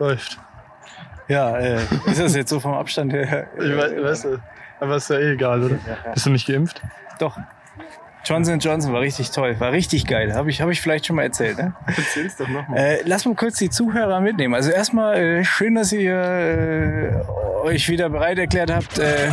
[0.00, 0.38] läuft.
[1.28, 3.46] Ja, äh, ist das jetzt so vom Abstand her?
[3.56, 4.38] Ich weiß, weißt du,
[4.80, 5.76] aber ist ja eh egal, oder?
[6.12, 6.82] Bist du nicht geimpft?
[7.20, 7.38] Doch.
[8.24, 10.34] Johnson Johnson war richtig toll, war richtig geil.
[10.34, 11.56] Habe ich, hab ich vielleicht schon mal erzählt.
[11.56, 11.72] Ne?
[11.86, 12.78] Erzähl's doch nochmal.
[12.78, 14.54] Äh, lass mal kurz die Zuhörer mitnehmen.
[14.54, 19.28] Also erstmal äh, schön, dass ihr äh, euch wieder bereit erklärt habt, äh,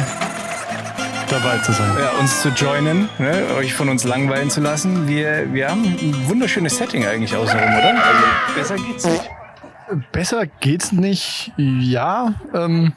[1.29, 1.89] Dabei zu sein.
[1.99, 3.43] ja, uns zu joinen, ne?
[3.57, 5.09] euch von uns langweilen zu lassen.
[5.09, 7.89] Wir, wir haben ein wunderschönes Setting eigentlich außenrum, oder?
[7.89, 8.23] Also
[8.55, 9.29] besser geht's nicht.
[10.11, 12.34] Besser geht's nicht, ja.
[12.53, 12.93] Ähm,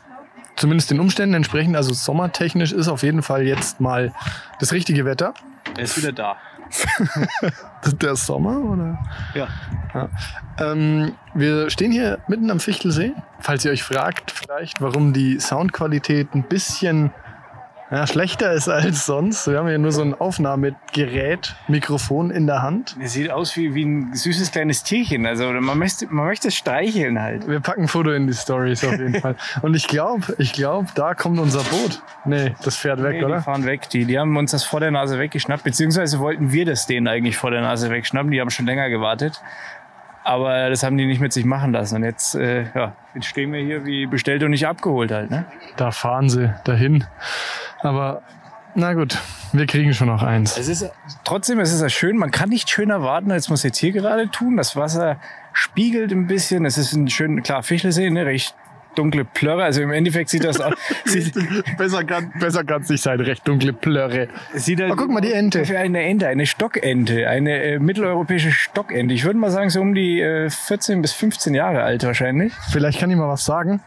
[0.56, 1.77] zumindest den Umständen entsprechend.
[1.77, 4.12] Also sommertechnisch ist auf jeden Fall jetzt mal
[4.59, 5.34] das richtige Wetter.
[5.77, 6.37] Er ist wieder da.
[8.01, 8.98] Der Sommer, oder?
[9.34, 9.48] Ja.
[9.95, 10.09] Ja.
[10.59, 13.12] Ähm, wir stehen hier mitten am Fichtelsee.
[13.41, 17.12] Falls ihr euch fragt, vielleicht, warum die Soundqualität ein bisschen
[17.91, 19.47] ja, schlechter ist als sonst.
[19.49, 22.97] Wir haben hier nur so ein Aufnahmegerät, Mikrofon in der Hand.
[23.01, 25.27] Er sieht aus wie, wie ein süßes kleines Tierchen.
[25.27, 27.49] Also man möchte, man möchte es streicheln halt.
[27.49, 29.35] Wir packen ein Foto in die Stories auf jeden Fall.
[29.63, 32.02] Und ich glaube, ich glaube, da kommt unser Boot.
[32.24, 33.43] Nee, das fährt weg, Nee, die oder?
[33.43, 33.88] fahren weg.
[33.91, 37.37] Die, die haben uns das vor der Nase weggeschnappt, beziehungsweise wollten wir das denen eigentlich
[37.37, 38.30] vor der Nase wegschnappen.
[38.30, 39.41] Die haben schon länger gewartet.
[40.23, 41.96] Aber das haben die nicht mit sich machen lassen.
[41.96, 45.30] Und jetzt, äh, ja, jetzt stehen wir hier wie bestellt und nicht abgeholt halt.
[45.30, 45.46] Ne?
[45.76, 47.04] Da fahren sie dahin.
[47.80, 48.23] Aber
[48.74, 49.18] na gut,
[49.52, 50.57] wir kriegen schon noch eins.
[50.57, 50.91] Es ist,
[51.24, 52.16] trotzdem es ist ja schön.
[52.16, 54.57] Man kann nicht schöner warten, als man es jetzt hier gerade tun.
[54.57, 55.16] Das Wasser
[55.52, 56.65] spiegelt ein bisschen.
[56.65, 58.54] Es ist ein schön, klar, Fischlesee, ne, recht
[58.95, 59.65] dunkle Plörre.
[59.65, 60.74] Also im Endeffekt sieht das aus.
[61.05, 61.35] sieht,
[61.77, 64.28] besser kann besser nicht sein, recht dunkle Plörre.
[64.55, 65.65] Es Sieht halt Oh, guck mal, die Ente.
[65.65, 69.15] Für eine Ente, eine Stockente, eine äh, mitteleuropäische Stockente.
[69.15, 72.53] Ich würde mal sagen, so um die äh, 14 bis 15 Jahre alt wahrscheinlich.
[72.71, 73.81] Vielleicht kann ich mal was sagen.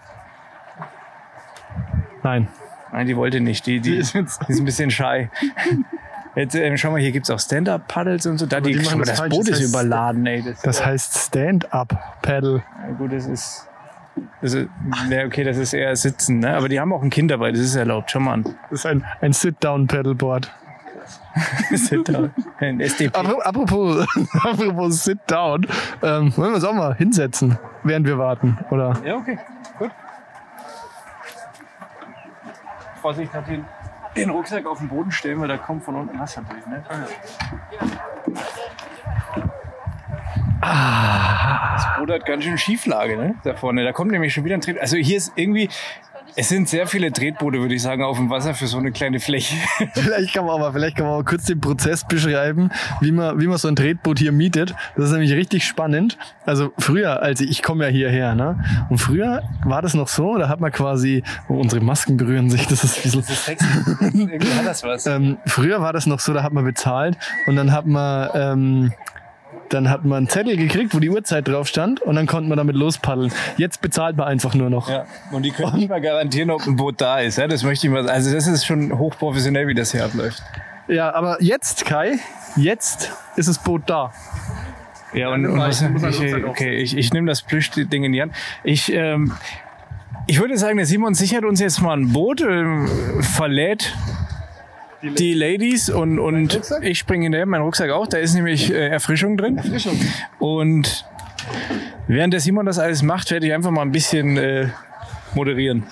[2.23, 2.47] Nein.
[2.91, 3.65] Nein, die wollte nicht.
[3.65, 5.29] Die, die, Die die ist ist, jetzt- ein bisschen shy.
[6.35, 8.45] Jetzt, ähm, schau mal, hier gibt's auch Stand-Up-Paddles und so.
[8.47, 9.29] Da, die, die mal, das das.
[9.29, 10.41] Boot ist überladen, ey.
[10.43, 12.63] Das, Das heißt Stand-up-Paddle.
[12.87, 13.67] ja, gut, das ist.
[14.41, 14.67] Das ist
[15.09, 16.55] ja, okay, das ist eher Sitzen, ne?
[16.55, 18.11] Aber die haben auch ein Kind dabei, das ist erlaubt.
[18.11, 18.43] Schau mal an.
[18.69, 20.51] Das ist ein, ein Sit-down-Paddleboard.
[21.71, 22.31] Sit down.
[22.59, 23.17] Ein SDP.
[23.17, 24.05] Apro- Apropos,
[24.43, 25.65] apropos Sit-down.
[26.03, 28.57] Ähm, wollen wir uns auch mal hinsetzen, während wir warten?
[28.69, 28.93] Oder?
[29.03, 29.39] Ja, okay.
[29.79, 29.89] Gut.
[33.01, 33.65] Vorsicht, hat den,
[34.15, 36.65] den Rucksack auf den Boden stellen, weil da kommt von unten Wasser durch.
[36.67, 36.83] Ne?
[40.73, 43.35] Das Boot hat ganz schön Schieflage, ne?
[43.43, 43.83] Da vorne.
[43.83, 44.79] Da kommt nämlich schon wieder ein Tret.
[44.79, 45.69] Also hier ist irgendwie.
[46.35, 49.19] Es sind sehr viele Tretboote, würde ich sagen, auf dem Wasser für so eine kleine
[49.19, 49.55] Fläche.
[49.93, 53.45] Vielleicht kann man aber, vielleicht kann man mal kurz den Prozess beschreiben, wie man, wie
[53.45, 54.73] man so ein Tretboot hier mietet.
[54.95, 56.17] Das ist nämlich richtig spannend.
[56.43, 58.63] Also früher, als ich, ich komme ja hierher, ne?
[58.89, 62.65] Und früher war das noch so, da hat man quasi, oh, unsere Masken berühren sich,
[62.65, 63.65] das ist ein bisschen, Das ist sexy.
[63.99, 65.05] Irgendwie hat das was.
[65.05, 68.93] ähm, früher war das noch so, da hat man bezahlt und dann hat man, ähm,
[69.69, 72.57] dann hat man einen Zettel gekriegt, wo die Uhrzeit drauf stand und dann konnte man
[72.57, 73.31] damit lospaddeln.
[73.57, 74.89] Jetzt bezahlt man einfach nur noch.
[74.89, 77.37] Ja, und die können nicht mal garantieren, ob ein Boot da ist.
[77.37, 80.41] Ja, das möchte ich mal Also das ist schon hochprofessionell, wie das hier abläuft.
[80.87, 82.19] Ja, aber jetzt, Kai,
[82.55, 84.11] jetzt ist das Boot da.
[85.13, 88.33] Ja, und, und was, ich halt okay, ich, ich nehme das Plüschding in die Hand.
[88.63, 89.33] Ich, ähm,
[90.27, 92.87] ich würde sagen, der Simon sichert uns jetzt mal ein Boot, ähm,
[93.21, 93.93] verlädt
[95.03, 99.37] die Ladies und, und ich springe hinterher, mein Rucksack auch, da ist nämlich äh, Erfrischung
[99.37, 99.57] drin.
[99.57, 99.99] Erfrischung.
[100.39, 101.05] Und
[102.07, 104.69] während der Simon das alles macht, werde ich einfach mal ein bisschen äh,
[105.35, 105.83] moderieren.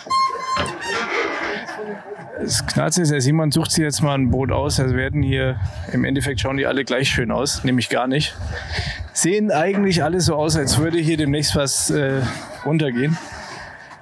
[2.40, 4.80] Das Knarze ist, der Simon sucht sich jetzt mal ein Boot aus.
[4.80, 5.60] Also werden hier,
[5.92, 8.36] im Endeffekt schauen die alle gleich schön aus, nämlich gar nicht.
[9.14, 12.22] Sehen eigentlich alle so aus, als würde hier demnächst was äh,
[12.66, 13.18] runtergehen.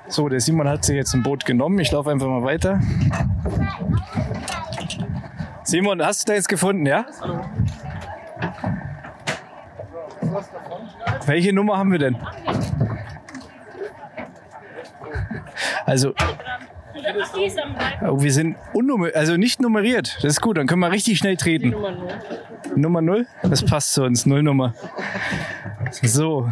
[0.07, 1.79] So, der Simon hat sich jetzt ein Boot genommen.
[1.79, 2.79] Ich laufe einfach mal weiter.
[5.69, 7.05] Simon, hast du da jetzt gefunden, ja?
[11.27, 12.17] Welche Nummer haben wir denn?
[15.85, 16.15] Also,
[18.01, 18.57] oh, wir sind
[19.13, 20.17] also nicht nummeriert.
[20.23, 21.69] Das ist gut, dann können wir richtig schnell treten.
[21.69, 22.07] Nummer 0.
[22.75, 23.27] Nummer 0?
[23.43, 24.73] Das passt zu uns, Null Nummer.
[26.01, 26.49] So.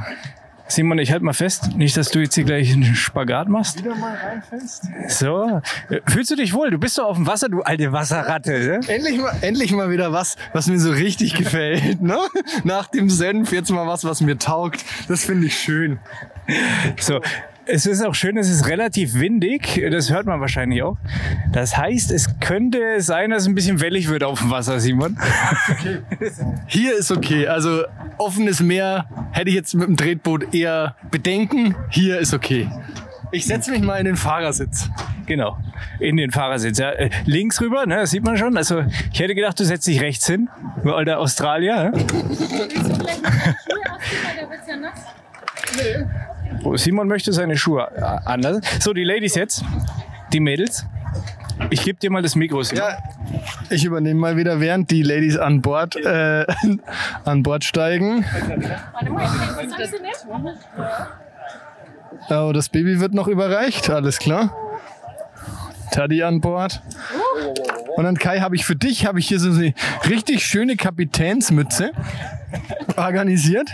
[0.67, 3.79] Simon, ich halt mal fest, nicht, dass du jetzt hier gleich einen Spagat machst.
[3.79, 4.87] Wieder mal reinfest.
[5.07, 5.61] So.
[5.89, 6.69] Äh, Fühlst du dich wohl?
[6.71, 8.51] Du bist doch auf dem Wasser, du alte Wasserratte.
[8.51, 8.79] Ne?
[8.87, 12.01] Endlich mal, endlich mal wieder was, was mir so richtig gefällt.
[12.01, 12.17] Ne?
[12.63, 14.83] Nach dem Senf jetzt mal was, was mir taugt.
[15.07, 15.99] Das finde ich schön.
[16.99, 17.21] So.
[17.69, 19.83] Es ist auch schön, es ist relativ windig.
[19.91, 20.97] Das hört man wahrscheinlich auch.
[21.51, 25.17] Das heißt, es könnte sein, dass es ein bisschen wellig wird auf dem Wasser, Simon.
[26.67, 27.47] Hier ist okay.
[27.47, 27.83] Also
[28.17, 31.75] offenes Meer hätte ich jetzt mit dem Tretboot eher Bedenken.
[31.89, 32.69] Hier ist okay.
[33.31, 34.89] Ich setze mich mal in den Fahrersitz.
[35.25, 35.57] Genau.
[35.99, 36.77] In den Fahrersitz.
[36.77, 36.91] Ja.
[36.91, 38.55] Äh, Links rüber, ne, das sieht man schon.
[38.55, 40.47] Also ich hätte gedacht, du setzt dich rechts hin.
[40.83, 41.91] Du alter Australier.
[41.91, 41.91] Ne?
[41.93, 45.01] Willst du vielleicht noch deine Schuhe ausziehen, weil der wird ja nass?
[46.75, 48.61] Simon möchte seine Schuhe äh, anlassen.
[48.79, 49.63] So, die Ladies jetzt.
[50.33, 50.85] Die Mädels.
[51.69, 52.83] Ich gebe dir mal das Mikro, Simon.
[52.83, 52.97] Ja,
[53.69, 56.45] ich übernehme mal wieder, während die Ladies an Bord, äh,
[57.25, 58.25] an Bord steigen.
[58.93, 59.27] Warte mal,
[59.77, 60.25] das du nicht?
[62.29, 64.53] Oh, das Baby wird noch überreicht, alles klar.
[65.91, 66.81] Taddy an Bord.
[67.95, 69.73] Und dann Kai, habe ich für dich, habe ich hier so eine
[70.07, 71.91] richtig schöne Kapitänsmütze
[72.95, 73.69] organisiert.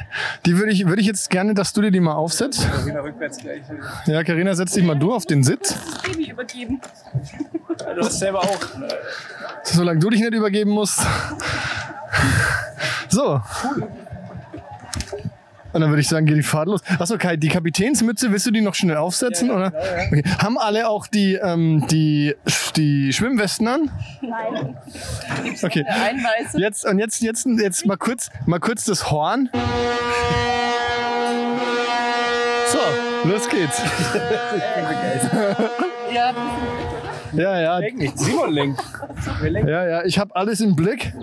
[0.45, 2.67] Die würde ich, würde ich jetzt gerne, dass du dir die mal aufsetzt.
[4.05, 5.75] Ja, Karina, setz dich mal du auf den Sitz.
[6.03, 6.81] Baby übergeben.
[7.77, 8.59] Du hast selber auch.
[9.63, 11.01] Solange du dich nicht übergeben musst.
[13.09, 13.41] So.
[15.73, 16.81] Und dann würde ich sagen, geht die Fahrt los.
[16.99, 19.51] Achso, Kai, die Kapitänsmütze, willst du die noch schnell aufsetzen?
[19.51, 19.73] oder?
[20.07, 20.23] Okay.
[20.39, 22.35] Haben alle auch die, ähm, die,
[22.75, 23.91] die Schwimmwesten an?
[24.21, 24.77] Nein.
[25.63, 25.85] Okay.
[26.55, 29.49] Jetzt, und jetzt, jetzt, jetzt mal kurz, mal kurz das Horn.
[32.67, 32.79] So,
[33.29, 33.81] los geht's.
[36.13, 36.31] Ja,
[37.33, 38.17] Ja, ja, Lenk nicht.
[38.19, 38.83] Simon lenkt.
[39.65, 41.13] Ja, ja, ich habe alles im Blick.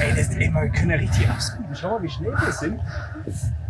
[0.00, 1.74] Ey, das, ey, wir können ja richtig abspeeden.
[1.74, 2.80] Schau mal, wie schnell wir sind.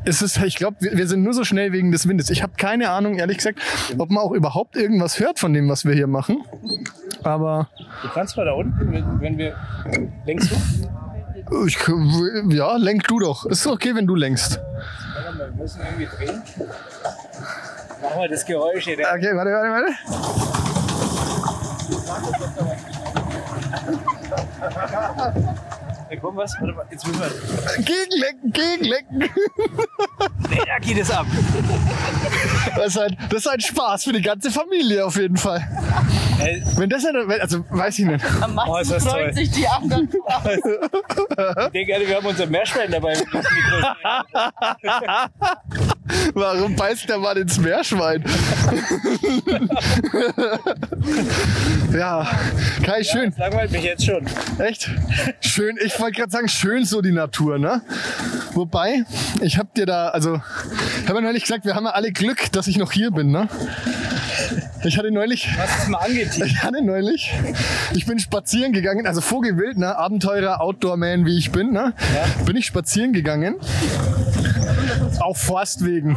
[0.05, 2.31] Es ist, ich glaube, wir, wir sind nur so schnell wegen des Windes.
[2.31, 3.59] Ich habe keine Ahnung, ehrlich gesagt,
[3.97, 6.45] ob man auch überhaupt irgendwas hört von dem, was wir hier machen.
[7.23, 7.69] Aber
[8.03, 9.55] Du kannst mal da unten, wenn, wenn wir.
[10.27, 10.57] Lenkst du?
[11.67, 11.79] ich,
[12.55, 13.47] ja, lenk du doch.
[13.47, 14.61] Ist okay, wenn du lenkst.
[15.15, 16.43] Warte mal, wir müssen irgendwie drehen.
[18.03, 18.95] Mach mal das Geräusch hier.
[18.99, 20.54] Okay, warte, warte, warte.
[26.09, 26.53] Hey, komm, was?
[26.61, 27.31] Warte mal, jetzt müssen wir.
[27.83, 29.19] Gegenlenken, gegenlenken.
[30.51, 31.27] Nee, da geht es ab.
[32.77, 35.67] Das ist, ein, das ist ein Spaß für die ganze Familie auf jeden Fall.
[36.41, 37.11] Ey, Wenn das ja,
[37.41, 38.25] also weiß ich nicht.
[38.43, 39.35] am Oh, ist das freuen toll.
[39.35, 40.09] sich die anderen.
[40.09, 43.15] ich denke, wir haben unser Meerschwein dabei.
[46.35, 48.25] Warum beißt der Mann ins Meerschwein?
[51.93, 52.29] ja,
[52.83, 53.31] Kai, schön.
[53.31, 54.27] Das langweilt mich jetzt schon.
[54.59, 54.91] Echt?
[55.41, 57.81] Schön, ich wollte gerade sagen, schön so die Natur, ne?
[58.53, 59.05] Wobei,
[59.41, 60.41] ich hab dir da, also,
[61.03, 63.31] ich habe ja neulich gesagt, wir haben ja alle Glück, dass ich noch hier bin,
[63.31, 63.49] ne?
[64.85, 66.47] Ich hatte neulich, Hast es mal angeteasert?
[66.47, 67.33] ich hatte neulich,
[67.95, 69.97] ich bin spazieren gegangen, also Vogelwild, ne?
[69.97, 71.95] Abenteurer, Outdoor-Man, wie ich bin, ne?
[72.45, 73.57] Bin ich spazieren gegangen.
[75.21, 76.17] Auf Forstwegen.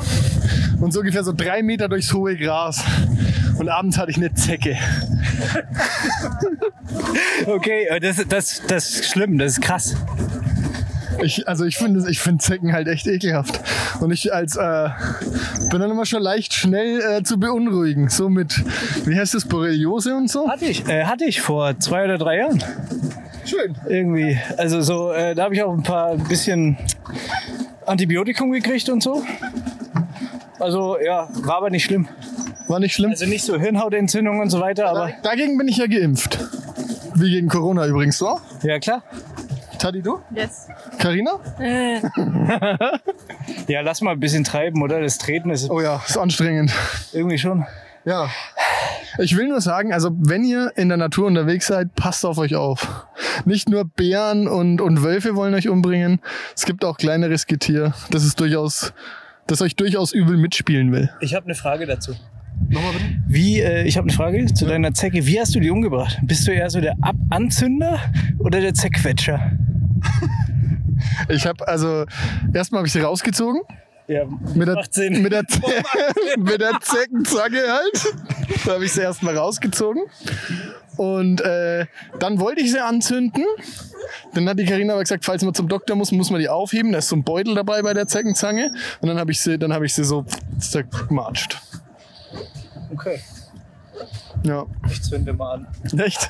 [0.80, 2.84] Und so ungefähr so drei Meter durchs hohe Gras.
[3.58, 4.78] Und abends hatte ich eine Zecke.
[7.46, 9.96] Okay, äh, das, das, das ist schlimm, das ist krass.
[11.24, 13.60] Ich, also ich finde ich find Zecken halt echt ekelhaft.
[14.00, 14.90] Und ich als äh,
[15.72, 18.10] bin dann immer schon leicht schnell äh, zu beunruhigen.
[18.10, 18.64] So mit,
[19.06, 20.48] wie heißt das, Borreliose und so?
[20.50, 22.64] Hatte ich, äh, hatte ich vor zwei oder drei Jahren.
[23.46, 23.76] Schön.
[23.88, 24.38] Irgendwie.
[24.58, 26.78] Also so, äh, da habe ich auch ein paar ein bisschen
[27.88, 29.24] Antibiotikum gekriegt und so.
[30.60, 32.08] Also ja, war aber nicht schlimm.
[32.68, 33.12] War nicht schlimm.
[33.12, 36.38] Also nicht so Hirnhautentzündung und so weiter, aber Dagegen bin ich ja geimpft.
[37.16, 38.40] Wie gegen Corona übrigens, so?
[38.64, 39.04] ja klar.
[39.80, 40.20] Tadi, du?
[40.32, 40.68] Yes.
[40.98, 41.40] Carina?
[41.60, 42.00] Äh,
[43.68, 45.00] Ja, lass mal ein bisschen treiben, oder?
[45.02, 46.72] Das Treten ist Oh ja, ist anstrengend.
[47.14, 47.66] irgendwie schon.
[48.08, 48.30] Ja.
[49.20, 52.56] Ich will nur sagen, also wenn ihr in der Natur unterwegs seid, passt auf euch
[52.56, 53.06] auf.
[53.44, 56.22] Nicht nur Bären und, und Wölfe wollen euch umbringen.
[56.56, 58.94] Es gibt auch kleineres Getier, das ist durchaus,
[59.48, 61.10] das euch durchaus übel mitspielen will.
[61.20, 62.14] Ich habe eine Frage dazu.
[62.70, 63.06] Nochmal bitte?
[63.28, 65.26] Wie, äh, ich habe eine Frage zu deiner Zecke.
[65.26, 66.18] Wie hast du die umgebracht?
[66.24, 68.00] Bist du eher so der Ab Anzünder
[68.40, 69.52] oder der Zerquetscher?
[71.30, 72.06] Ich habe also
[72.54, 73.62] erstmal habe ich sie rausgezogen
[74.08, 74.24] Ja,
[74.56, 74.78] mit der
[75.12, 75.44] mit der
[76.38, 78.16] mit der Zeckenzange halt.
[78.66, 80.04] Da habe ich sie erstmal rausgezogen
[80.96, 81.86] und äh,
[82.20, 83.44] dann wollte ich sie anzünden.
[84.34, 86.94] Dann hat die Karina aber gesagt, falls man zum Doktor muss, muss man die aufheben.
[86.94, 88.72] Da ist so ein Beutel dabei bei der Zeckenzange
[89.02, 90.26] und dann habe ich sie dann habe ich sie so
[90.58, 91.60] zermatscht.
[92.94, 93.20] Okay,
[94.44, 95.68] Ja, ich zünde mal an.
[96.00, 96.30] echt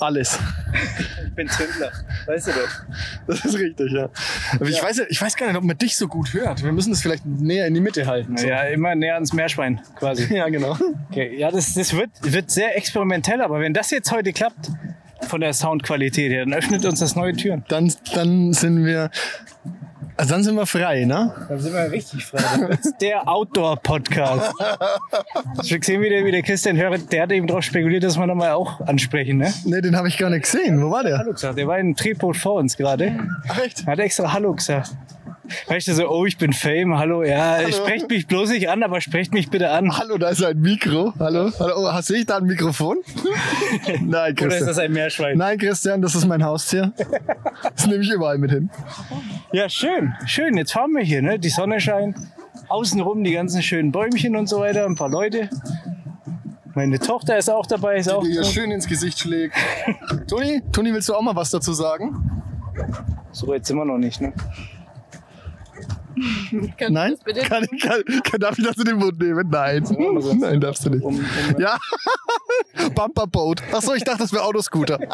[0.00, 0.38] alles.
[1.26, 1.90] Ich bin Zündler.
[2.26, 2.68] Weißt du doch.
[3.26, 4.08] Das ist richtig, ja.
[4.54, 6.62] Aber ich weiß ja, ich weiß gar nicht, ob man dich so gut hört.
[6.62, 8.36] Wir müssen das vielleicht näher in die Mitte halten.
[8.36, 8.46] So.
[8.46, 10.26] Ja, immer näher ans Meerschwein quasi.
[10.36, 10.76] Ja, genau.
[11.10, 14.70] Okay, ja, das, das wird, wird sehr experimentell, aber wenn das jetzt heute klappt,
[15.22, 17.64] von der Soundqualität her, dann öffnet uns das neue Türen.
[17.68, 19.10] Dann, dann sind wir,
[20.16, 21.32] also dann sind wir frei, ne?
[21.48, 22.66] Dann sind wir richtig frei.
[22.68, 24.52] Das ist der Outdoor-Podcast.
[25.58, 28.16] Hast du gesehen, wie der, wie der Christian Hörer, der hat eben darauf spekuliert, dass
[28.16, 29.52] wir nochmal auch ansprechen, ne?
[29.64, 30.82] Ne, den habe ich gar nicht gesehen.
[30.82, 31.18] Wo war der?
[31.18, 33.18] Hallo gesagt, der war in einem Drehboot vor uns gerade.
[33.64, 33.86] Echt?
[33.86, 34.92] Hat extra Hallo gesagt.
[35.66, 39.00] Weißt du, so, oh, ich bin Fame, hallo, ja, sprecht mich bloß nicht an, aber
[39.00, 39.96] sprecht mich bitte an.
[39.96, 41.12] Hallo, da ist ein Mikro.
[41.18, 41.50] Hallo?
[41.58, 41.74] Hallo?
[41.76, 42.98] Oh, hast du da ein Mikrofon?
[43.86, 44.66] Nein, Oder ist Christian.
[44.66, 45.38] das ein Meerschwein?
[45.38, 46.92] Nein, Christian, das ist mein Haustier.
[47.74, 48.70] Das nehme ich überall mit hin.
[49.52, 50.56] Ja, schön, schön.
[50.56, 51.38] Jetzt fahren wir hier, ne?
[51.38, 52.16] Die Sonne scheint.
[52.68, 55.48] Außenrum die ganzen schönen Bäumchen und so weiter, ein paar Leute.
[56.74, 59.54] Meine Tochter ist auch dabei, ist auch Die dir schön ins Gesicht schlägt.
[60.28, 62.42] Toni, Toni, willst du auch mal was dazu sagen?
[63.32, 64.32] so jetzt sind wir noch nicht, ne?
[66.78, 67.10] Kannst Nein?
[67.10, 69.48] du das bitte Kann, ich- kann, kann, darf ich das in den Mund nehmen?
[69.50, 69.84] Nein.
[70.40, 71.02] Nein, darfst du nicht.
[71.04, 71.24] Um, um,
[71.58, 71.76] Ja.
[72.94, 73.62] Bumperboat.
[73.72, 74.98] Achso, ich dachte, das wäre Autoscooter.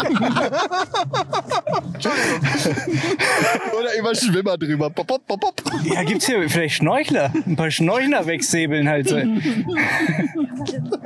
[3.78, 4.90] Oder immer Schwimmer drüber.
[4.90, 5.62] Pop, pop, pop, pop.
[5.85, 7.32] ja, gibt's hier vielleicht Schnorchler?
[7.47, 9.18] Ein paar Schnorchler wegsäbeln halt so.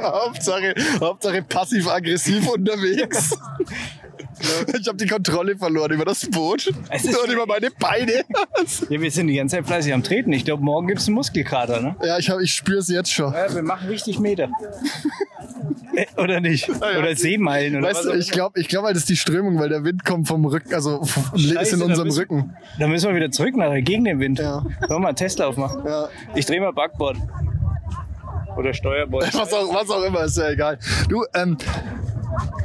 [0.01, 3.37] Hauptsache, Hauptsache passiv-aggressiv unterwegs.
[4.81, 8.13] Ich habe die Kontrolle verloren über das Boot Es und über meine Beine.
[8.89, 10.33] Ja, wir sind die ganze Zeit fleißig am Treten.
[10.33, 11.97] Ich glaube, morgen gibt's einen Muskelkater, ne?
[12.05, 13.33] Ja, ich, hab- ich spüre es jetzt schon.
[13.33, 14.49] Ja, wir machen richtig Meter.
[15.95, 16.69] Äh, oder nicht?
[16.69, 16.99] ja.
[16.99, 19.17] Oder Seemeilen oder Weißt was du, auch ich glaube, ich glaub, halt, das ist die
[19.17, 22.55] Strömung, weil der Wind kommt vom Rücken, also f- ist in da unserem Rücken.
[22.79, 24.39] Da müssen wir wieder zurück nachher, gegen den Wind.
[24.39, 24.63] Ja.
[24.63, 25.83] Wollen wir mal einen Tesla aufmachen?
[25.87, 26.09] Ja.
[26.35, 27.17] Ich drehe mal Backbord.
[28.59, 29.33] Oder Steuerbord.
[29.33, 30.79] Was auch, was auch immer, ist ja egal.
[31.09, 31.57] Du, ähm,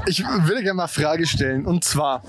[0.05, 1.65] ich würde gerne mal eine Frage stellen.
[1.65, 2.23] Und zwar,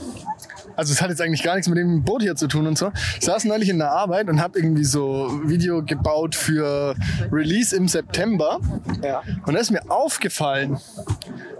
[0.77, 2.93] also es hat jetzt eigentlich gar nichts mit dem Boot hier zu tun und so.
[3.19, 6.95] Ich saß neulich in der Arbeit und habe irgendwie so Video gebaut für
[7.31, 8.61] Release im September.
[9.03, 9.23] Ja.
[9.47, 10.79] Und da ist mir aufgefallen,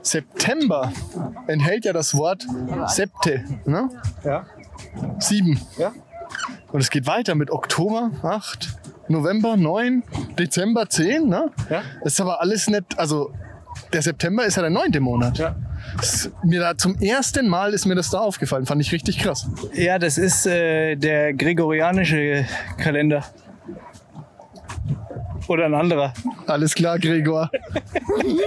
[0.03, 0.93] September
[1.47, 2.47] enthält ja das Wort
[2.87, 3.89] Septe, ne?
[4.25, 4.47] Ja.
[5.19, 5.61] Sieben.
[5.79, 5.93] Ja.
[6.73, 10.03] Und es geht weiter mit Oktober 8, November 9,
[10.39, 11.29] Dezember 10.
[11.29, 11.51] Ne?
[11.69, 11.83] Ja.
[12.03, 13.33] Das ist aber alles nicht, also
[13.93, 15.39] der September ist ja der neunte Monat.
[15.39, 15.57] Ja.
[16.45, 19.47] Mir da zum ersten Mal ist mir das da aufgefallen, fand ich richtig krass.
[19.75, 22.47] Ja, das ist äh, der gregorianische
[22.79, 23.25] Kalender.
[25.49, 26.15] Oder ein anderer.
[26.47, 27.51] Alles klar, Gregor.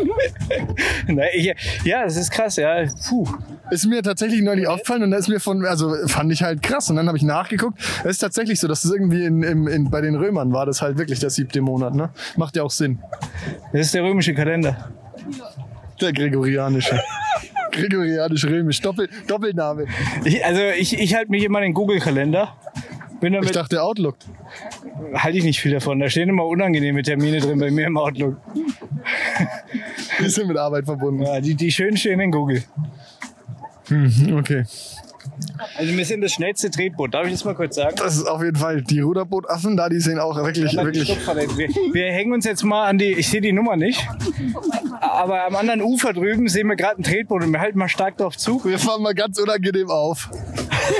[1.07, 2.85] Na, ich, ja, das ist krass, ja.
[3.07, 3.27] Puh.
[3.69, 6.89] Ist mir tatsächlich neulich aufgefallen und da ist mir von, also fand ich halt krass.
[6.89, 7.79] Und dann habe ich nachgeguckt.
[8.03, 10.81] Es ist tatsächlich so, dass es irgendwie in, in, in, bei den Römern war das
[10.81, 11.95] halt wirklich der siebte Monat.
[11.95, 12.09] Ne?
[12.37, 12.99] Macht ja auch Sinn.
[13.73, 14.89] Das ist der römische Kalender.
[16.01, 16.99] Der gregorianische.
[17.71, 18.81] Gregorianisch-römisch.
[18.81, 19.85] Doppel, Doppelname.
[20.23, 22.55] Ich, also ich, ich halte mich immer an den Google-Kalender.
[23.19, 24.17] Bin Ich dachte Outlook.
[25.13, 25.99] halte ich nicht viel davon.
[25.99, 28.37] Da stehen immer unangenehme Termine drin bei mir im Outlook.
[30.19, 31.23] Die sind mit Arbeit verbunden.
[31.23, 32.63] Ja, die, die schönen stehen in Google.
[34.33, 34.63] Okay.
[35.77, 37.13] Also wir sind das schnellste Tretboot.
[37.13, 37.96] Darf ich das mal kurz sagen?
[37.98, 38.82] Das ist auf jeden Fall.
[38.82, 41.08] Die Ruderbootaffen da, die sehen auch wirklich, Ja, wirklich.
[41.10, 44.08] Wir, wir hängen uns jetzt mal an die, ich sehe die Nummer nicht,
[45.01, 48.18] aber am anderen Ufer drüben sehen wir gerade ein Tretboot und wir halten mal stark
[48.18, 48.63] drauf zu.
[48.65, 50.30] Wir fahren mal ganz unangenehm auf.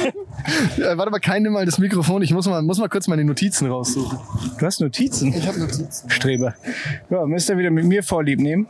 [0.78, 2.22] ja, warte mal, keine mal das Mikrofon.
[2.22, 4.20] Ich muss mal, muss mal kurz meine Notizen raussuchen.
[4.60, 6.10] Du hast Notizen, Ich habe Notizen.
[6.10, 6.56] Streber.
[7.10, 8.68] Ja, müsst ihr wieder mit mir vorlieb nehmen.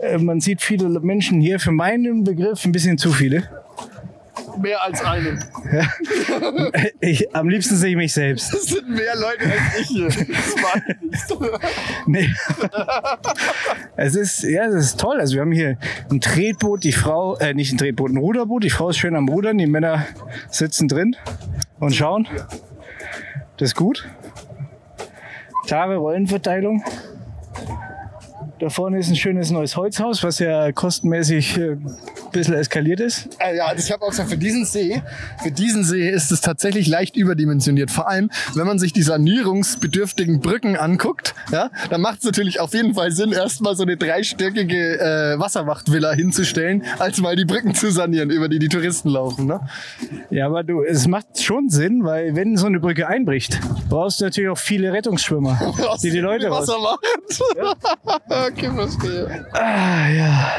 [0.00, 3.48] Äh, Man sieht viele Menschen hier, für meinen Begriff ein bisschen zu viele.
[4.60, 5.44] Mehr als einen.
[7.00, 8.52] Ich, am liebsten sehe ich mich selbst.
[8.52, 10.06] Das sind mehr Leute als ich hier.
[10.06, 10.16] Das
[11.36, 11.50] nicht.
[12.06, 12.28] Nee.
[13.96, 15.18] Es ist, ja, es ist toll.
[15.18, 15.78] Also wir haben hier
[16.10, 18.62] ein Tretboot, die Frau, äh, nicht ein Tretboot, ein Ruderboot.
[18.62, 20.06] Die Frau ist schön am Rudern, die Männer
[20.50, 21.16] sitzen drin
[21.80, 22.28] und schauen.
[23.56, 24.08] Das ist gut.
[25.66, 26.84] Klare Rollenverteilung.
[28.58, 31.76] Da vorne ist ein schönes neues Holzhaus, was ja kostenmäßig äh,
[32.32, 33.28] bisschen eskaliert ist.
[33.38, 35.02] Äh, Ja, ich habe auch gesagt, für diesen See,
[35.42, 37.90] für diesen See ist es tatsächlich leicht überdimensioniert.
[37.90, 42.72] Vor allem, wenn man sich die sanierungsbedürftigen Brücken anguckt, ja, dann macht es natürlich auf
[42.74, 47.90] jeden Fall Sinn, erstmal so eine dreistöckige äh, Wasserwachtvilla hinzustellen, als mal die Brücken zu
[47.90, 49.46] sanieren, über die die Touristen laufen.
[49.46, 49.60] Ne?
[50.30, 53.58] Ja, aber du, es macht schon Sinn, weil wenn so eine Brücke einbricht,
[53.88, 56.68] brauchst du natürlich auch viele Rettungsschwimmer, die die Leute raus.
[56.68, 56.98] Wasser machen.
[58.48, 59.46] okay, verstehe.
[59.52, 60.50] Ah, ja.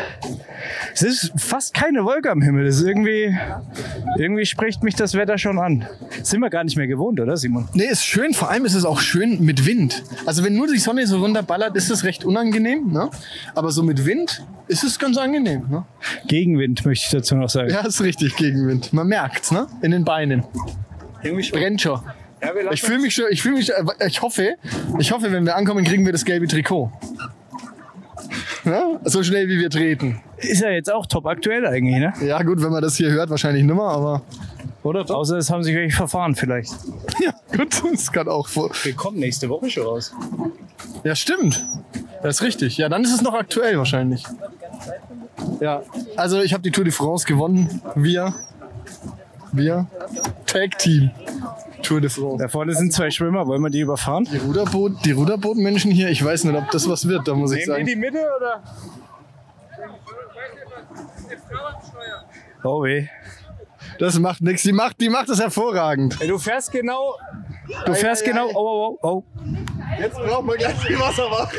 [0.94, 2.65] Es ist fast keine Wolke am Himmel.
[2.65, 3.38] Das ist irgendwie,
[4.17, 5.88] irgendwie spricht mich das Wetter schon an.
[6.17, 7.67] Das sind wir gar nicht mehr gewohnt, oder Simon?
[7.74, 8.34] Nee, ist schön.
[8.34, 10.03] Vor allem ist es auch schön mit Wind.
[10.25, 12.91] Also wenn nur die Sonne so runterballert, ist es recht unangenehm.
[12.91, 13.10] Ne?
[13.55, 15.63] Aber so mit Wind ist es ganz angenehm.
[15.70, 15.86] Ne?
[16.27, 17.70] Gegenwind möchte ich dazu noch sagen.
[17.70, 18.91] Ja, ist richtig Gegenwind.
[18.91, 19.67] Man merkt's, ne?
[19.82, 20.43] In den Beinen.
[21.22, 21.51] Irgendwie.
[21.51, 22.01] Brennt schon.
[22.41, 23.72] Ja, Ich fühle mich schon, ich fühle mich,
[24.05, 24.55] ich hoffe,
[25.00, 26.91] ich hoffe, wenn wir ankommen, kriegen wir das gelbe Trikot.
[28.65, 29.00] Ja?
[29.03, 30.22] So schnell wie wir treten.
[30.38, 32.13] ist ja jetzt auch top aktuell eigentlich, ne?
[32.25, 34.22] Ja gut, wenn man das hier hört, wahrscheinlich nimmer, aber
[34.84, 35.10] Oder?
[35.10, 36.72] Außer es haben sich welche verfahren vielleicht.
[37.24, 38.72] ja, gut, das kann auch vor.
[38.84, 40.13] Wir kommen nächste Woche schon raus.
[41.03, 41.63] Ja, stimmt.
[42.22, 42.77] Das ist richtig.
[42.77, 44.24] Ja, dann ist es noch aktuell wahrscheinlich.
[45.60, 45.82] Ja,
[46.15, 47.82] also ich habe die Tour de France gewonnen.
[47.96, 48.34] Wir,
[49.53, 49.88] wir,
[50.45, 51.12] Tag Team
[51.81, 52.38] Tour de France.
[52.41, 54.27] Da vorne sind zwei Schwimmer, wollen wir die überfahren?
[54.31, 57.67] Die Ruderboot, die Ruderbootmenschen hier, ich weiß nicht, ob das was wird, da muss ich
[57.67, 58.01] Nehmen die sagen.
[58.01, 58.63] die Mitte oder?
[62.63, 63.07] Oh weh.
[64.00, 64.63] Das macht nichts.
[64.63, 66.17] Die macht, die macht das hervorragend.
[66.19, 67.15] Ey, du fährst genau.
[67.86, 68.48] Du fährst ei, genau.
[68.48, 68.53] ei.
[68.55, 69.24] Oh, oh, oh, oh.
[70.00, 71.55] Jetzt brauchen wir gleich die Wasserwacht.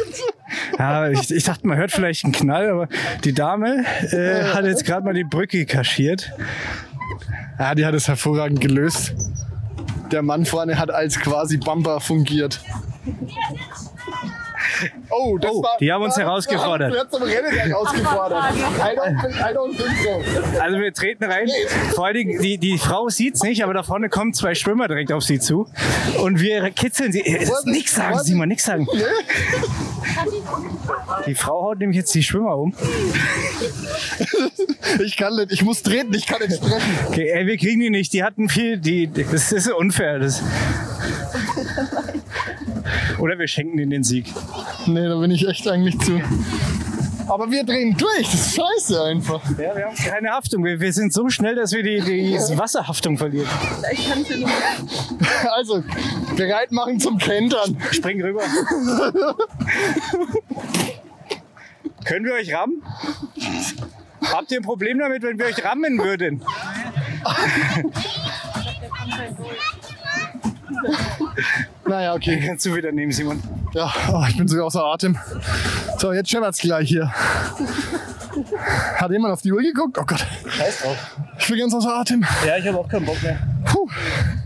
[0.79, 2.89] Ja, ich, ich dachte, man hört vielleicht einen Knall, aber
[3.23, 6.33] die Dame äh, hat jetzt gerade mal die Brücke kaschiert.
[7.59, 9.15] Ja, die hat es hervorragend gelöst.
[10.11, 12.61] Der Mann vorne hat als quasi Bumper fungiert.
[15.11, 16.93] Oh, das Oh, war, die haben uns das herausgefordert.
[16.93, 18.45] Du hast zum Rennen herausgefordert.
[20.61, 21.49] Also wir treten rein.
[21.95, 25.13] Vor allen Dingen, die, die Frau sieht's nicht, aber da vorne kommen zwei Schwimmer direkt
[25.13, 25.69] auf sie zu.
[26.23, 27.21] Und wir kitzeln sie.
[27.21, 28.19] Äh, Nix sagen?
[28.21, 28.87] Simon, nix sagen.
[31.27, 32.75] Die Frau haut nämlich jetzt die Schwimmer um.
[35.03, 36.99] Ich kann nicht, ich muss treten, ich kann nicht sprechen.
[37.09, 38.13] Okay, ey, wir kriegen die nicht.
[38.13, 40.21] Die hatten viel, die, das ist unfair.
[40.21, 40.43] Das.
[43.19, 44.27] Oder wir schenken ihnen den Sieg.
[44.87, 46.21] Nee, da bin ich echt eigentlich zu.
[47.27, 49.43] Aber wir drehen durch, das ist scheiße einfach.
[49.59, 50.63] Ja, wir haben keine Haftung.
[50.63, 53.49] Wir, wir sind so schnell, dass wir die, die Wasserhaftung verlieren.
[53.91, 55.55] Ich kann sie nicht mehr.
[55.55, 55.83] Also,
[56.37, 57.77] bereit machen zum Kentern.
[57.93, 58.43] Spring rüber.
[62.05, 62.83] Können wir euch rammen?
[64.23, 66.45] Habt ihr ein Problem damit, wenn wir euch rammen würden?
[71.87, 72.43] Naja, okay.
[72.47, 73.43] Kannst du wieder nehmen, Simon?
[73.73, 75.19] Ja, oh, ich bin sogar außer Atem.
[75.99, 77.13] So, jetzt scheppert's gleich hier.
[78.97, 79.99] Hat jemand auf die Uhr geguckt?
[79.99, 80.97] Oh Gott, Scheiß drauf.
[81.39, 82.25] ich bin ganz außer Atem.
[82.47, 83.39] Ja, ich habe auch keinen Bock mehr.
[83.65, 83.89] Puh.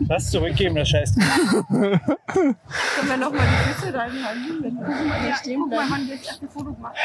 [0.09, 1.15] Lass zurückgeben, das Scheiß.
[1.69, 1.99] Können
[3.07, 4.63] wir noch mal die Füße reinhalten?
[4.63, 6.97] Wenn wir hier stehen Guck mal, wann wir das erste Foto gemacht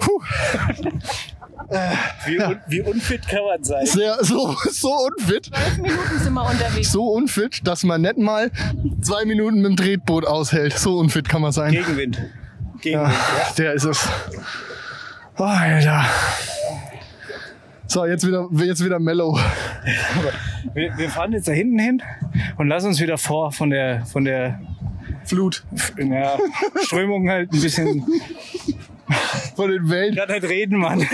[0.00, 0.20] Puh.
[2.26, 3.86] Wie, un wie unfit kann man sein?
[3.86, 5.46] Sehr, so, so unfit.
[5.46, 6.92] Zwölf Minuten sind wir unterwegs.
[6.92, 8.50] So unfit, dass man nicht mal
[9.02, 10.78] zwei Minuten mit dem Tretboot aushält.
[10.78, 11.72] So unfit kann man sein.
[11.72, 12.16] Gegenwind.
[12.82, 13.58] Ja, Gegenwind.
[13.58, 14.08] der ist es.
[15.38, 16.04] Oh, Alter.
[17.86, 19.38] So, jetzt wieder, jetzt wieder mellow.
[20.74, 22.02] Wir, wir fahren jetzt da hinten hin
[22.56, 24.60] und lassen uns wieder vor von der, von der
[25.24, 25.64] Flut
[25.98, 26.38] ja,
[26.82, 28.06] Strömung halt ein bisschen.
[29.56, 30.14] Von den Wellen.
[30.14, 31.00] Gerade halt reden, Mann.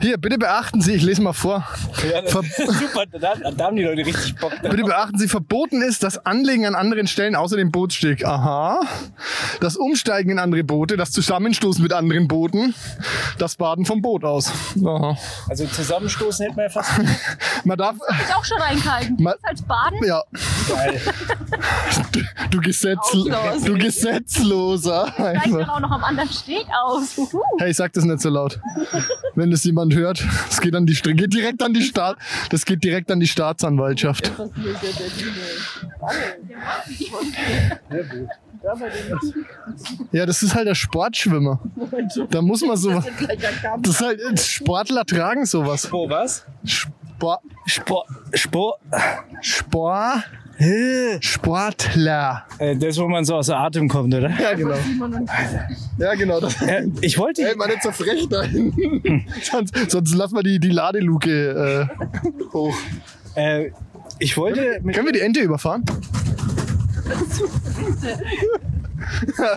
[0.00, 1.66] Hier, bitte beachten Sie, ich lese mal vor.
[2.08, 4.70] Ja, Ver super, da, da haben die Leute richtig Bock drauf.
[4.70, 8.24] Bitte beachten Sie, verboten ist das Anlegen an anderen Stellen außer dem Bootssteg.
[8.24, 8.82] Aha.
[9.60, 12.74] Das Umsteigen in andere Boote, das Zusammenstoßen mit anderen Booten,
[13.38, 14.52] das Baden vom Boot aus.
[14.84, 15.16] Aha.
[15.48, 16.90] Also zusammenstoßen hätten wir ja fast
[17.64, 19.16] Man darf, Ist auch schon reingehalten.
[19.20, 20.04] Ma- Als halt Baden.
[20.06, 20.22] ja,
[20.68, 21.00] geil.
[22.12, 23.64] du, du, Gesetz, Auslos.
[23.64, 25.18] du Gesetzloser.
[25.18, 25.58] Einfach.
[25.58, 27.16] dann auch noch am anderen Steg aus.
[27.16, 27.40] Uhu.
[27.58, 28.60] Hey, sag das nicht so laut.
[29.34, 32.18] Wenn das jemand hört, es geht an die geht direkt an die Staat,
[32.50, 34.32] das geht direkt an die Staatsanwaltschaft.
[40.12, 41.60] Ja, das ist halt der Sportschwimmer.
[42.30, 42.90] Da muss man so.
[42.90, 45.90] Das ist halt Sportler tragen sowas.
[45.90, 46.44] Wo was?
[46.64, 48.06] Sport, Sport.
[48.32, 48.80] Sport.
[49.40, 50.24] Sport,
[51.20, 52.44] Sportler.
[52.58, 54.30] Äh, das, wo man so außer Atem kommt, oder?
[54.30, 54.74] Ja, genau.
[55.98, 56.38] Ja, genau.
[56.66, 57.42] Äh, ich wollte.
[57.48, 59.24] Ey, mal nicht so frech da hinten.
[59.42, 62.76] sonst, sonst lass mal die, die Ladeluke äh, hoch.
[63.34, 63.70] Äh,
[64.18, 65.84] ich wollte mit Können wir die Ente überfahren?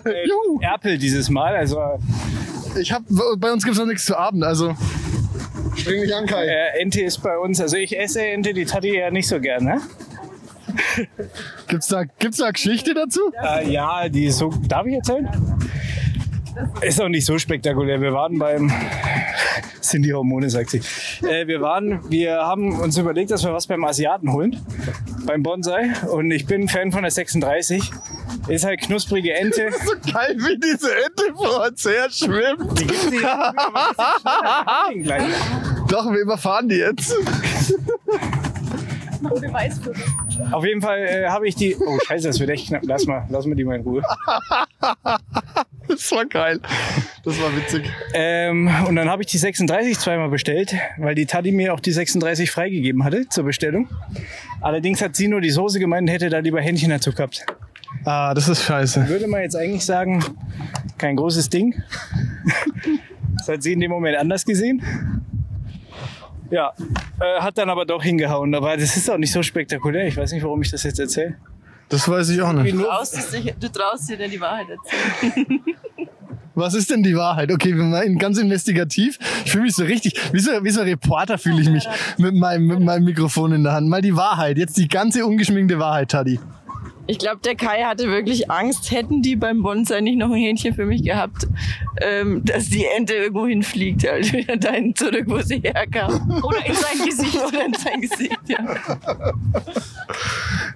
[0.06, 0.60] äh, Juhu.
[0.62, 1.56] Erpel dieses Mal.
[1.56, 1.80] Also
[2.80, 3.04] Ich hab,
[3.38, 4.76] bei uns gibt es noch nichts zu Abend, also
[5.76, 6.46] spring nicht an, Kai.
[6.46, 7.60] äh, Ente ist bei uns.
[7.60, 9.82] Also ich esse Ente, die Tati ja nicht so gerne.
[11.68, 13.20] Gibt's da, gibt's da Geschichte dazu?
[13.42, 14.54] Äh, ja, die ist so.
[14.68, 15.30] Darf ich erzählen?
[16.82, 18.02] Ist auch nicht so spektakulär.
[18.02, 18.72] Wir waren beim.
[19.78, 20.82] Das sind die Hormone, sagt sie.
[21.26, 24.60] Äh, wir waren, wir haben uns überlegt, dass wir was beim Asiaten holen.
[25.26, 25.92] Beim Bonsai.
[26.12, 27.92] Und ich bin Fan von der 36.
[28.48, 29.70] Ist halt knusprige Ente.
[29.86, 32.80] So geil, wie diese Ente vor uns her schwimmt.
[32.80, 33.24] Die gibt's nicht.
[35.04, 35.24] Gleich.
[35.88, 37.16] Doch, wir überfahren die jetzt.
[40.52, 41.76] Auf jeden Fall äh, habe ich die.
[41.76, 42.84] Oh Scheiße, das wird echt knapp.
[42.86, 44.02] Lass mal, lass mal die mal in Ruhe.
[45.88, 46.60] Das war geil.
[47.26, 47.84] Das war witzig.
[48.14, 51.92] Ähm, und dann habe ich die 36 zweimal bestellt, weil die Tati mir auch die
[51.92, 53.90] 36 freigegeben hatte zur Bestellung.
[54.62, 57.46] Allerdings hat sie nur die Soße gemeint, hätte da lieber Händchen dazu gehabt.
[58.06, 59.10] Ah, das ist scheiße.
[59.10, 60.24] Würde man jetzt eigentlich sagen,
[60.98, 61.76] kein großes Ding.
[63.38, 64.84] Das hat sie in dem Moment anders gesehen.
[66.52, 66.74] Ja,
[67.20, 68.54] äh, hat dann aber doch hingehauen.
[68.54, 70.08] Aber das ist auch nicht so spektakulär.
[70.08, 71.38] Ich weiß nicht, warum ich das jetzt erzähle.
[71.90, 72.74] Das weiß ich auch nicht.
[72.76, 75.62] Du traust, dich- du traust dir denn die Wahrheit erzählen.
[76.54, 77.50] Was ist denn die Wahrheit?
[77.50, 79.18] Okay, wir machen ganz investigativ.
[79.46, 81.88] Ich fühle mich so richtig, wie so, wie so ein Reporter fühle ich mich
[82.18, 83.88] mit meinem, mit meinem Mikrofon in der Hand.
[83.88, 86.42] Mal die Wahrheit, jetzt die ganze ungeschminkte Wahrheit, Taddy.
[87.12, 90.74] Ich glaube, der Kai hatte wirklich Angst, hätten die beim Bonsai nicht noch ein Hähnchen
[90.74, 91.46] für mich gehabt,
[92.02, 96.42] ähm, dass die Ente irgendwo hinfliegt, halt wieder dahin zurück, wo sie herkam.
[96.42, 97.38] Oder in sein Gesicht.
[97.48, 98.60] Oder in sein Gesicht, ja.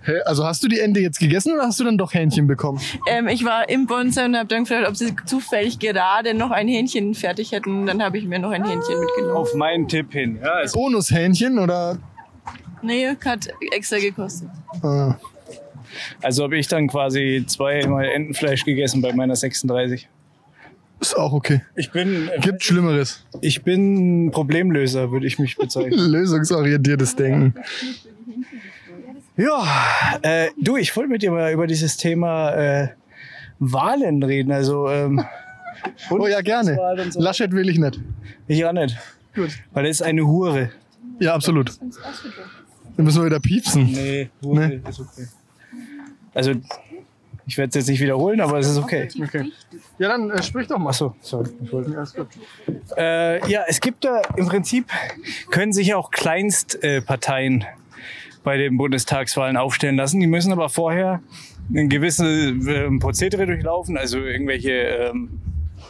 [0.03, 2.81] Hä, Also hast du die Ente jetzt gegessen oder hast du dann doch Hähnchen bekommen?
[3.07, 6.67] Ähm, ich war im Bonsai und habe dann gefragt, ob sie zufällig gerade noch ein
[6.67, 7.85] Hähnchen fertig hätten.
[7.85, 9.37] Dann habe ich mir noch ein Hähnchen mitgenommen.
[9.37, 10.39] Auf meinen Tipp hin.
[10.43, 11.97] Ja, also Bonushähnchen oder?
[12.81, 14.49] Nee, hat extra gekostet.
[14.83, 15.15] Ah.
[16.21, 20.07] Also habe ich dann quasi zweimal Entenfleisch gegessen bei meiner 36.
[21.01, 21.61] Ist auch okay.
[21.75, 23.25] Ich bin, Gibt Schlimmeres.
[23.41, 25.99] ich bin Problemlöser, würde ich mich bezeichnen.
[26.11, 27.53] Lösungsorientiertes Denken.
[29.37, 29.65] Ja,
[30.21, 32.87] äh, du, ich wollte mit dir mal über dieses Thema äh,
[33.59, 34.51] Wahlen reden.
[34.51, 35.23] Also, ähm,
[36.09, 36.77] Oh ja, gerne.
[37.11, 37.19] So.
[37.21, 37.99] Laschet will ich nicht.
[38.47, 38.97] Ich auch nicht.
[39.73, 40.71] Weil er ist eine Hure.
[41.19, 41.73] Ja, absolut.
[42.95, 43.91] Dann müssen wir wieder piepsen.
[43.91, 44.81] Nee, Hure Nee.
[44.89, 45.27] ist okay.
[46.35, 46.51] Also,
[47.47, 49.07] ich werde es jetzt nicht wiederholen, aber es ist okay.
[49.21, 49.51] Okay.
[49.97, 50.89] Ja, dann äh, sprich doch mal.
[50.89, 51.49] Achso, sorry.
[51.63, 52.27] Ich wollte- Ja, ist gut.
[52.97, 54.85] Äh, ja, es gibt da im Prinzip,
[55.49, 57.65] können sich auch Kleinstparteien äh,
[58.43, 60.19] bei den Bundestagswahlen aufstellen lassen.
[60.19, 61.21] Die müssen aber vorher
[61.73, 65.39] ein gewisse ähm, Prozedere durchlaufen, also irgendwelche ähm,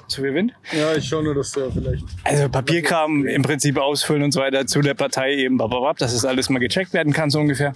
[0.07, 0.53] zu viel Wind.
[0.71, 2.05] Ja, ich schaue nur, dass du vielleicht.
[2.23, 6.23] Also Papierkram im Prinzip ausfüllen und so weiter zu der Partei eben, bababab, dass das
[6.25, 7.73] alles mal gecheckt werden kann, so ungefähr.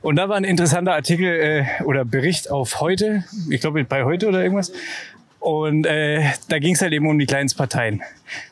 [0.00, 4.28] Und da war ein interessanter Artikel äh, oder Bericht auf heute, ich glaube bei heute
[4.28, 4.72] oder irgendwas.
[5.40, 8.02] Und äh, da ging es halt eben um die Kleinstparteien.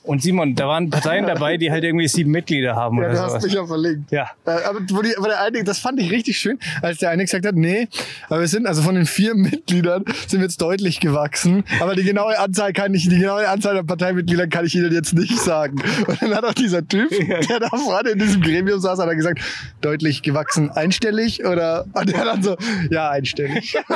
[0.06, 3.20] Und Simon, da waren Parteien dabei, die halt irgendwie sieben Mitglieder haben Ja, oder du
[3.20, 3.44] hast sowas.
[3.44, 4.12] mich ja verlinkt.
[4.12, 4.30] Ja.
[4.46, 7.24] Äh, aber wo die, wo der eine, das fand ich richtig schön, als der eine
[7.24, 7.88] gesagt hat, nee,
[8.28, 12.04] aber wir sind also von den vier Mitgliedern sind wir jetzt deutlich gewachsen, aber die
[12.04, 15.82] genaue Anzahl kann ich, die genaue Anzahl der Parteimitglieder kann ich Ihnen jetzt nicht sagen.
[16.06, 17.10] Und dann hat auch dieser Typ,
[17.48, 19.40] der da vorne in diesem Gremium saß, hat er gesagt,
[19.80, 22.56] deutlich gewachsen, einstellig oder, und der dann so,
[22.90, 23.76] ja, einstellig.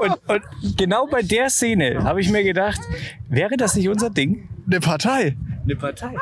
[0.00, 0.42] Und, und
[0.76, 2.80] genau bei der Szene habe ich mir gedacht,
[3.28, 4.48] wäre das nicht unser Ding?
[4.66, 5.36] Eine Partei.
[5.64, 6.14] Eine Partei.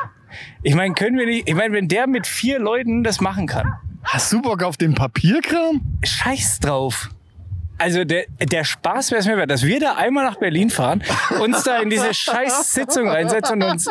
[0.63, 3.73] Ich meine, können wir nicht, ich meine, wenn der mit vier Leuten das machen kann,
[4.03, 5.81] Hast du Bock auf den Papierkram?
[6.03, 7.09] scheiß drauf.
[7.77, 11.03] Also der, der Spaß wäre es mir wert, dass wir da einmal nach Berlin fahren,
[11.39, 13.89] uns da in diese scheiß Sitzung reinsetzen und uns...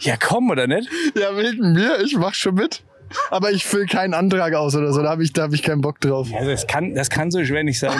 [0.00, 0.88] Ja, komm, oder nicht?
[1.14, 2.82] Ja, wegen mir, ich mach schon mit.
[3.30, 5.80] Aber ich fülle keinen Antrag aus oder so, da habe ich, da hab ich keinen
[5.80, 6.28] Bock drauf.
[6.34, 7.92] Also das kann, das kann so schwer nicht sein.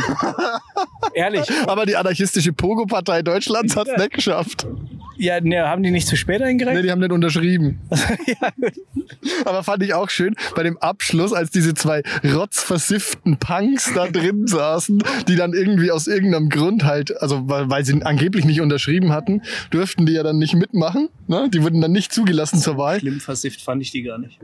[1.14, 1.46] Ehrlich.
[1.66, 4.66] Aber die anarchistische Pogo-Partei Deutschlands hat's nicht geschafft.
[5.18, 6.84] Ja, ne, haben die nicht zu spät Nee, eingereicht?
[6.84, 7.80] die haben nicht unterschrieben.
[9.44, 14.46] Aber fand ich auch schön bei dem Abschluss, als diese zwei rotzversifften Punks da drin
[14.46, 19.12] saßen, die dann irgendwie aus irgendeinem Grund halt, also weil, weil sie angeblich nicht unterschrieben
[19.12, 21.08] hatten, durften die ja dann nicht mitmachen.
[21.28, 21.48] Ne?
[21.52, 22.98] Die wurden dann nicht zugelassen zur Wahl.
[23.00, 24.38] Schlimm versifft fand ich die gar nicht.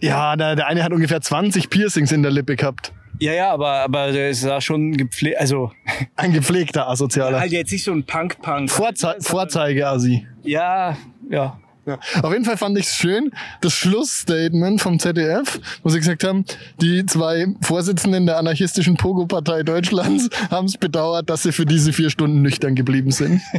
[0.00, 2.92] Ja, der, der eine hat ungefähr 20 Piercings in der Lippe gehabt.
[3.20, 5.72] Ja, ja, aber, aber der sah schon gepflegt, also
[6.16, 7.40] Ein gepflegter Asozialer.
[7.40, 8.70] halt jetzt nicht so ein Punk-Punk.
[8.70, 10.26] Vorzei Vorzeige-Asi.
[10.44, 10.96] Ja,
[11.28, 11.58] ja.
[11.86, 11.98] Ja.
[12.22, 13.32] Auf jeden Fall fand ich es schön,
[13.62, 16.44] das Schlussstatement vom ZDF, wo sie gesagt haben,
[16.82, 22.10] die zwei Vorsitzenden der anarchistischen Pogo-Partei Deutschlands haben es bedauert, dass sie für diese vier
[22.10, 23.40] Stunden nüchtern geblieben sind.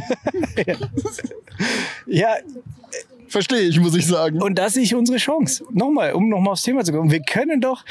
[2.06, 2.28] Ja,
[3.30, 4.42] Verstehe ich, muss ich sagen.
[4.42, 5.64] Und das ist unsere Chance.
[5.72, 7.10] Nochmal, um nochmal aufs Thema zu kommen.
[7.10, 7.84] Wir können doch,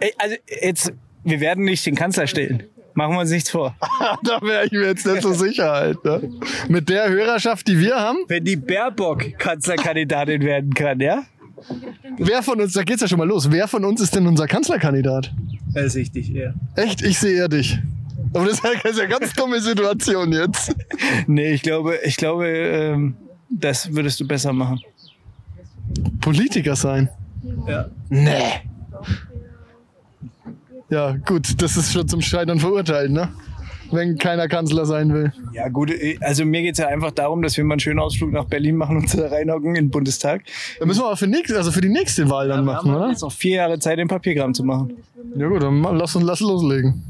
[0.00, 0.92] ey, also jetzt,
[1.24, 2.64] wir werden nicht den Kanzler stellen.
[2.94, 3.74] Machen wir uns nichts vor.
[4.24, 6.04] da wäre ich mir jetzt nicht so sicher halt.
[6.04, 6.30] Ne?
[6.68, 11.22] Mit der Hörerschaft, die wir haben, Wenn die Baerbock Kanzlerkandidatin werden kann, ja?
[12.18, 14.46] wer von uns, da geht's ja schon mal los, wer von uns ist denn unser
[14.46, 15.32] Kanzlerkandidat?
[15.74, 16.52] Das ist richtig, ja.
[16.76, 17.78] Echt, ich sehe eher dich.
[18.34, 20.74] Aber das ist ja das ist ja eine ganz dumme Situation jetzt.
[21.26, 23.16] Nee, ich glaube, ich glaube, ähm,
[23.52, 24.80] das würdest du besser machen.
[26.20, 27.08] Politiker sein.
[27.66, 27.86] Ja.
[28.08, 28.60] Nee.
[30.90, 33.30] Ja, gut, das ist schon zum Scheitern verurteilt, ne?
[33.90, 35.32] Wenn keiner Kanzler sein will.
[35.52, 38.32] Ja, gut, äh, also mir geht's ja einfach darum, dass wir mal einen schönen Ausflug
[38.32, 40.42] nach Berlin machen und da reinhocken in den Bundestag.
[40.78, 43.00] Da müssen wir aber für, nächst, also für die nächste Wahl dann machen, wir haben
[43.02, 43.10] oder?
[43.10, 44.94] jetzt noch vier Jahre Zeit, den Papierkram zu machen.
[45.36, 47.02] Ja gut, dann lass uns lass loslegen.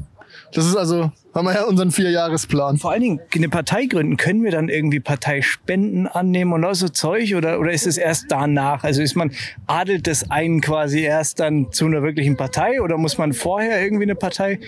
[0.53, 2.77] Das ist also, haben wir ja unseren Vierjahresplan.
[2.77, 4.17] Vor allen Dingen eine Partei gründen.
[4.17, 7.33] Können wir dann irgendwie Parteispenden annehmen und all so Zeug?
[7.35, 8.83] Oder, oder ist es erst danach?
[8.83, 9.31] Also ist man,
[9.65, 12.81] adelt das einen quasi erst dann zu einer wirklichen Partei?
[12.81, 14.59] Oder muss man vorher irgendwie eine Partei,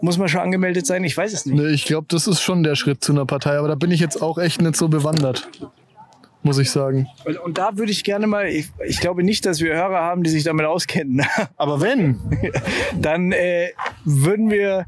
[0.00, 1.04] muss man schon angemeldet sein?
[1.04, 1.56] Ich weiß es nicht.
[1.56, 4.00] Nee, ich glaube, das ist schon der Schritt zu einer Partei, aber da bin ich
[4.00, 5.48] jetzt auch echt nicht so bewandert.
[6.42, 7.06] Muss ich sagen.
[7.24, 10.22] Und, und da würde ich gerne mal, ich, ich glaube nicht, dass wir Hörer haben,
[10.22, 11.22] die sich damit auskennen.
[11.56, 12.18] Aber wenn,
[12.98, 13.68] dann äh,
[14.06, 14.86] würden wir,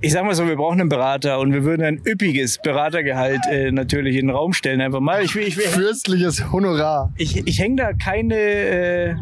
[0.00, 3.72] ich sag mal so, wir brauchen einen Berater und wir würden ein üppiges Beratergehalt äh,
[3.72, 4.80] natürlich in den Raum stellen.
[4.80, 5.24] Einfach mal.
[5.24, 7.12] Ich, will- ich, will- fürstliches Honorar.
[7.16, 9.14] ich, ich hänge da keine, äh,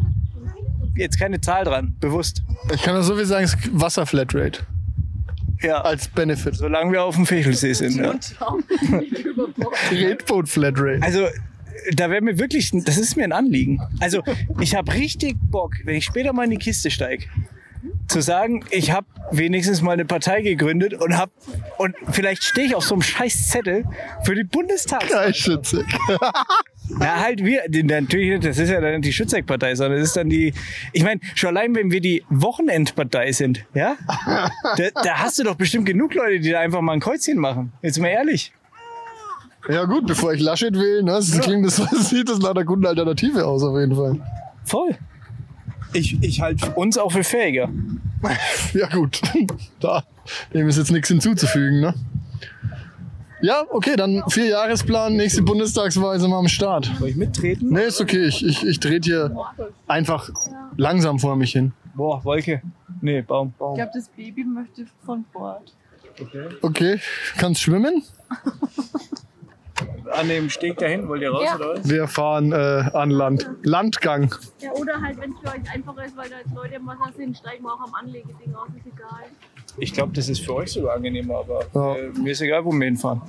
[0.95, 2.43] jetzt keine Zahl dran, bewusst.
[2.75, 4.59] Ich kann nur so viel sagen, es ist Wasserflatrate
[5.63, 5.81] Ja.
[5.81, 6.55] als Benefit.
[6.55, 7.95] Solange wir auf dem Fischelsee sind.
[7.95, 8.13] Ja.
[9.89, 10.99] Tretboot-Flatrate.
[11.01, 11.27] Also,
[11.93, 13.81] da wäre mir wirklich, das ist mir ein Anliegen.
[13.99, 14.21] Also,
[14.61, 17.25] ich habe richtig Bock, wenn ich später mal in die Kiste steige,
[18.07, 21.31] zu sagen, ich habe wenigstens mal eine Partei gegründet und hab
[21.77, 23.85] und vielleicht stehe ich auf so einem scheiß Zettel
[24.23, 25.09] für die Bundestags.
[25.09, 25.85] Geilschütze.
[26.89, 30.29] Na halt wir, natürlich das ist ja dann nicht die Schützeck-Partei, sondern das ist dann
[30.29, 30.53] die,
[30.91, 33.95] ich meine, schon allein wenn wir die Wochenendpartei sind, ja,
[34.77, 37.71] da, da hast du doch bestimmt genug Leute, die da einfach mal ein Kreuzchen machen.
[37.81, 38.51] Jetzt mal ehrlich.
[39.69, 41.75] Ja gut, bevor ich Laschet will, ne, das klingt das,
[42.09, 44.19] sieht das nach einer guten Alternative aus auf jeden Fall.
[44.65, 44.97] Voll.
[45.93, 47.69] Ich, ich halte uns auch für fähiger.
[48.73, 49.21] Ja gut,
[49.79, 50.03] da
[50.53, 51.93] dem ist jetzt nichts hinzuzufügen, ne?
[53.43, 56.89] Ja, okay, dann vier Jahresplan, nächste Bundestagswahl sind wir am Start.
[56.97, 57.67] Soll ich mittreten?
[57.71, 59.35] Nee, ist okay, ich, ich, ich trete hier
[59.85, 60.29] einfach
[60.77, 61.73] langsam vor mich hin.
[61.93, 62.61] Boah, Wolke.
[63.01, 63.49] Nee, Baum.
[63.59, 65.73] Ich glaube, das Baby möchte von Bord.
[66.61, 67.01] Okay,
[67.37, 68.03] kannst schwimmen?
[70.11, 71.55] An dem Steg da hinten wollt ihr raus, Ja.
[71.57, 71.89] oder was?
[71.89, 72.55] Wir fahren äh,
[72.93, 73.49] an Land.
[73.63, 74.33] Landgang.
[74.59, 77.11] Ja, oder halt, wenn es für euch einfacher ist, weil da jetzt Leute im Wasser
[77.17, 79.25] sind, steigen wir auch am Anlegeding aus, ist egal.
[79.77, 81.95] Ich glaube, das ist für euch sogar angenehmer, aber Ja.
[81.95, 83.21] äh, mir ist egal, wo wir hinfahren.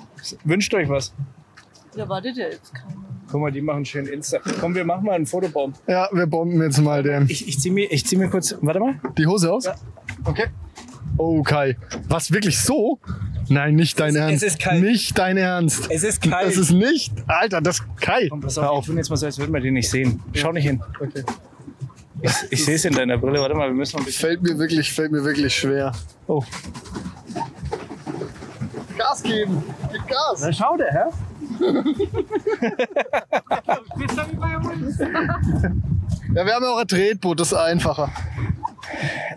[0.45, 1.13] Wünscht euch was.
[1.97, 2.95] Da wartet ja jetzt keiner.
[3.31, 4.39] Guck mal, die machen schön Insta.
[4.61, 5.73] Komm, wir machen mal einen Fotobaum.
[5.87, 7.27] Ja, wir bomben jetzt mal den.
[7.29, 8.55] Ich, ich zieh mir, ich zieh mir kurz.
[8.61, 9.01] Warte mal.
[9.17, 9.65] Die Hose aus?
[9.65, 9.75] Ja.
[10.25, 10.47] Okay.
[11.17, 11.77] Oh, Kai.
[12.09, 12.99] Was, wirklich so?
[13.49, 14.43] Nein, nicht dein Es- Ernst.
[14.43, 14.83] es ist kalt.
[14.83, 15.91] Nicht dein Ernst.
[15.91, 16.47] Es ist kalt.
[16.49, 17.13] Das ist nicht.
[17.27, 18.29] Alter, das Kai.
[18.29, 20.21] Komm, pass Hör auf, wir tun jetzt mal so, als würden wir den nicht sehen.
[20.35, 20.83] Schau nicht hin.
[21.01, 21.23] Okay.
[22.27, 23.39] Ich, ich sehe es in deiner Brille.
[23.41, 24.21] Warte mal, wir müssen noch ein bisschen.
[24.29, 25.93] Fällt mir wirklich, fällt mir wirklich schwer.
[26.27, 26.43] Oh.
[28.97, 29.63] Gas geben.
[29.93, 30.41] Gib Gas.
[30.41, 31.11] Na, schau der, Herr.
[36.35, 38.11] Ja, wir haben ja auch ein Tretboot, das ist einfacher.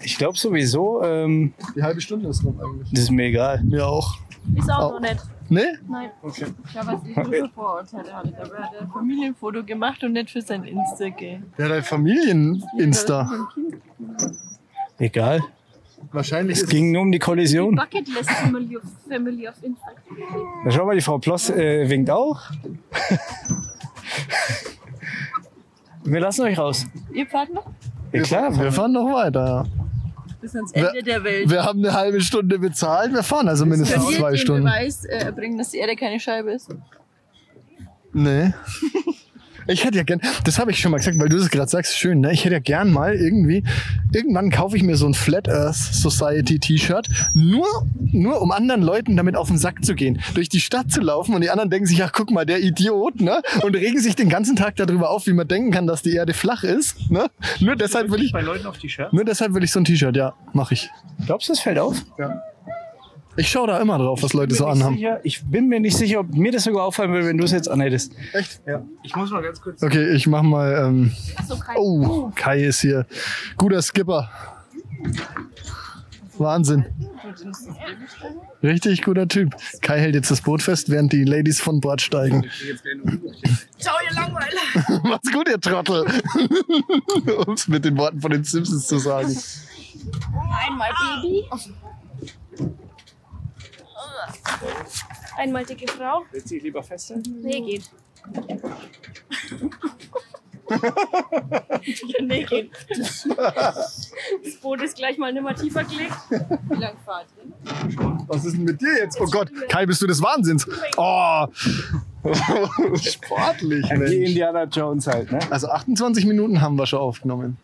[0.02, 2.90] Ich glaube sowieso, ähm, Die halbe Stunde ist rum eigentlich.
[2.92, 3.62] das ist mir egal.
[3.64, 4.16] Mir auch.
[4.56, 4.94] Ist auch Oh.
[4.94, 5.18] noch nicht.
[5.50, 5.62] Nee?
[5.88, 6.10] Nein.
[6.26, 6.44] Ich
[6.78, 8.34] habe jetzt nicht so Vorurteile hatte.
[8.42, 11.52] Aber er hat ein Familienfoto gemacht und nicht für sein Insta gehen.
[11.58, 13.48] Ja, dein Familien-Insta.
[14.98, 15.42] Egal.
[16.12, 17.76] Wahrscheinlich Es ging nur um die Kollision.
[17.76, 20.04] Bucketlist Family auf, Family auf Instagram.
[20.64, 22.40] Na, schau mal, die Frau Ploss äh, winkt auch.
[26.04, 26.86] wir lassen euch raus.
[27.14, 27.66] Ihr fahrt noch
[28.12, 28.60] Ja, klar.
[28.60, 29.66] Wir fahren noch weiter, ja.
[30.42, 31.50] Bis ans Ende Wir- der Welt.
[31.50, 34.64] Wir haben eine halbe Stunde bezahlt, wir fahren also mindestens zwei den Stunden.
[34.64, 36.70] Beweis äh, erbringen, dass die Erde keine Scheibe ist?
[38.14, 38.54] Nee.
[39.68, 41.98] Ich hätte ja gern, das habe ich schon mal gesagt, weil du es gerade sagst,
[41.98, 42.32] schön, ne?
[42.32, 43.64] Ich hätte ja gern mal irgendwie,
[44.14, 47.66] irgendwann kaufe ich mir so ein Flat Earth Society T-Shirt, nur,
[48.00, 51.36] nur um anderen Leuten damit auf den Sack zu gehen, durch die Stadt zu laufen
[51.36, 53.42] und die anderen denken sich, ach guck mal, der Idiot, ne?
[53.62, 56.34] Und regen sich den ganzen Tag darüber auf, wie man denken kann, dass die Erde
[56.34, 57.28] flach ist, ne?
[57.60, 59.12] Nur deshalb will ich, bei Leuten auf die Shirt.
[59.12, 60.90] nur deshalb will ich so ein T-Shirt, ja, mache ich.
[61.26, 62.04] Glaubst du, das fällt auf?
[63.38, 64.96] Ich schaue da immer drauf, was Leute so anhaben.
[64.96, 67.52] Sicher, ich bin mir nicht sicher, ob mir das sogar auffallen würde, wenn du es
[67.52, 68.12] jetzt anhättest.
[68.34, 68.62] Echt?
[68.66, 68.84] Ja.
[69.04, 69.82] Ich muss mal ganz kurz.
[69.84, 71.78] Okay, ich mach mal, ähm, Achso, kein.
[71.78, 73.06] Oh, Kai ist hier.
[73.56, 74.30] Guter Skipper.
[76.40, 76.86] Wahnsinn.
[78.64, 79.56] Richtig guter Typ.
[79.82, 82.44] Kai hält jetzt das Boot fest, während die Ladies von Bord steigen.
[83.78, 85.02] Ciao, ihr Langweiler!
[85.04, 86.06] Macht's gut, ihr Trottel.
[87.46, 89.36] um es mit den Worten von den Simpsons zu sagen.
[90.68, 90.90] Einmal
[91.22, 91.46] Baby.
[95.38, 96.24] Einmal dicke Frau.
[96.32, 97.40] Willst du dich lieber festhalten?
[97.42, 97.90] Nee, geht.
[102.22, 102.72] nee, geht.
[102.90, 106.14] Das Boot ist gleich mal nimmer tiefer gelegt.
[106.30, 108.18] Wie lang fahrt ihr?
[108.28, 109.20] Was ist denn mit dir jetzt?
[109.22, 110.68] Oh Gott, Kai, bist du des Wahnsinns?
[110.98, 111.46] Oh.
[112.98, 114.12] Sportlich, Wie Mensch.
[114.12, 115.40] Indiana Jones halt, ne?
[115.50, 117.58] Also 28 Minuten haben wir schon aufgenommen.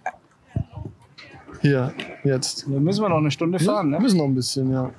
[1.62, 2.64] Hier, jetzt.
[2.68, 4.04] Dann müssen wir noch eine Stunde fahren, Wir ne?
[4.04, 4.92] müssen noch ein bisschen, ja.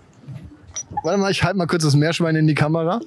[1.02, 3.00] Warte mal, ich halte mal kurz das Meerschwein in die Kamera.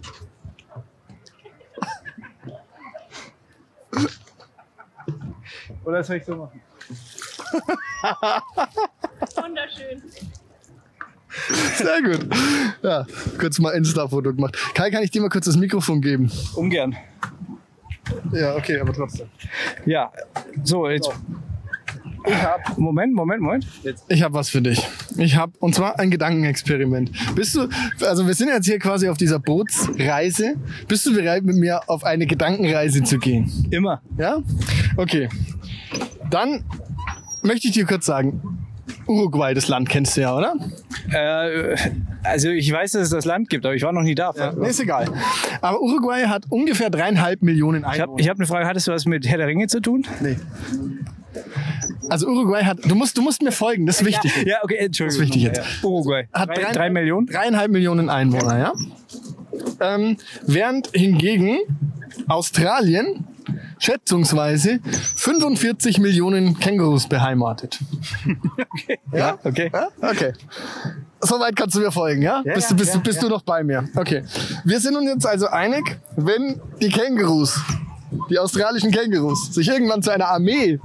[5.83, 6.61] Oder soll ich so machen?
[9.41, 10.01] Wunderschön.
[11.75, 12.27] Sehr gut.
[12.81, 13.05] Ja,
[13.39, 14.57] kurz mal Insta-Foto gemacht.
[14.73, 16.31] Kai, kann ich dir mal kurz das Mikrofon geben?
[16.55, 16.95] Ungern.
[18.31, 19.29] Ja, okay, aber trotzdem.
[19.85, 20.11] Ja,
[20.63, 21.09] so, jetzt.
[21.09, 21.46] Ich
[22.25, 22.77] hab.
[22.77, 23.67] Moment, Moment, Moment.
[23.83, 24.05] Jetzt.
[24.09, 24.87] Ich habe was für dich.
[25.17, 27.11] Ich habe, und zwar ein Gedankenexperiment.
[27.35, 27.67] Bist du,
[28.05, 30.55] also wir sind jetzt hier quasi auf dieser Bootsreise.
[30.87, 33.67] Bist du bereit, mit mir auf eine Gedankenreise zu gehen?
[33.71, 34.01] Immer.
[34.17, 34.39] Ja?
[34.95, 35.29] Okay.
[36.29, 36.63] Dann
[37.41, 38.41] möchte ich dir kurz sagen,
[39.07, 40.55] Uruguay, das Land kennst du ja, oder?
[41.11, 41.75] Äh,
[42.23, 44.33] also, ich weiß, dass es das Land gibt, aber ich war noch nie da.
[44.57, 45.07] Nee, ist egal.
[45.61, 48.11] Aber Uruguay hat ungefähr dreieinhalb Millionen Ich Einwohner.
[48.11, 50.05] habe ich hab eine Frage, hat es was mit Herr der Ringe zu tun?
[50.19, 50.35] Nee.
[52.09, 54.31] Also Uruguay hat, du musst, du musst mir folgen, das ist wichtig.
[54.45, 55.07] Ja, okay, Entschuldigung.
[55.07, 55.57] Das ist wichtig jetzt.
[55.57, 55.87] Ja.
[55.87, 56.27] Uruguay.
[56.33, 57.27] Hat drei, drei- Millionen?
[57.27, 58.73] Dreieinhalb Millionen Einwohner, ja.
[59.79, 61.57] Ähm, während hingegen
[62.27, 63.25] Australien
[63.79, 64.79] schätzungsweise
[65.15, 67.79] 45 Millionen Kängurus beheimatet.
[69.13, 69.69] Ja, okay.
[69.73, 69.87] Ja?
[70.01, 70.33] Okay.
[71.21, 72.43] Soweit kannst du mir folgen, ja?
[72.45, 73.27] Ja, bist ja, du, bist, ja, bist ja.
[73.27, 73.89] du noch bei mir?
[73.95, 74.23] Okay.
[74.63, 77.59] Wir sind uns jetzt also einig, wenn die Kängurus,
[78.29, 80.79] die australischen Kängurus, sich irgendwann zu einer Armee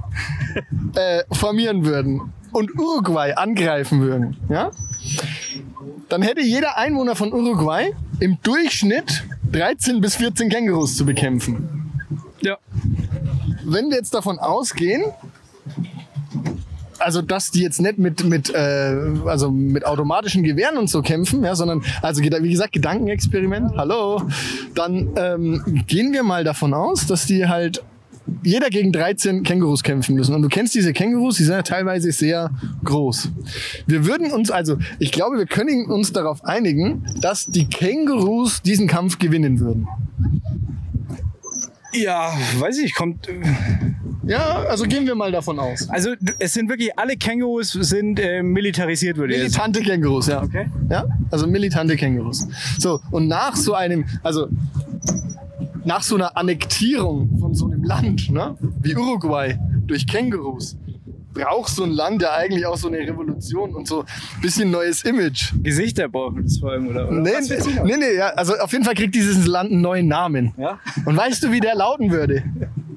[0.95, 4.71] äh, formieren würden und Uruguay angreifen würden, ja?
[6.09, 11.91] Dann hätte jeder Einwohner von Uruguay im Durchschnitt 13 bis 14 Kängurus zu bekämpfen.
[12.41, 12.57] Ja.
[13.63, 15.03] Wenn wir jetzt davon ausgehen,
[17.03, 21.43] also dass die jetzt nicht mit mit äh, also mit automatischen Gewehren und so kämpfen,
[21.43, 23.75] ja, sondern also wie gesagt Gedankenexperiment.
[23.75, 24.21] Hallo,
[24.75, 27.83] dann ähm, gehen wir mal davon aus, dass die halt
[28.43, 30.33] jeder gegen 13 Kängurus kämpfen müssen.
[30.33, 32.51] Und du kennst diese Kängurus, die sind ja teilweise sehr
[32.83, 33.29] groß.
[33.85, 38.87] Wir würden uns also, ich glaube, wir können uns darauf einigen, dass die Kängurus diesen
[38.87, 39.87] Kampf gewinnen würden.
[41.93, 43.27] Ja, weiß ich, kommt.
[44.25, 45.89] Ja, also gehen wir mal davon aus.
[45.89, 49.51] Also es sind wirklich alle Kängurus sind äh, militarisiert, würde ich jetzt.
[49.53, 50.41] Militante Kängurus, ja.
[50.43, 50.67] Okay.
[50.89, 52.47] Ja, also militante Kängurus.
[52.79, 54.47] So, und nach so einem, also
[55.85, 60.77] nach so einer Annektierung von so einem Land, ne, wie Uruguay durch Kängurus,
[61.33, 65.03] braucht so ein Land ja eigentlich auch so eine Revolution und so ein bisschen neues
[65.03, 65.51] Image.
[65.63, 67.09] Gesichter brauchen das vor allem, oder?
[67.09, 67.83] oder Nee, noch?
[67.85, 70.53] nee, nee, ja, also auf jeden Fall kriegt dieses Land einen neuen Namen.
[70.57, 72.43] Ja, Und weißt du, wie der lauten würde?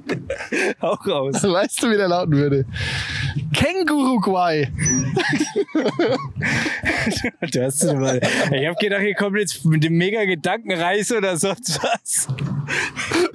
[0.81, 1.42] auch raus.
[1.42, 2.64] Weißt du, wie der lauten würde?
[3.53, 4.69] Känguruguay.
[7.53, 8.21] Du hast es mal.
[8.53, 12.29] Ich habe gedacht, ihr kommt jetzt mit dem mega Gedankenreis oder sonst was.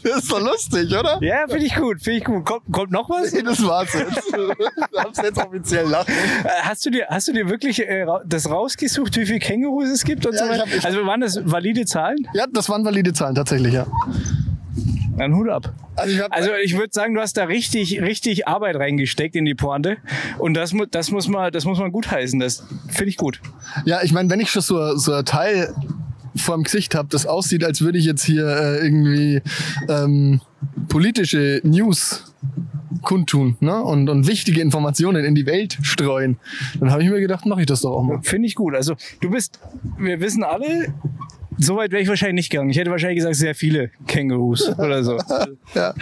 [0.04, 1.20] Das ist doch lustig, oder?
[1.22, 2.46] Ja, finde ich gut, finde ich gut.
[2.46, 3.32] Kommt, kommt noch was?
[3.34, 4.24] Nee, das war's jetzt.
[4.28, 6.12] Ich hab's jetzt offiziell lachen.
[6.44, 10.04] Äh, Hast du dir, hast du dir wirklich äh, das rausgesucht, wie viele Kängurus es
[10.04, 10.66] gibt und Ja, so weiter?
[10.84, 12.18] also waren das valide Zahlen?
[12.34, 13.86] Ja, das waren valide Zahlen tatsächlich, ja.
[15.17, 15.74] Dann Hut ab.
[15.95, 19.56] Also ich Also ich würde sagen, du hast da richtig, richtig Arbeit reingesteckt in die
[19.56, 19.97] Pointe.
[20.38, 22.39] Und das, das muss man, das muss man gut heißen.
[22.39, 23.41] Das finde ich gut.
[23.86, 25.74] ja, ich meine, wenn ich schon so, so ein Teil
[26.36, 29.41] vorm Gesicht habe, das aussieht, als würde ich jetzt hier äh, irgendwie
[29.89, 30.41] ähm,
[30.88, 32.34] politische News
[33.02, 33.82] kundtun ne?
[33.82, 36.38] und, und wichtige Informationen in die Welt streuen,
[36.80, 38.21] dann habe ich mir gedacht, mache ich das doch auch mal.
[38.21, 38.76] Finde ich gut.
[38.76, 39.60] Also du bist,
[39.97, 40.93] wir wissen alle,
[41.58, 42.70] so weit wäre ich wahrscheinlich nicht gegangen.
[42.70, 45.18] Ich hätte wahrscheinlich gesagt, sehr viele Kängurus oder so.
[45.74, 45.94] Ja.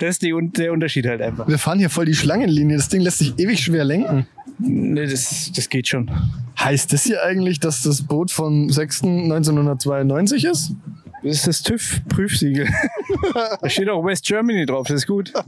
[0.00, 1.46] Das ist die, der Unterschied halt einfach.
[1.46, 4.26] Wir fahren hier voll die Schlangenlinie, das Ding lässt sich ewig schwer lenken.
[4.58, 6.10] Nee, das, das geht schon.
[6.58, 10.72] Heißt das hier eigentlich, dass das Boot vom 6.1992 ist?
[11.22, 12.68] Das ist das TÜV-Prüfsiegel.
[13.60, 15.32] da steht auch West Germany drauf, das ist gut.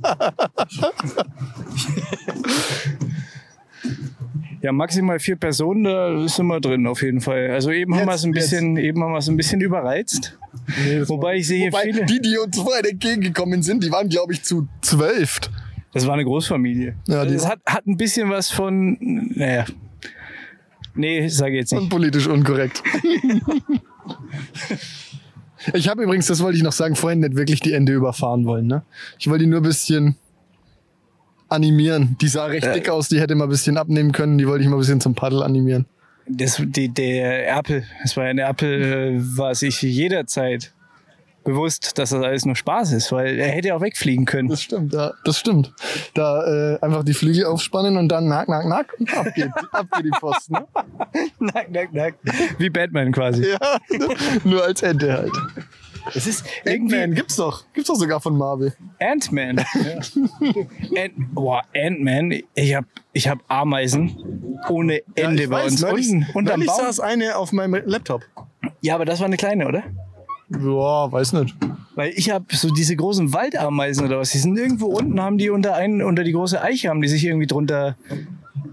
[4.64, 7.50] Ja, maximal vier Personen, da sind wir drin auf jeden Fall.
[7.50, 10.38] Also eben haben wir es ein Jetzt, bisschen, eben haben wir es ein bisschen überreizt.
[11.06, 12.06] Wobei ich sehe Wobei viele.
[12.06, 15.38] die, die uns vorhin entgegengekommen sind, die waren, glaube ich, zu zwölf.
[15.92, 16.96] Das war eine Großfamilie.
[17.06, 18.96] Ja, das hat, hat ein bisschen was von,
[19.34, 19.66] naja.
[20.94, 21.90] Nee, sage jetzt Und nicht.
[21.90, 22.82] politisch unkorrekt.
[25.74, 28.66] ich habe übrigens, das wollte ich noch sagen, vorhin nicht wirklich die Ende überfahren wollen.
[28.66, 28.82] Ne?
[29.18, 30.16] Ich wollte die nur ein bisschen
[31.54, 32.16] animieren.
[32.20, 34.38] Die sah recht dick aus, die hätte mal ein bisschen abnehmen können.
[34.38, 35.86] Die wollte ich mal ein bisschen zum Paddel animieren.
[36.26, 40.72] Das, die, der Erpel, es war ein Erpel, äh, war sich jederzeit
[41.44, 44.48] bewusst, dass das alles nur Spaß ist, weil er hätte auch wegfliegen können.
[44.48, 45.12] Das stimmt, ja.
[45.24, 45.72] Das stimmt.
[46.14, 49.86] Da äh, einfach die Flügel aufspannen und dann nack, nack, nack und ab geht, ab
[49.94, 50.50] geht die Post.
[50.50, 50.66] Ne?
[51.38, 52.14] Nack, nack, nack.
[52.58, 53.46] Wie Batman quasi.
[53.46, 53.78] Ja,
[54.44, 55.32] nur als Ente halt.
[56.14, 57.64] Es ist Ant-Man gibt's doch.
[57.72, 58.74] Gibt's doch sogar von Marvel.
[59.00, 59.64] Ant-Man.
[59.74, 61.02] Ja.
[61.04, 62.32] Ant, boah, Ant-Man.
[62.54, 65.80] Ich hab, ich hab Ameisen ohne Ende ich bei weiß, uns.
[65.82, 66.86] neulich, Unten, unterm neulich Baum.
[66.86, 68.22] saß eine auf meinem Laptop.
[68.80, 69.82] Ja, aber das war eine kleine, oder?
[70.50, 71.56] Ja, weiß nicht.
[71.94, 75.48] Weil ich habe so diese großen Waldameisen oder was, die sind irgendwo unten, haben die
[75.50, 77.96] unter einen, unter die große Eiche, haben die sich irgendwie drunter.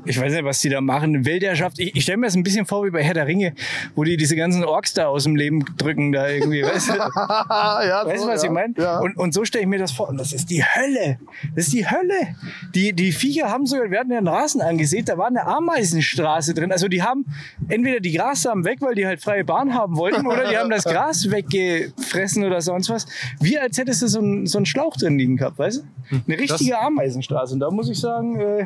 [0.06, 1.26] Ich weiß nicht, was die da machen.
[1.26, 1.80] Wilderschaft.
[1.80, 3.54] Ich, ich stelle mir das ein bisschen vor wie bei Herr der Ringe,
[3.96, 6.64] wo die diese ganzen Orks da aus dem Leben drücken, da irgendwie.
[6.64, 8.50] Weißt du, ja, weißt so, was ja.
[8.50, 8.74] ich meine?
[8.78, 9.00] Ja.
[9.00, 10.10] Und, und so stelle ich mir das vor.
[10.10, 11.20] Und das ist die Hölle.
[11.56, 12.36] Das ist die Hölle.
[12.74, 16.54] Die, die Viecher haben sogar, wir hatten ja einen Rasen angesehen, da war eine Ameisenstraße
[16.54, 16.72] drin.
[16.72, 17.26] Also die haben
[17.70, 20.84] entweder die Grassamen weg, weil die halt freie Bahn haben wollten, oder die haben das
[20.84, 23.06] Gras weggefressen oder sonst was.
[23.39, 26.22] Wie als hättest du so einen, so einen Schlauch drin liegen gehabt, weißt du?
[26.28, 27.54] Eine richtige Ameisenstraße.
[27.54, 28.66] Und da muss ich sagen, äh,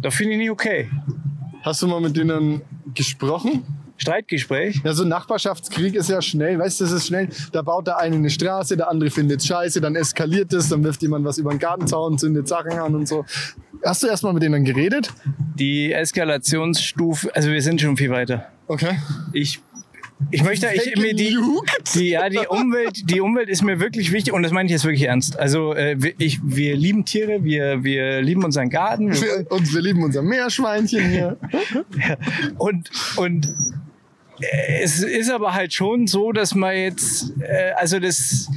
[0.00, 0.88] da finde ich nicht okay.
[1.62, 2.62] Hast du mal mit denen
[2.94, 3.64] gesprochen?
[3.98, 4.82] Streitgespräch.
[4.84, 7.28] Ja, so ein Nachbarschaftskrieg ist ja schnell, weißt du, das ist schnell.
[7.52, 11.02] Da baut der eine eine Straße, der andere findet scheiße, dann eskaliert es, dann wirft
[11.02, 13.24] jemand was über den Gartenzaun, zündet Sachen an und so.
[13.84, 15.12] Hast du erstmal mit denen geredet?
[15.54, 18.46] Die Eskalationsstufe, also wir sind schon viel weiter.
[18.68, 18.98] Okay.
[19.32, 19.60] Ich,
[20.30, 21.36] ich möchte, ich, mir die,
[21.94, 24.84] die, ja, die Umwelt, die Umwelt ist mir wirklich wichtig und das meine ich jetzt
[24.84, 25.38] wirklich ernst.
[25.38, 29.82] Also äh, wir- ich, wir lieben Tiere, wir, wir lieben unseren Garten wir und wir
[29.82, 31.36] lieben unser Meerschweinchen hier.
[32.58, 33.46] und, und
[34.40, 38.48] äh, es ist aber halt schon so, dass man jetzt, äh, also das,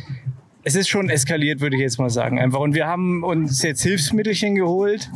[0.64, 2.60] es ist schon eskaliert, würde ich jetzt mal sagen, einfach.
[2.60, 5.10] Und wir haben uns jetzt Hilfsmittelchen geholt.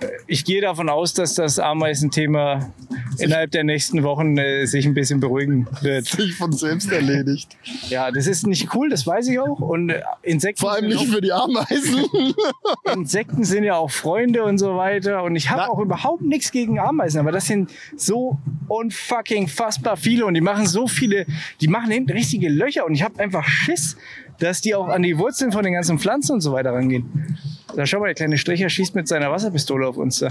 [0.00, 2.72] Äh, Ich gehe davon aus, dass das Ameisenthema
[3.18, 6.06] innerhalb der nächsten Wochen äh, sich ein bisschen beruhigen wird.
[6.22, 7.56] Sich von selbst erledigt.
[7.88, 9.60] Ja, das ist nicht cool, das weiß ich auch.
[9.60, 12.04] Und äh, Insekten, Vor allem nicht für die Ameisen.
[12.04, 15.22] auch, Insekten sind ja auch Freunde und so weiter.
[15.22, 18.38] Und ich habe auch überhaupt nichts gegen Ameisen, aber das sind so
[18.68, 21.26] unfucking fassbar viele und die machen so viele,
[21.60, 23.96] die machen hinten richtige Löcher und ich habe einfach Schiss,
[24.38, 27.38] dass die auch an die Wurzeln von den ganzen Pflanzen und so weiter rangehen.
[27.76, 30.30] Da schau mal, der kleine Stricher schießt mit seiner Wasserpistole auf uns da.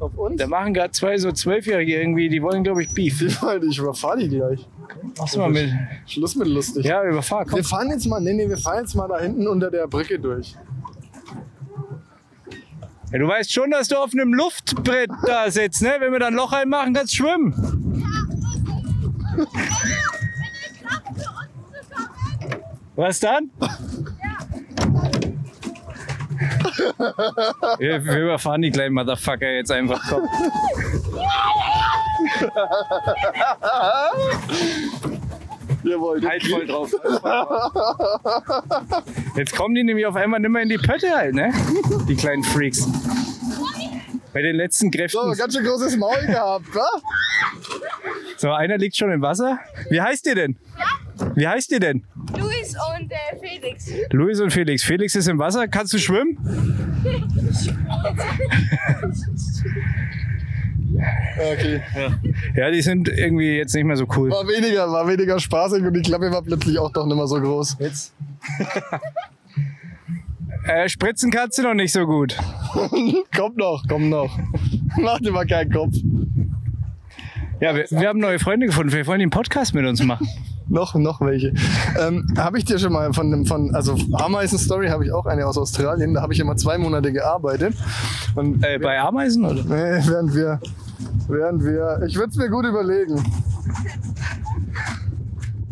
[0.00, 0.36] Auf uns?
[0.38, 3.20] Da machen gerade zwei so Zwölfjährige irgendwie, die wollen, glaube ich, Beef.
[3.70, 4.66] Ich überfahr die gleich.
[5.18, 5.70] Mach's mal mit.
[6.06, 6.84] Schluss mit lustig.
[6.86, 7.56] Ja, überfahr, komm.
[7.56, 10.18] Wir fahren jetzt mal, nee, nee, wir fahren jetzt mal da hinten unter der Brücke
[10.18, 10.56] durch.
[13.12, 15.96] Ja, du weißt schon, dass du auf einem Luftbrett da sitzt, ne?
[15.98, 18.04] Wenn wir dann ein Loch reinmachen, kannst du schwimmen.
[22.96, 23.50] Was dann?
[27.78, 30.00] Wir, wir überfahren die kleinen Motherfucker jetzt einfach.
[30.08, 30.22] Komm.
[35.82, 36.92] Jawohl, Halt voll drauf.
[39.36, 41.52] Jetzt kommen die nämlich auf einmal nimmer in die Pötte halt, ne?
[42.08, 42.86] Die kleinen Freaks.
[44.32, 45.18] Bei den letzten Kräften.
[45.20, 46.86] So, ganz schön großes Maul gehabt, wa?
[48.36, 49.58] So, einer liegt schon im Wasser.
[49.88, 50.56] Wie heißt ihr denn?
[51.34, 52.04] Wie heißt ihr denn?
[52.38, 53.90] Luis und äh, Felix.
[54.10, 54.82] Luis und Felix.
[54.82, 55.68] Felix ist im Wasser.
[55.68, 56.38] Kannst du schwimmen?
[61.38, 61.80] Okay.
[62.56, 64.30] Ja, die sind irgendwie jetzt nicht mehr so cool.
[64.30, 67.40] War weniger, war weniger spaßig und die Klappe war plötzlich auch doch nicht mehr so
[67.40, 67.76] groß.
[67.80, 68.14] Jetzt?
[70.64, 72.36] Äh, spritzen kannst du noch nicht so gut.
[73.34, 74.38] Kommt noch, kommt noch.
[74.98, 75.94] Mach dir mal keinen Kopf.
[77.60, 78.92] Ja, wir, wir haben neue Freunde gefunden.
[78.92, 80.28] Wir wollen den Podcast mit uns machen.
[80.70, 81.52] Noch, noch welche.
[82.00, 85.44] Ähm, habe ich dir schon mal von dem, von, also Ameisen-Story habe ich auch eine
[85.44, 86.14] aus Australien.
[86.14, 87.74] Da habe ich immer zwei Monate gearbeitet.
[88.36, 89.64] Und Äh, bei Ameisen, oder?
[89.64, 90.60] Nee, während wir,
[91.26, 93.20] während wir, ich würde es mir gut überlegen.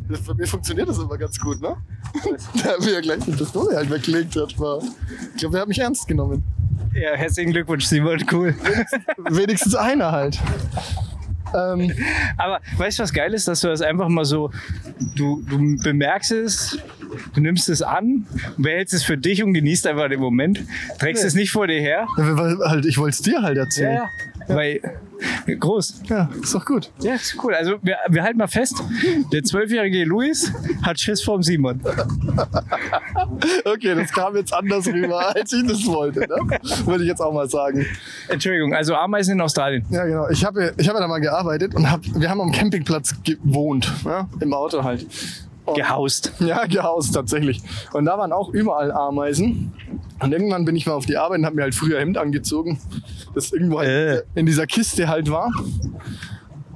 [0.08, 1.76] Das, bei mir funktioniert das immer ganz gut, ne?
[2.64, 4.80] Da mir ja gleich die Pistole halt weggelegt hat, war.
[5.34, 6.42] Ich glaube, der hat mich ernst genommen.
[6.92, 8.18] Ja, herzlichen Glückwunsch, Simon.
[8.32, 8.54] Cool.
[9.30, 10.40] Wenigstens einer halt.
[11.54, 11.92] Ähm,
[12.36, 14.50] Aber weißt du, was geil ist, dass du das einfach mal so,
[15.16, 16.78] du, du bemerkst es,
[17.34, 18.26] du nimmst es an,
[18.56, 20.60] behältst es für dich und genießt einfach den Moment.
[20.98, 22.06] Trägst es nicht vor dir her.
[22.16, 24.02] weil halt, ich wollte es dir halt erzählen.
[24.48, 24.80] Weil,
[25.58, 26.02] groß.
[26.08, 26.90] Ja, ist doch gut.
[27.00, 27.54] Ja, ist cool.
[27.54, 28.82] Also wir, wir halten mal fest,
[29.32, 31.80] der zwölfjährige Luis hat Schiss vorm Simon.
[33.64, 36.20] Okay, das kam jetzt anders rüber, als ich das wollte.
[36.20, 36.58] Ne?
[36.86, 37.86] Würde ich jetzt auch mal sagen.
[38.28, 39.84] Entschuldigung, also Ameisen in Australien.
[39.90, 40.28] Ja, genau.
[40.28, 43.92] Ich habe ich hab ja da mal gearbeitet und hab, wir haben am Campingplatz gewohnt.
[44.04, 44.28] Ja?
[44.40, 45.06] Im Auto halt.
[45.74, 46.32] Gehaust.
[46.38, 47.62] Ja, gehaust tatsächlich.
[47.92, 49.72] Und da waren auch überall Ameisen.
[50.20, 52.80] Und irgendwann bin ich mal auf die Arbeit und habe mir halt früher Hemd angezogen,
[53.34, 54.22] das irgendwo halt Äh.
[54.34, 55.50] in dieser Kiste halt war.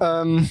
[0.01, 0.49] Ähm,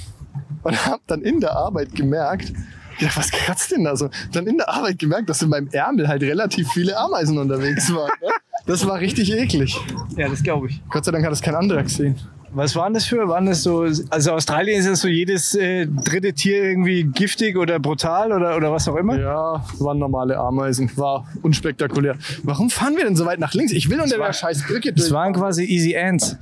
[0.63, 2.51] und habe dann in der Arbeit gemerkt,
[2.99, 4.09] ich dachte, was kratzt denn da so?
[4.31, 8.11] Dann in der Arbeit gemerkt, dass in meinem Ärmel halt relativ viele Ameisen unterwegs waren.
[8.21, 8.29] Ne?
[8.67, 9.75] Das war richtig eklig.
[10.15, 10.81] Ja, das glaube ich.
[10.89, 12.15] Gott sei Dank hat das kein anderer gesehen.
[12.53, 13.27] Was waren das für?
[13.29, 17.79] Waren das so, also Australien ist das so jedes äh, dritte Tier irgendwie giftig oder
[17.79, 19.17] brutal oder, oder was auch immer?
[19.17, 20.91] Ja, waren normale Ameisen.
[20.97, 22.15] War unspektakulär.
[22.43, 23.71] Warum fahren wir denn so weit nach links?
[23.71, 25.13] Ich will unter war- der scheiß Brücke Das durch.
[25.13, 26.37] waren quasi Easy Ants.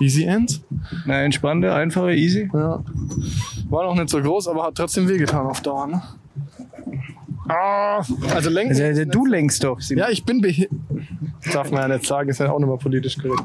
[0.00, 0.60] Easy End?
[1.04, 2.48] Na, entspannte, einfache, easy.
[2.52, 2.82] Ja.
[3.68, 5.86] War noch nicht so groß, aber hat trotzdem wehgetan auf Dauer.
[5.86, 6.02] Ne?
[7.48, 8.80] Ah, also lenken.
[8.80, 9.80] Also, äh, du lenkst doch.
[9.80, 10.04] Simon.
[10.04, 10.72] Ja, ich bin behindert.
[11.52, 13.42] Darf man ja nicht sagen, ist ja auch nochmal politisch korrekt.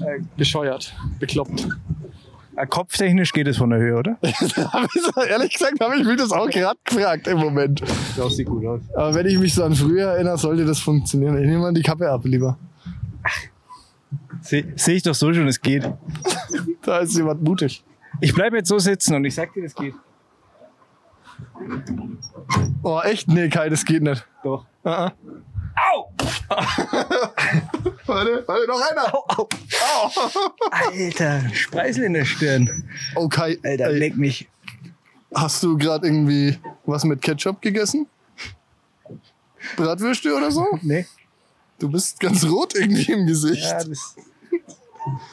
[0.00, 1.68] Äh, Bescheuert, bekloppt.
[2.70, 4.16] kopftechnisch geht es von der Höhe, oder?
[5.28, 7.82] Ehrlich gesagt habe ich mich das auch gerade gefragt im Moment.
[8.16, 8.80] Das sieht gut aus.
[8.94, 11.36] Aber wenn ich mich so an früher erinnere, sollte das funktionieren.
[11.36, 12.56] Ich nehme mal die Kappe ab, lieber.
[14.40, 15.88] Sehe seh ich doch so schon, es geht.
[16.82, 17.82] Da ist jemand mutig.
[18.20, 19.92] Ich bleibe jetzt so sitzen und ich sag dir, das geht.
[22.82, 23.28] Oh, echt?
[23.28, 24.24] Nee, Kai, das geht nicht.
[24.44, 24.64] Doch.
[24.84, 25.12] Ah, ah.
[25.94, 26.10] Au!
[28.06, 29.14] Warte, warte, noch einer.
[29.14, 30.10] Au, au.
[30.70, 32.88] Alter, Speisel in der Stirn.
[33.14, 34.48] Okay, Alter, ey, leck mich.
[35.34, 36.56] hast du gerade irgendwie
[36.86, 38.06] was mit Ketchup gegessen?
[39.76, 40.64] Bratwürste oder so?
[40.82, 41.06] Nee.
[41.78, 43.62] Du bist ganz rot irgendwie im Gesicht.
[43.64, 44.16] Ja, das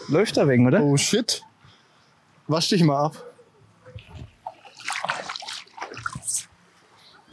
[0.10, 0.84] läuft da wegen, oder?
[0.84, 1.42] Oh shit.
[2.48, 3.24] Wasch dich mal ab.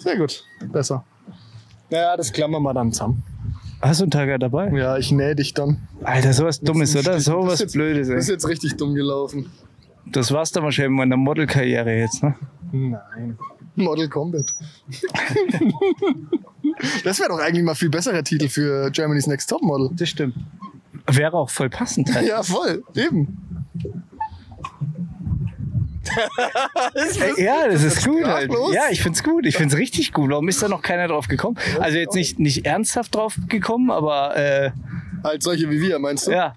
[0.01, 0.45] Sehr gut.
[0.73, 1.05] Besser.
[1.91, 3.23] Naja, das klammern wir dann zusammen.
[3.81, 4.71] Hast du einen Tag dabei?
[4.77, 5.89] Ja, ich nähe dich dann.
[6.03, 7.19] Alter, sowas Dummes, oder?
[7.21, 8.35] Sowas jetzt- Blödes, Das ist ey.
[8.35, 9.51] jetzt richtig dumm gelaufen.
[10.07, 12.35] Das war's dann wahrscheinlich in meiner Modelkarriere jetzt, ne?
[12.73, 13.39] Nein.
[13.77, 14.55] Model Combat.
[17.05, 19.91] das wäre doch eigentlich mal viel besserer Titel für Germany's Next Top Model.
[19.97, 20.35] Das stimmt.
[21.11, 22.27] Wäre auch voll passend halt.
[22.29, 22.83] Ja, voll.
[22.95, 23.39] Eben.
[26.95, 28.51] Äh, Ja, das ist gut halt.
[28.73, 29.47] Ja, ich find's gut.
[29.47, 30.31] Ich find's richtig gut.
[30.31, 31.57] Warum ist da noch keiner drauf gekommen?
[31.79, 34.71] Also jetzt nicht, nicht ernsthaft drauf gekommen, aber äh,
[35.23, 36.33] Halt solche wie wir, meinst du?
[36.33, 36.55] ja.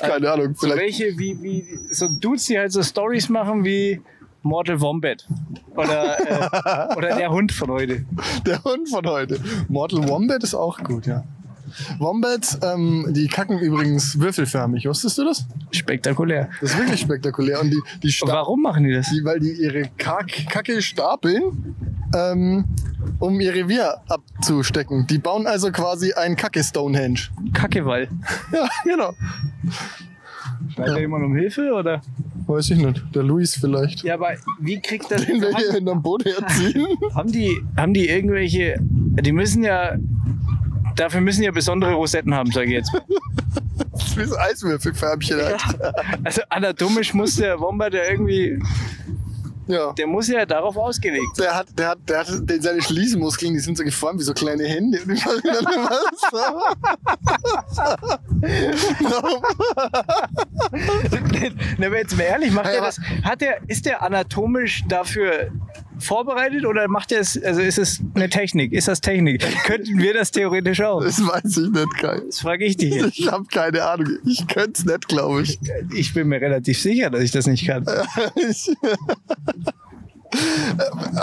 [0.00, 0.54] keine Ahnung.
[0.54, 0.80] So Vielleicht.
[1.00, 4.00] welche wie, wie so Dudes, die halt so Stories machen wie
[4.42, 5.26] Mortal Wombat.
[5.74, 8.06] Oder, äh, oder der Hund von heute.
[8.46, 9.38] Der Hund von heute.
[9.68, 11.24] Mortal Wombat ist auch gut, ja.
[11.98, 14.86] Wombats, ähm, die kacken übrigens würfelförmig.
[14.86, 15.44] Wusstest du das?
[15.72, 16.48] Spektakulär.
[16.60, 17.60] Das ist wirklich spektakulär.
[17.60, 19.10] Und die, die, sta- Warum machen die das?
[19.10, 21.74] die weil die ihre Kack Kacke stapeln,
[22.14, 22.64] ähm,
[23.18, 25.06] um ihr Revier abzustecken.
[25.08, 27.20] Die bauen also quasi ein Kacke-Stonehenge.
[27.52, 28.08] Kackewall.
[28.52, 29.12] Ja, genau.
[30.74, 32.00] Schreit da jemand um Hilfe oder?
[32.46, 33.02] Weiß ich nicht.
[33.14, 34.04] Der Luis vielleicht.
[34.04, 35.26] Ja, aber wie kriegt das?
[35.26, 36.86] Den wir hier hinterm Boot herziehen.
[37.14, 38.76] Haben die, haben die irgendwelche.
[38.80, 39.96] Die müssen ja.
[40.96, 42.92] Dafür müssen ja besondere Rosetten haben, sage ich jetzt.
[44.16, 45.60] Wie so Eiswürfelfärbchen halt.
[46.24, 48.58] Also anatomisch muss der Wombat ja irgendwie.
[49.68, 49.92] Ja.
[49.94, 53.58] Der muss ja darauf ausgelegt Der hat, der hat, der hat den- seine Schließmuskeln, die
[53.58, 55.00] sind so geformt wie so kleine Hände.
[55.04, 55.64] Die machen dann
[56.30, 56.52] sein.
[61.78, 63.00] Na, aber jetzt mal ehrlich, macht Ja, er das.
[63.24, 65.50] Hat der, ist der anatomisch dafür
[65.98, 68.72] vorbereitet oder macht er es, also ist es eine Technik?
[68.72, 69.40] Ist das Technik?
[69.64, 71.02] Könnten wir das theoretisch auch?
[71.02, 72.20] Das weiß ich nicht, Kai.
[72.26, 73.18] Das frage ich dich jetzt.
[73.18, 74.18] Ich habe keine Ahnung.
[74.24, 75.58] Ich könnte es nicht, glaube ich.
[75.94, 77.86] Ich bin mir relativ sicher, dass ich das nicht kann.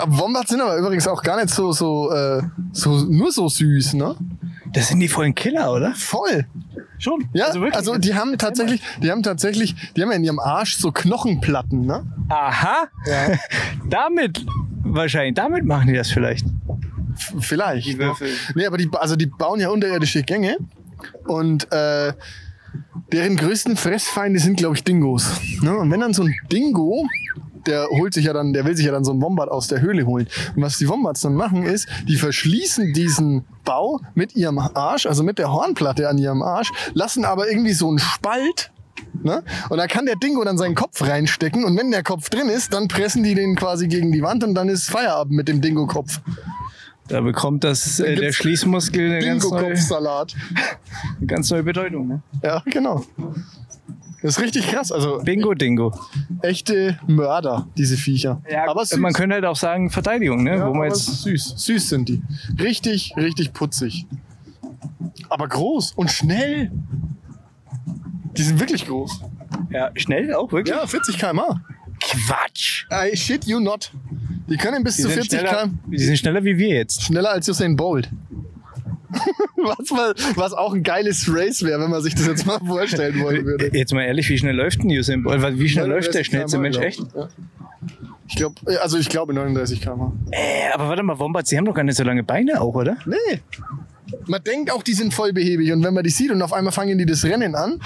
[0.06, 4.16] Wombats sind aber übrigens auch gar nicht so, so, äh, so nur so süß, ne?
[4.72, 5.94] Das sind die vollen Killer, oder?
[5.94, 6.46] Voll.
[6.98, 7.28] Schon.
[7.32, 8.10] Ja, Also also, wirklich.
[8.12, 12.06] die haben tatsächlich, die haben tatsächlich, die haben ja in ihrem Arsch so Knochenplatten, ne?
[12.28, 12.88] Aha.
[13.88, 14.44] damit
[14.82, 15.34] wahrscheinlich.
[15.34, 16.46] Damit machen die das vielleicht.
[17.16, 17.86] F- Vielleicht.
[17.86, 18.28] Die Würfel.
[18.54, 20.56] Nee, aber die, also die bauen ja unterirdische Gänge
[21.26, 22.12] und äh,
[23.12, 25.40] deren größten Fressfeinde sind, glaube ich, Dingos.
[25.62, 25.76] Ne?
[25.76, 27.06] Und wenn dann so ein Dingo,
[27.66, 29.80] der holt sich ja dann, der will sich ja dann so ein Wombat aus der
[29.80, 30.28] Höhle holen.
[30.54, 35.22] Und was die Wombats dann machen ist, die verschließen diesen Bau mit ihrem Arsch, also
[35.22, 38.70] mit der Hornplatte an ihrem Arsch, lassen aber irgendwie so einen Spalt
[39.22, 39.42] Ne?
[39.70, 42.74] Und da kann der Dingo dann seinen Kopf reinstecken und wenn der Kopf drin ist,
[42.74, 46.20] dann pressen die den quasi gegen die Wand und dann ist Feierabend mit dem Dingo-Kopf.
[47.08, 49.74] Da bekommt das äh, der Schließmuskel eine ganz neue,
[51.18, 52.08] eine ganz neue Bedeutung.
[52.08, 52.22] Ne?
[52.42, 53.04] Ja, genau.
[54.24, 54.90] Das ist richtig krass.
[54.90, 55.92] Also Bingo Dingo.
[56.40, 58.40] echte Mörder, diese Viecher.
[58.66, 58.96] aber süß.
[58.98, 60.56] man könnte halt auch sagen Verteidigung, ne?
[60.56, 61.52] ja, wo man jetzt süß.
[61.58, 62.22] Süß sind die.
[62.58, 64.06] Richtig, richtig putzig.
[65.28, 66.72] Aber groß und schnell.
[68.32, 69.20] Die sind wirklich groß.
[69.70, 70.74] ja, schnell auch wirklich.
[70.74, 71.60] Ja, 40 km/h.
[72.00, 72.86] Quatsch.
[72.90, 73.92] I shit you not.
[74.48, 75.78] Die können bis Die zu sind, 40 schneller, km.
[75.90, 77.02] die sind schneller wie wir jetzt.
[77.02, 78.08] Schneller als Usain Bolt.
[79.56, 83.20] was, mal, was auch ein geiles Race wäre, wenn man sich das jetzt mal vorstellen
[83.22, 83.70] wollen würde.
[83.72, 85.58] Jetzt mal ehrlich, wie schnell läuft denn Usain Bolt?
[85.58, 86.76] Wie schnell läuft der 39 schnellste Mensch?
[86.76, 87.00] glaub Echt?
[87.00, 87.14] ich.
[87.14, 87.28] Ja.
[88.26, 90.12] Ich glaube, also ich glaube 39 km/h.
[90.30, 92.96] Äh, aber warte mal, Wombats, die haben doch gar nicht so lange Beine auch, oder?
[93.04, 93.40] Nee.
[94.26, 96.72] Man denkt auch, die sind voll behäbig und wenn man die sieht und auf einmal
[96.72, 97.80] fangen die das Rennen an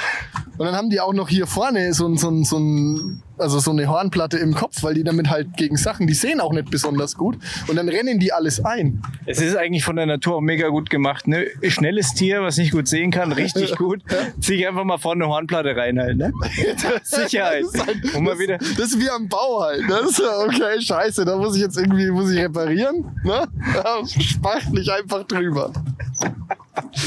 [0.56, 3.58] und dann haben die auch noch hier vorne so, ein, so, ein, so, ein, also
[3.58, 6.70] so eine Hornplatte im Kopf, weil die damit halt gegen Sachen, die sehen auch nicht
[6.70, 9.02] besonders gut und dann rennen die alles ein.
[9.26, 11.28] Es ist eigentlich von der Natur auch mega gut gemacht.
[11.28, 11.46] Ne?
[11.68, 14.02] Schnelles Tier, was nicht gut sehen kann, richtig gut.
[14.40, 16.16] Zieh einfach mal vorne eine Hornplatte rein halt.
[16.16, 16.32] Ne?
[17.02, 17.62] Sicherheit.
[17.64, 18.58] Das ist halt- Und mal wieder.
[18.58, 19.82] das ist wie am Bau halt.
[19.88, 23.04] Das ist ja okay, scheiße, da muss ich jetzt irgendwie muss ich reparieren.
[23.24, 23.46] Ne?
[23.74, 25.72] Ja, Spachtel ich einfach drüber.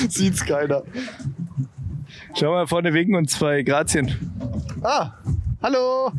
[0.10, 0.84] Sieht's keiner.
[2.38, 4.12] Schau mal vorne winken und zwei Grazien.
[4.84, 5.12] Ah,
[5.62, 6.12] hallo.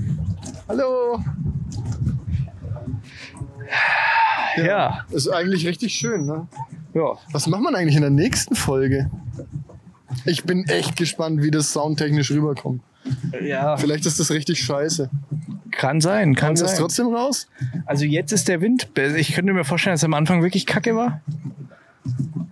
[0.68, 1.20] Hallo.
[4.56, 5.04] Ja.
[5.10, 6.46] Ist eigentlich richtig schön, ne?
[6.94, 7.12] ja.
[7.32, 9.10] Was macht man eigentlich in der nächsten Folge?
[10.26, 12.82] Ich bin echt gespannt, wie das soundtechnisch rüberkommt.
[13.42, 13.76] Ja.
[13.76, 15.10] Vielleicht ist das richtig scheiße.
[15.72, 16.80] Kann sein, kann Kannst du das sein.
[16.80, 17.48] trotzdem raus?
[17.86, 18.92] Also jetzt ist der Wind.
[18.94, 19.16] besser.
[19.16, 21.20] Ich könnte mir vorstellen, dass er am Anfang wirklich kacke war.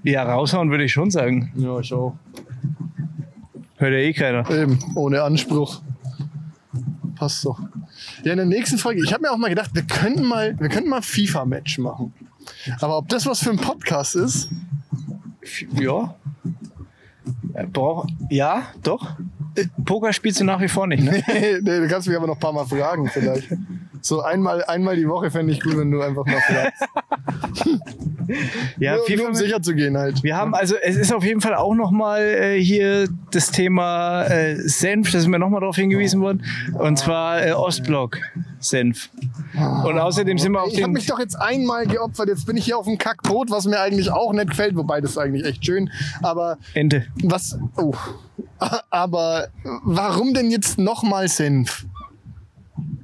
[0.02, 1.52] Ja, raushauen würde ich schon sagen.
[1.54, 2.16] Ja, ich auch.
[3.76, 4.50] Hört ja eh keiner.
[4.50, 5.82] Eben, ohne Anspruch.
[7.20, 7.60] Passt doch.
[8.24, 10.70] Ja, in der nächsten Folge, ich habe mir auch mal gedacht, wir könnten mal, wir
[10.70, 12.14] könnten mal FIFA-Match machen.
[12.80, 14.48] Aber ob das was für ein Podcast ist,
[15.74, 16.14] Ja.
[17.52, 19.18] Äh, Brauch, ja, doch.
[19.54, 21.22] Äh, Poker spielst du nach wie vor nicht, ne?
[21.28, 23.48] nee, du kannst mich aber noch ein paar Mal fragen vielleicht.
[24.00, 26.72] So einmal, einmal die Woche fände ich gut, wenn du einfach mal.
[28.78, 30.22] Ja, nur, nur um sicher zu gehen halt.
[30.22, 34.56] Wir haben also, es ist auf jeden Fall auch nochmal äh, hier das Thema äh,
[34.56, 36.44] Senf, da sind wir nochmal darauf hingewiesen worden.
[36.78, 38.18] Und zwar äh, Ostblock
[38.60, 39.10] Senf.
[39.54, 42.28] Und außerdem sind wir auf Ich habe mich doch jetzt einmal geopfert.
[42.28, 45.12] Jetzt bin ich hier auf dem Kackbrot, was mir eigentlich auch nicht gefällt, wobei das
[45.12, 45.90] ist eigentlich echt schön.
[46.22, 47.06] Aber Ente.
[47.22, 47.58] was?
[47.76, 47.94] Oh.
[48.90, 49.48] Aber
[49.84, 51.86] warum denn jetzt nochmal Senf?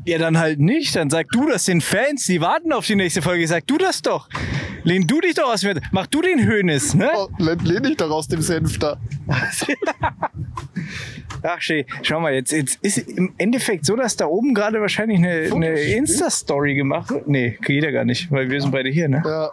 [0.06, 0.94] Ja, dann halt nicht.
[0.94, 3.46] Dann sag du das den Fans, die warten auf die nächste Folge.
[3.48, 4.28] Sag du das doch.
[4.84, 5.80] Lehn du dich doch aus mir.
[5.90, 7.10] Mach du den Hönes, ne?
[7.16, 8.96] Oh, lehne ich doch aus dem Senf da.
[11.42, 11.84] Ach, schön.
[12.02, 15.72] Schau mal, jetzt, jetzt ist im Endeffekt so, dass da oben gerade wahrscheinlich eine, eine
[15.72, 17.26] Insta-Story gemacht wird.
[17.26, 19.22] Nee, geht ja gar nicht, weil wir sind beide hier, ne?
[19.24, 19.50] Ja.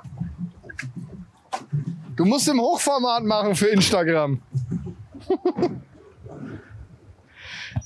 [2.16, 4.40] Du musst im Hochformat machen für Instagram.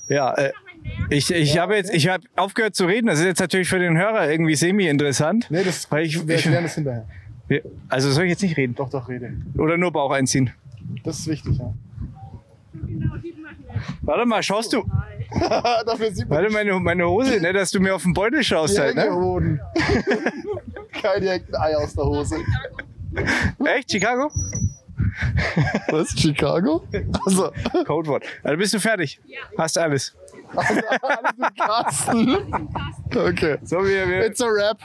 [0.08, 0.52] Ja, äh,
[1.10, 3.06] ich, ich habe jetzt, ich habe aufgehört zu reden.
[3.06, 5.46] Das ist jetzt natürlich für den Hörer irgendwie semi-interessant.
[5.50, 7.06] Nee, das Weil ich, wir ich, erklären das hinterher.
[7.88, 8.74] also soll ich jetzt nicht reden?
[8.74, 9.32] Doch, doch, rede.
[9.56, 10.50] Oder nur Bauch einziehen?
[11.04, 11.72] Das ist wichtig, ja.
[14.02, 14.84] Warte mal, schaust du?
[15.40, 18.76] Dafür sieht man Warte, meine, meine Hose, ne, dass du mir auf den Beutel schaust
[18.76, 19.04] die halt, ne?
[20.92, 22.36] Kein direkt ein Ei aus der Hose.
[23.64, 24.30] Echt, Chicago?
[25.88, 26.10] Was?
[26.18, 26.82] Chicago?
[27.26, 27.50] Also,
[27.84, 28.24] Codewort.
[28.42, 29.20] Also bist du fertig?
[29.56, 30.14] Hast alles.
[30.56, 32.36] Alles im Kasten.
[33.14, 33.58] Okay.
[33.64, 34.78] So, wir, wir, It's a rap.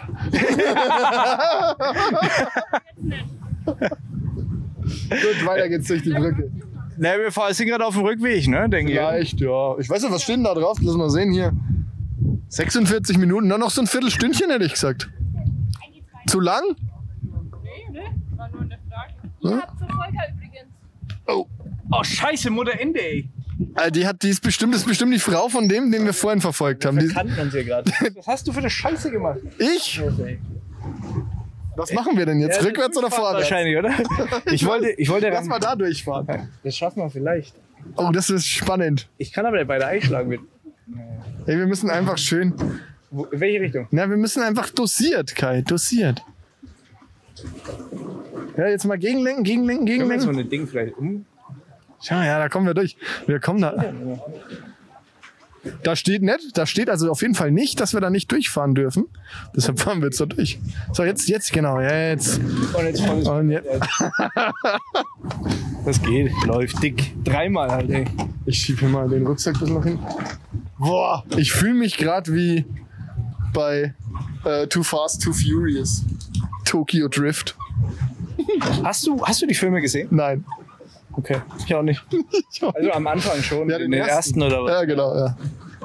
[3.66, 6.52] Gut, weiter geht's durch die Brücke.
[6.98, 8.98] ne, wir fahren- sind gerade auf dem Rückweg, ne, denke ich.
[8.98, 9.78] Vielleicht, ja.
[9.80, 10.78] Ich weiß nicht, was steht denn da drauf?
[10.82, 11.54] Lass mal sehen hier.
[12.50, 15.10] 46 Minuten, nur noch so ein Viertelstündchen, hätte ich gesagt.
[16.28, 16.62] Zu lang?
[18.36, 19.14] War nur eine Frage.
[19.42, 19.50] Hm?
[19.50, 20.68] Ihr habt Verfolger übrigens.
[21.28, 21.46] Oh.
[21.92, 23.30] Oh, scheiße, Mutter Ende, ey.
[23.76, 26.42] Äh, Die, hat, die ist bestimmt, ist bestimmt die Frau von dem, den wir vorhin
[26.42, 27.00] verfolgt haben.
[27.00, 27.92] Die, Kannten uns hier gerade.
[28.16, 29.40] Was hast du für eine Scheiße gemacht?
[29.60, 30.02] ich?
[31.76, 32.64] Was machen wir denn jetzt?
[32.64, 33.50] Rückwärts oder vorwärts?
[33.50, 33.92] Wahrscheinlich, oder?
[34.52, 36.50] Ich wollte, ich wollte Lass mal da durchfahren.
[36.64, 37.56] Das schaffen wir vielleicht.
[37.96, 39.10] Oh, das ist spannend.
[39.18, 40.42] Ich kann aber beide einschlagen mit.
[41.48, 42.54] Ey, wir müssen einfach schön.
[43.10, 43.88] Wo, in welche Richtung?
[43.92, 46.24] Na, wir müssen einfach dosiert, Kai, dosiert.
[48.58, 50.40] Ja, jetzt mal gegenlenken, gegenlenken, Können wir so gegenlenken.
[50.48, 51.26] ein Ding vielleicht um?
[52.04, 52.98] Schau, ja, da kommen wir durch.
[53.28, 53.94] Wir kommen da.
[55.82, 58.76] Da steht nicht, da steht also auf jeden Fall nicht, dass wir da nicht durchfahren
[58.76, 59.06] dürfen.
[59.56, 60.60] Deshalb fahren wir jetzt da durch.
[60.92, 62.40] So, jetzt, jetzt, genau, jetzt.
[62.40, 63.68] Und jetzt volles Und jetzt.
[65.86, 67.14] Das geht, läuft dick.
[67.24, 68.06] Dreimal halt, ey.
[68.46, 70.06] Ich schiebe hier mal den Rucksack bis nach hinten.
[70.78, 72.66] Boah, ich fühle mich gerade wie
[73.54, 73.94] bei
[74.44, 76.04] äh, Too Fast, Too Furious.
[76.66, 77.56] Tokyo Drift.
[78.84, 80.10] Hast du, hast du die Filme gesehen?
[80.12, 80.44] Nein.
[81.16, 82.04] Okay, ich auch nicht.
[82.74, 84.42] Also am Anfang schon, Ja, den, den ersten.
[84.42, 84.72] oder was?
[84.72, 85.36] Ja, genau, ja.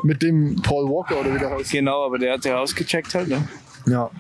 [0.03, 1.71] Mit dem Paul Walker oder wie der heißt.
[1.73, 3.47] Genau, aber der hat ja ausgecheckt halt, ne?
[3.87, 4.11] Ja.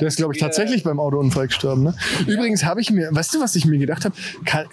[0.00, 1.82] Der ist, glaube ich, tatsächlich beim Autounfall gestorben.
[1.82, 1.94] Ne?
[2.26, 4.14] Übrigens habe ich mir, weißt du, was ich mir gedacht habe?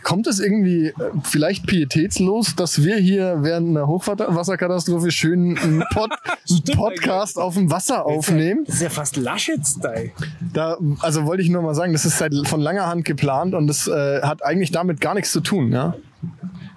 [0.04, 6.12] Kommt es irgendwie äh, vielleicht pietätslos, dass wir hier während einer Hochwasserkatastrophe schön einen, Pod
[6.50, 8.64] einen Podcast auf dem Wasser aufnehmen?
[8.66, 10.12] Das ist ja fast Laschet-Style.
[10.54, 13.68] Da, also wollte ich nur mal sagen, das ist seit von langer Hand geplant und
[13.68, 15.72] das äh, hat eigentlich damit gar nichts zu tun.
[15.72, 15.96] Ja?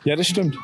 [0.05, 0.57] Ja, das stimmt.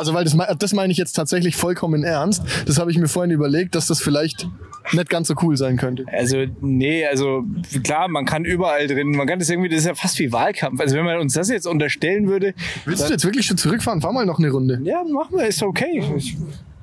[0.00, 2.42] Also weil das, das meine ich jetzt tatsächlich vollkommen ernst.
[2.66, 4.48] Das habe ich mir vorhin überlegt, dass das vielleicht
[4.92, 6.04] nicht ganz so cool sein könnte.
[6.10, 7.44] Also, nee, also
[7.84, 10.80] klar, man kann überall drin, man kann das irgendwie, das ist ja fast wie Wahlkampf.
[10.80, 14.00] Also wenn man uns das jetzt unterstellen würde, Willst du jetzt wirklich schon zurückfahren?
[14.00, 14.80] Fahr mal noch eine Runde.
[14.82, 16.02] ja, machen wir, ist okay.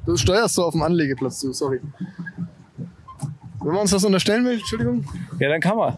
[0.05, 1.82] Du steuerst so auf dem Anlegeplatz zu, sorry.
[3.59, 5.03] Wenn man uns das unterstellen will, Entschuldigung.
[5.39, 5.97] ja, dann kann man.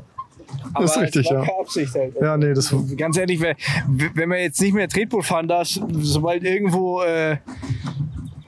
[0.73, 1.43] Aber Das ist richtig, ja.
[1.59, 2.13] Absicht halt.
[2.21, 2.73] Ja, nee, das.
[2.97, 7.37] Ganz ehrlich, wenn man jetzt nicht mehr Tretboot fahren darf, sobald irgendwo, äh,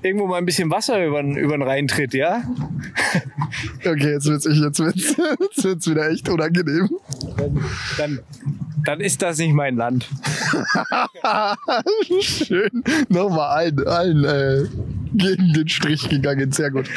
[0.02, 2.44] irgendwo mal ein bisschen Wasser über den, über den Rhein tritt, ja,
[3.86, 6.90] Okay, jetzt wird's, jetzt wird's, jetzt wird's wieder echt unangenehm.
[7.98, 8.20] dann,
[8.86, 10.08] dann ist das nicht mein Land.
[12.22, 12.84] Schön.
[13.10, 14.68] Nochmal allen, allen äh,
[15.14, 16.52] gegen den Strich gegangen.
[16.52, 16.90] Sehr gut.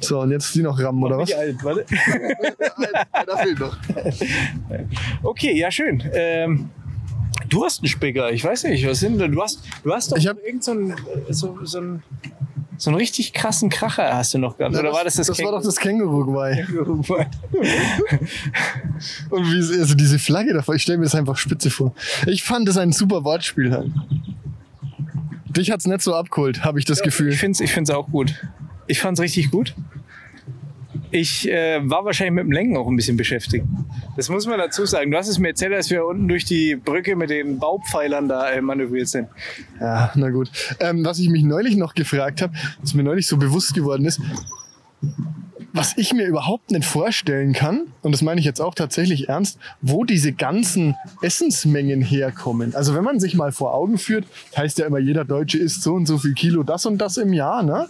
[0.00, 1.32] So, und jetzt die noch rammen, oder was?
[1.32, 1.84] Alt, warte.
[3.26, 3.76] da fehlt noch.
[5.22, 6.02] Okay, ja, schön.
[6.12, 6.70] Ähm,
[7.48, 9.32] du hast einen Spicker, ich weiß nicht, was sind denn?
[9.32, 10.94] Du hast, du hast doch Ich hab- irgend so einen,
[11.28, 12.02] so, so einen,
[12.78, 14.74] so einen richtig krassen Kracher hast du noch gehabt.
[14.76, 15.66] Oder war das das, Das war doch Känguru?
[15.66, 16.64] das Känguru-Geweih.
[16.66, 17.02] Känguru?
[19.30, 21.94] Und wie, also diese Flagge davor, ich stelle mir das einfach spitze vor.
[22.26, 23.90] Ich fand das ein super Wortspiel halt.
[25.56, 27.32] Dich hat's nicht so abgeholt, habe ich das Gefühl.
[27.32, 28.34] Ich finde es ich find's auch gut.
[28.90, 29.76] Ich fand es richtig gut.
[31.12, 33.64] Ich äh, war wahrscheinlich mit dem Lenken auch ein bisschen beschäftigt.
[34.16, 35.12] Das muss man dazu sagen.
[35.12, 38.50] Du hast es mir erzählt, als wir unten durch die Brücke mit den Baupfeilern da
[38.50, 39.28] äh, manövriert sind.
[39.80, 40.50] Ja, na gut.
[40.80, 44.20] Ähm, was ich mich neulich noch gefragt habe, was mir neulich so bewusst geworden ist,
[45.72, 49.58] was ich mir überhaupt nicht vorstellen kann, und das meine ich jetzt auch tatsächlich ernst,
[49.80, 52.74] wo diese ganzen Essensmengen herkommen.
[52.74, 54.26] Also wenn man sich mal vor Augen führt,
[54.56, 57.32] heißt ja immer, jeder Deutsche isst so und so viel Kilo das und das im
[57.32, 57.88] Jahr, ne?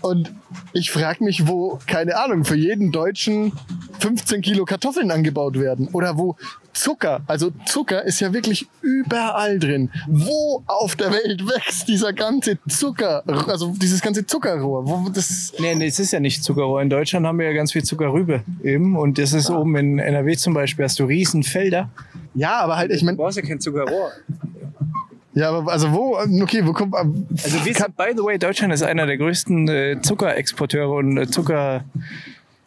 [0.00, 0.32] Und
[0.72, 3.52] ich frage mich, wo, keine Ahnung, für jeden Deutschen
[4.00, 5.88] 15 Kilo Kartoffeln angebaut werden.
[5.92, 6.36] Oder wo
[6.72, 9.90] Zucker, also Zucker ist ja wirklich überall drin.
[10.08, 14.86] Wo auf der Welt wächst dieser ganze Zucker, also dieses ganze Zuckerrohr?
[14.86, 16.80] Wo das Nee, nee, es ist ja nicht Zuckerrohr.
[16.80, 18.96] In Deutschland haben wir ja ganz viel Zuckerrübe eben.
[18.96, 21.90] Und das ist oben in NRW zum Beispiel, hast du Riesenfelder.
[22.34, 24.12] ja, aber halt, ich meine, brauchst ja kein Zuckerrohr.
[25.34, 28.82] Ja, aber also wo, okay, wo kommt, Also wir sind, by the way, Deutschland ist
[28.82, 31.84] einer der größten äh, Zuckerexporteure und äh, Zucker...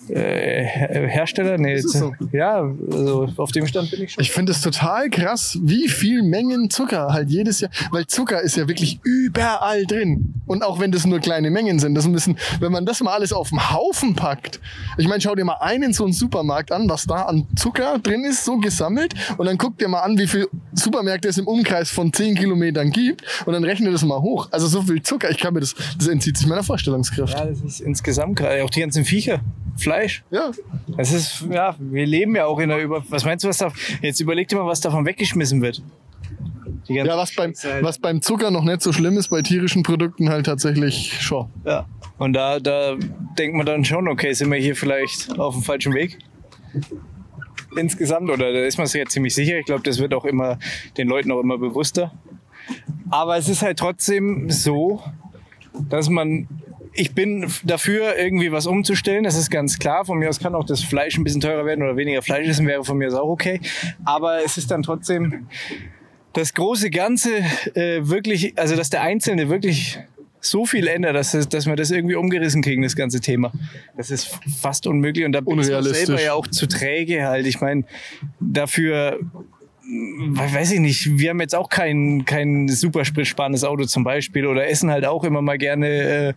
[0.10, 0.64] Äh,
[1.08, 1.58] Hersteller?
[1.58, 2.14] Nee, Ist es so?
[2.32, 4.22] ja, also auf dem Stand bin ich schon.
[4.22, 8.58] Ich finde es total krass, wie viel Mengen Zucker halt jedes Jahr, weil Zucker ist
[8.58, 10.34] ja wirklich überall drin.
[10.45, 13.32] Und auch wenn das nur kleine Mengen sind, das müssen, wenn man das mal alles
[13.32, 14.60] auf den Haufen packt.
[14.97, 18.26] Ich meine, schau dir mal einen so einen Supermarkt an, was da an Zucker drin
[18.26, 19.14] ist, so gesammelt.
[19.38, 22.91] Und dann guck dir mal an, wie viel Supermärkte es im Umkreis von 10 Kilometern
[22.91, 23.24] gibt.
[23.45, 24.49] Und dann rechne das mal hoch.
[24.51, 27.34] Also so viel Zucker, ich kann mir das, das entzieht sich meiner Vorstellungskraft.
[27.34, 29.39] Ja, das ist insgesamt gerade auch die ganzen Viecher.
[29.78, 29.93] Fleisch.
[30.32, 30.52] Ja.
[30.98, 33.04] Das ist, ja, wir leben ja auch in der Über.
[33.10, 33.72] Was meinst du, was da.
[34.02, 35.82] Jetzt überleg dir mal, was davon weggeschmissen wird.
[36.88, 37.84] Ja, was beim, halt.
[37.84, 41.50] was beim Zucker noch nicht so schlimm ist, bei tierischen Produkten halt tatsächlich schon.
[41.66, 41.86] Ja.
[42.18, 42.96] Und da, da
[43.38, 46.20] denkt man dann schon, okay, sind wir hier vielleicht auf dem falschen Weg?
[47.76, 49.58] Insgesamt, oder da ist man sich ja ziemlich sicher.
[49.58, 50.60] Ich glaube, das wird auch immer
[50.98, 52.12] den Leuten auch immer bewusster.
[53.10, 55.02] Aber es ist halt trotzdem so,
[55.89, 56.48] dass man.
[56.94, 59.24] Ich bin dafür, irgendwie was umzustellen.
[59.24, 60.06] Das ist ganz klar.
[60.06, 62.68] Von mir aus kann auch das Fleisch ein bisschen teurer werden oder weniger Fleisch essen,
[62.68, 63.60] wäre von mir aus auch okay.
[64.06, 65.48] Aber es ist dann trotzdem
[66.34, 67.30] das große Ganze
[67.76, 70.00] äh, wirklich, also dass der Einzelne wirklich
[70.46, 73.52] so viel ändert, dass, dass wir das irgendwie umgerissen kriegen, das ganze Thema.
[73.96, 77.48] Das ist fast unmöglich und da bin ich selber ja auch zu träge halt.
[77.48, 77.86] Ich meine,
[78.39, 79.20] dafür
[79.84, 84.46] mm, weiß ich nicht, wir haben jetzt auch kein, kein super spritsparendes Auto zum Beispiel
[84.46, 86.34] oder essen halt auch immer mal gerne äh,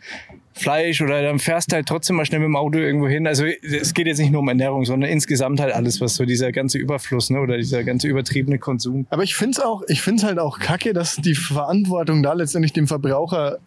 [0.57, 3.27] Fleisch oder dann fährst halt trotzdem mal schnell mit dem Auto irgendwo hin.
[3.27, 6.51] Also es geht jetzt nicht nur um Ernährung, sondern insgesamt halt alles, was so dieser
[6.51, 9.07] ganze Überfluss ne, oder dieser ganze übertriebene Konsum.
[9.11, 12.73] Aber ich finde es auch, ich finde halt auch kacke, dass die Verantwortung da letztendlich
[12.73, 13.59] dem Verbraucher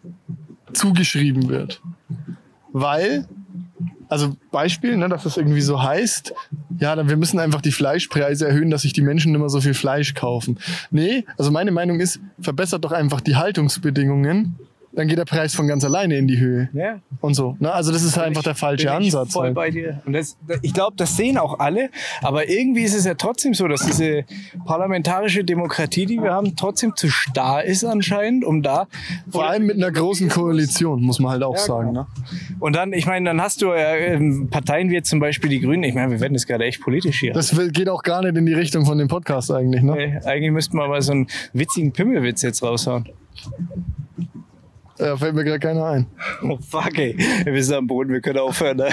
[0.72, 1.80] zugeschrieben wird.
[2.72, 3.28] Weil,
[4.08, 6.34] also Beispiel, ne, dass es irgendwie so heißt,
[6.80, 9.60] ja, dann wir müssen einfach die Fleischpreise erhöhen, dass sich die Menschen nicht mehr so
[9.60, 10.58] viel Fleisch kaufen.
[10.90, 14.56] Nee, also meine Meinung ist, verbessert doch einfach die Haltungsbedingungen,
[14.92, 16.68] dann geht der Preis von ganz alleine in die Höhe.
[16.72, 17.56] Ja, Und so.
[17.60, 17.72] Ne?
[17.72, 19.32] Also das ist halt einfach der falsche bin ich Ansatz.
[19.32, 19.54] Voll Halt.
[19.54, 20.02] bei dir.
[20.04, 21.90] Und das, ich glaube, das sehen auch alle.
[22.22, 24.24] Aber irgendwie ist es ja trotzdem so, dass diese
[24.66, 28.88] parlamentarische Demokratie, die wir haben, trotzdem zu starr ist anscheinend, um da.
[29.30, 31.88] Vor allem mit einer großen Koalition, muss man halt auch Ja, sagen.
[31.88, 32.00] genau.
[32.02, 32.06] Ne?
[32.58, 35.60] Und dann, ich meine, dann hast du ja ähm, Parteien wie jetzt zum Beispiel die
[35.60, 35.84] Grünen.
[35.84, 37.32] Ich meine, wir werden jetzt gerade echt politisch hier.
[37.32, 39.82] Das geht auch gar nicht in die Richtung von dem Podcast eigentlich.
[39.82, 39.96] Ne?
[39.96, 43.08] Ey, eigentlich müssten wir mal so einen witzigen Pimmelwitz jetzt raushauen.
[45.00, 46.06] Ja, fällt mir gerade keiner ein.
[46.42, 47.16] Oh fuck, ey.
[47.44, 48.80] Wir sind am Boden, wir können aufhören.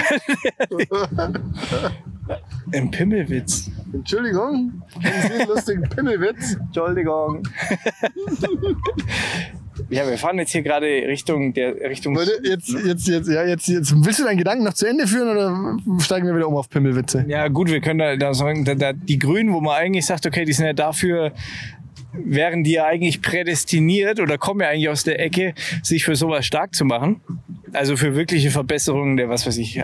[2.28, 2.38] Ne?
[2.74, 3.70] Ein Pimmelwitz.
[3.92, 6.56] Entschuldigung, Sie einen lustigen Pimmelwitz?
[6.60, 7.42] Entschuldigung.
[9.88, 12.14] ja, wir fahren jetzt hier gerade Richtung der Richtung.
[12.14, 15.28] Leute, jetzt, jetzt, jetzt, ja, jetzt, jetzt, willst du deinen Gedanken noch zu Ende führen
[15.30, 17.24] oder steigen wir wieder um auf Pimmelwitze?
[17.28, 20.26] Ja, gut, wir können da, da sagen, da, da, die Grünen, wo man eigentlich sagt,
[20.26, 21.32] okay, die sind ja dafür,
[22.12, 26.46] wären die ja eigentlich prädestiniert oder kommen ja eigentlich aus der Ecke, sich für sowas
[26.46, 27.20] stark zu machen.
[27.72, 29.82] Also für wirkliche Verbesserungen der, was weiß ich,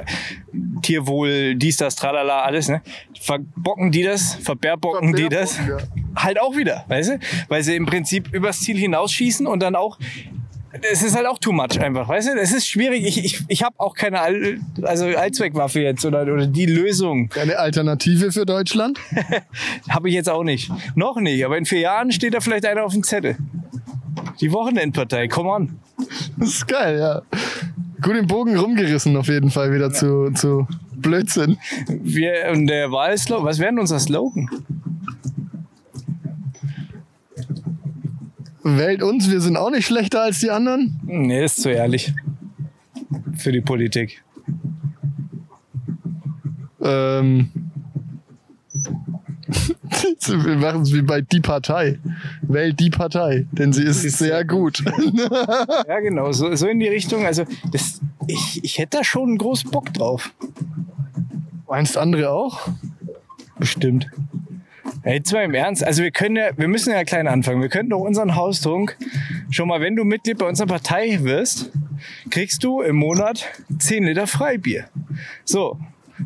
[0.82, 2.80] Tierwohl, dies, das, tralala, alles, ne?
[3.20, 5.58] Verbocken die das, verberbocken die das.
[6.16, 7.18] Halt auch wieder, weißt du?
[7.48, 9.98] Weil sie im Prinzip übers Ziel hinausschießen und dann auch
[10.82, 12.40] es ist halt auch too much einfach, weißt du?
[12.40, 13.04] Es ist schwierig.
[13.06, 17.30] Ich, ich, ich habe auch keine All, also Allzweckwaffe jetzt oder, oder die Lösung.
[17.40, 18.98] Eine Alternative für Deutschland?
[19.88, 20.70] Habe ich jetzt auch nicht.
[20.94, 23.36] Noch nicht, aber in vier Jahren steht da vielleicht einer auf dem Zettel.
[24.40, 25.78] Die Wochenendpartei, come on.
[26.38, 27.22] Das ist geil, ja.
[28.02, 30.66] Gut den Bogen rumgerissen auf jeden Fall wieder zu, zu
[30.96, 31.58] Blödsinn.
[31.88, 34.48] Wir, und der Wahlslogan, was wäre denn unser Slogan?
[38.64, 40.98] Wählt uns, wir sind auch nicht schlechter als die anderen.
[41.04, 42.14] Nee, ist zu ehrlich.
[43.36, 44.24] Für die Politik.
[46.80, 47.50] Ähm,
[50.26, 51.98] Wir machen es wie bei Die Partei.
[52.42, 54.82] Wählt die Partei, denn sie ist, sehr gut.
[55.88, 57.26] Ja, genau, so, so in die Richtung.
[57.26, 60.32] Also, das, ich, ich hätte da schon einen großen Bock drauf.
[61.68, 62.68] Meinst andere auch?
[63.58, 64.08] Bestimmt.
[65.04, 65.84] Jetzt mal im Ernst.
[65.84, 67.60] Also wir können ja, wir müssen ja klein anfangen.
[67.60, 68.96] Wir könnten doch unseren Haustrunk
[69.50, 71.70] schon mal, wenn du Mitglied bei unserer Partei wirst,
[72.30, 73.46] kriegst du im Monat
[73.78, 74.84] 10 Liter Freibier.
[75.44, 75.78] So.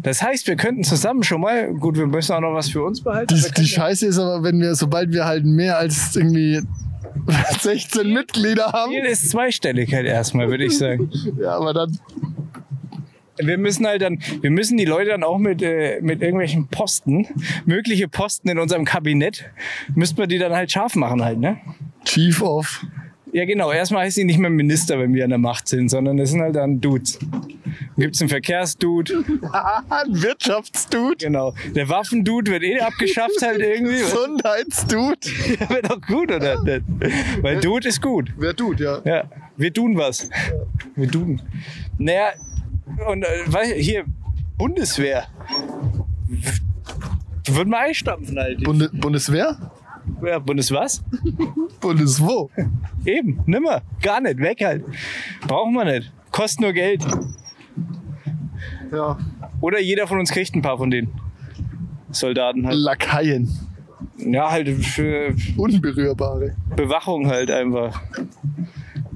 [0.02, 3.00] Das heißt, wir könnten zusammen schon mal, gut, wir müssen auch noch was für uns
[3.02, 3.34] behalten.
[3.34, 6.60] Die, die Scheiße ist aber, wenn wir, sobald wir halt mehr als irgendwie
[7.60, 8.92] 16 Mitglieder haben.
[8.92, 11.10] Ziel ist Zweistelligkeit erstmal, würde ich sagen.
[11.40, 11.98] Ja, aber dann.
[13.41, 17.26] Wir müssen halt dann, wir müssen die Leute dann auch mit, äh, mit irgendwelchen Posten,
[17.66, 19.51] mögliche Posten in unserem Kabinett,
[19.95, 21.59] müssten wir die dann halt scharf machen halt, ne?
[22.05, 22.84] Chief of.
[23.32, 23.70] Ja, genau.
[23.70, 26.41] Erstmal heißt sie nicht mehr Minister, wenn wir an der Macht sind, sondern das sind
[26.41, 27.18] halt dann Dudes.
[27.99, 29.22] Gibt es einen Verkehrsdude,
[29.91, 31.26] Ein Wirtschaftsdude.
[31.26, 31.53] genau.
[31.74, 33.99] Der Waffendude wird eh abgeschafft halt irgendwie.
[34.01, 35.18] Gesundheitsdude.
[35.68, 36.62] Wäre doch gut, oder?
[36.62, 36.82] nicht?
[37.43, 38.32] Weil Dude ist gut.
[38.39, 39.01] Wer tut, ja.
[39.05, 39.24] Ja,
[39.57, 40.30] wir tun was.
[40.97, 41.43] Wir tun.
[41.99, 42.30] Naja,
[43.07, 44.05] und äh, hier,
[44.57, 45.26] Bundeswehr.
[47.47, 48.62] Würden mal einstampfen halt.
[48.62, 49.57] Bunde, Bundeswehr?
[50.24, 51.03] Ja, Bundeswas?
[51.80, 52.51] Bundeswo?
[53.05, 53.82] Eben, nimmer.
[54.03, 54.84] Gar nicht, weg halt.
[55.47, 56.12] Brauchen wir nicht.
[56.30, 57.07] Kostet nur Geld.
[58.93, 59.18] Ja.
[59.61, 61.09] Oder jeder von uns kriegt ein paar von den
[62.11, 62.76] Soldaten halt.
[62.76, 63.49] Lakaien.
[64.18, 66.57] Ja, halt für Unberührbare.
[66.74, 68.01] Bewachung halt einfach.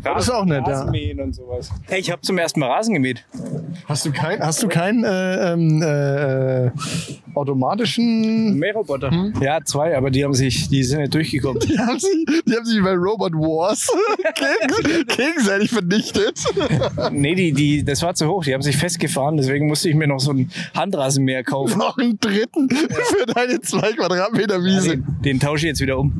[0.04, 0.72] Das ist auch nett, ja.
[0.80, 1.70] Rasenmähen und sowas.
[1.88, 3.24] Hey, ich habe zum ersten Mal Rasen gemäht.
[3.86, 6.70] Hast du kein, hast du keinen äh, ähm, äh,
[7.34, 8.58] automatischen.
[8.58, 9.10] Mähroboter.
[9.40, 11.60] Ja, zwei, aber die haben sich, die sind nicht durchgekommen.
[11.68, 12.10] Die haben sich,
[12.46, 13.88] die haben sich bei Robot Wars
[14.34, 16.42] geg- gegenseitig vernichtet.
[17.12, 18.44] nee, die, die, das war zu hoch.
[18.44, 21.78] Die haben sich festgefahren, deswegen musste ich mir noch so einen Handrasenmäher kaufen.
[21.78, 24.98] Noch einen dritten für deine zwei Quadratmeter Wiese.
[24.98, 26.12] Den, den tausche ich jetzt wieder um.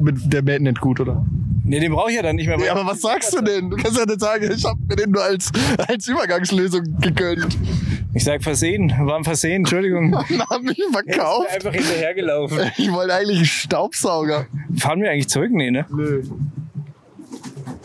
[0.00, 1.24] Mit der mäht nicht gut, oder?
[1.68, 2.58] Nee, den brauche ich ja dann nicht mehr.
[2.60, 3.68] Ja, aber was sagst du denn?
[3.70, 5.50] Du kannst ja nicht sagen, ich habe mir den nur als,
[5.88, 7.58] als Übergangslösung gegönnt.
[8.14, 10.14] Ich sag Versehen, war ein Versehen, Entschuldigung.
[10.14, 11.50] Und hab mich Ist mir verkauft.
[11.50, 12.58] einfach hinterhergelaufen.
[12.78, 14.46] Ich wollte eigentlich einen Staubsauger.
[14.78, 15.50] Fahren wir eigentlich zurück?
[15.52, 15.84] Nee, ne?
[15.90, 16.22] Nö.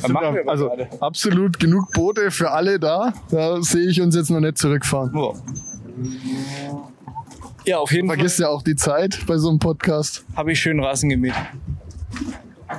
[0.08, 0.88] Machen wir Also gerade.
[1.00, 3.14] absolut genug Boote für alle da.
[3.30, 5.12] Da sehe ich uns jetzt noch nicht zurückfahren.
[5.12, 5.36] Boah.
[7.66, 10.18] Ja, auf jeden Vergiss ja auch die Zeit bei so einem Podcast.
[10.30, 11.34] Fall habe ich schön Rasen gemäht.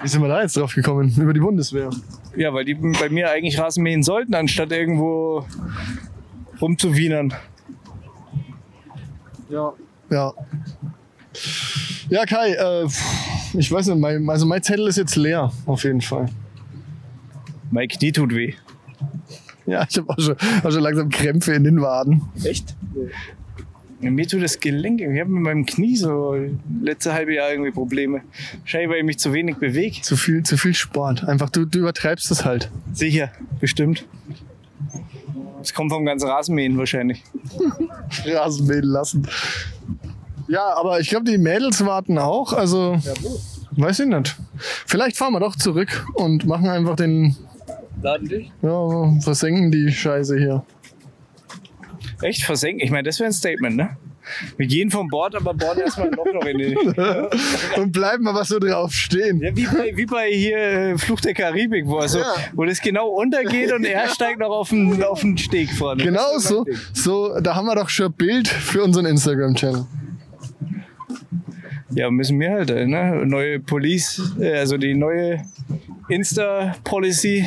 [0.00, 1.12] Wie sind wir da jetzt drauf gekommen?
[1.16, 1.90] Über die Bundeswehr.
[2.36, 5.44] Ja, weil die bei mir eigentlich Rasen mähen sollten, anstatt irgendwo
[6.60, 7.34] rumzuwienern.
[9.50, 9.72] Ja.
[10.10, 10.32] Ja.
[12.08, 12.86] Ja, Kai, äh,
[13.54, 16.26] ich weiß nicht, mein, also mein Zettel ist jetzt leer, auf jeden Fall.
[17.70, 18.54] Mein Knie tut weh.
[19.66, 22.22] Ja, ich habe auch schon, auch schon langsam Krämpfe in den Waden.
[22.44, 22.74] Echt?
[24.10, 26.36] Mir tut das Gelenk, ich habe mit meinem Knie so
[26.82, 28.22] letzte halbe Jahr irgendwie Probleme.
[28.60, 30.02] Wahrscheinlich, weil ich mich zu wenig bewege.
[30.02, 31.24] Zu viel, zu viel Sport.
[31.24, 32.70] Einfach, du, du übertreibst es halt.
[32.92, 33.30] Sicher,
[33.60, 34.04] bestimmt.
[35.58, 37.22] Das kommt vom ganzen Rasenmähen wahrscheinlich.
[38.26, 39.28] Rasenmähen lassen.
[40.48, 42.52] Ja, aber ich glaube, die Mädels warten auch.
[42.52, 42.98] Also,
[43.72, 44.36] weiß ich nicht.
[44.86, 47.36] Vielleicht fahren wir doch zurück und machen einfach den,
[48.02, 48.50] Laden dich?
[48.62, 50.64] ja, versenken die Scheiße hier.
[52.22, 52.80] Echt versenken?
[52.84, 53.96] Ich meine, das wäre ein Statement, ne?
[54.56, 56.76] Wir gehen vom Bord, aber bohren erstmal ein Loch noch in den.
[57.76, 59.40] Und bleiben aber so drauf stehen.
[59.40, 62.34] Ja, wie bei, wie bei hier äh, Fluch der Karibik, wo, also, Ja.
[62.54, 66.04] wo das genau untergeht und er steigt noch auf den, auf den Steg vorne.
[66.04, 66.64] Genau so.
[66.92, 69.86] So, da haben wir doch schon ein Bild für unseren Instagram-Channel.
[71.94, 73.26] Ja, müssen wir halt, äh, ne?
[73.26, 75.42] Neue Police, äh, also die neue
[76.08, 77.44] Insta-Policy,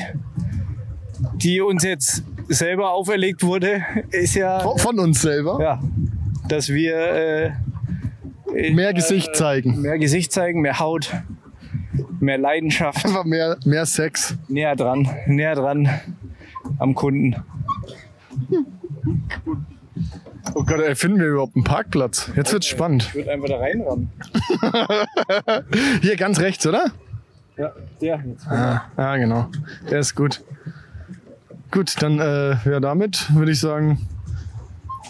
[1.35, 3.81] die uns jetzt selber auferlegt wurde,
[4.11, 5.59] ist ja, Von- Von uns selber.
[5.61, 5.79] ja
[6.47, 7.51] dass wir äh,
[8.71, 9.81] Mehr Gesicht zeigen.
[9.81, 11.11] mehr Gesicht zeigen, mehr Haut,
[12.19, 14.35] mehr Leidenschaft, Einfach mehr, mehr Sex.
[14.47, 15.89] näher dran, näher dran
[16.77, 17.35] am Kunden.
[20.53, 22.31] Oh Gott, ey, finden wir überhaupt einen Parkplatz?
[22.35, 23.07] Jetzt wird's spannend.
[23.09, 24.11] Ich würde einfach da reinrammen.
[26.01, 26.91] Hier ganz rechts, oder?
[27.57, 27.71] Ja,
[28.01, 28.47] der jetzt.
[28.47, 29.47] Ah, ja, genau.
[29.89, 30.43] Der ist gut.
[31.75, 34.07] Gut, dann äh, ja, damit würde ich sagen,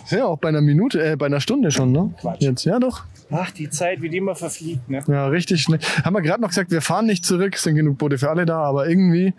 [0.09, 2.11] ja auch bei einer Minute, äh, bei einer Stunde schon, ne?
[2.19, 2.41] Quatsch.
[2.41, 3.03] Jetzt, ja doch.
[3.29, 5.03] Ach, die Zeit, wie die immer verfliegt, ne?
[5.07, 5.77] Ja, richtig schnell.
[6.03, 8.47] Haben wir gerade noch gesagt, wir fahren nicht zurück, es sind genug Boote für alle
[8.47, 9.35] da, aber irgendwie.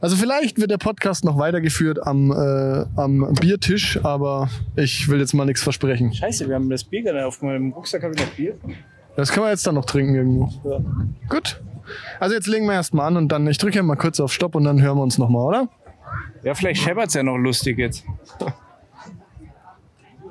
[0.00, 5.34] Also vielleicht wird der Podcast noch weitergeführt am, äh, am Biertisch, aber ich will jetzt
[5.34, 6.12] mal nichts versprechen.
[6.12, 8.56] Scheiße, wir haben das Bier gerade auf meinem Rucksack, habe ich noch Bier.
[9.14, 10.48] Das können wir jetzt dann noch trinken irgendwo.
[10.68, 10.80] Ja.
[11.28, 11.60] Gut.
[12.18, 14.64] Also jetzt legen wir erstmal an und dann, ich drücke mal kurz auf Stopp und
[14.64, 15.68] dann hören wir uns nochmal, oder?
[16.42, 18.04] Ja, vielleicht scheppert's ja noch lustig jetzt.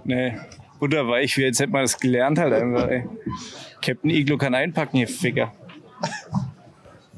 [0.04, 0.38] Nee.
[0.80, 3.08] Butterweich, wie jetzt hätte man das gelernt halt einfach, ey.
[3.82, 5.52] Captain Iglo kann einpacken, ihr Ficker.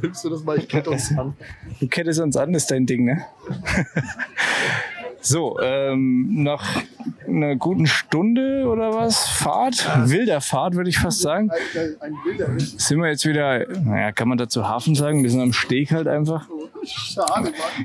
[0.02, 0.58] Nimmst du das mal?
[0.58, 1.36] Ich kette uns an.
[1.80, 3.24] Du kettest uns an, ist dein Ding, ne?
[5.22, 6.84] So, ähm, nach
[7.28, 11.50] einer guten Stunde oder was, Fahrt, wilder Fahrt würde ich fast sagen,
[12.58, 16.08] sind wir jetzt wieder, naja, kann man dazu Hafen sagen, wir sind am Steg halt
[16.08, 16.48] einfach.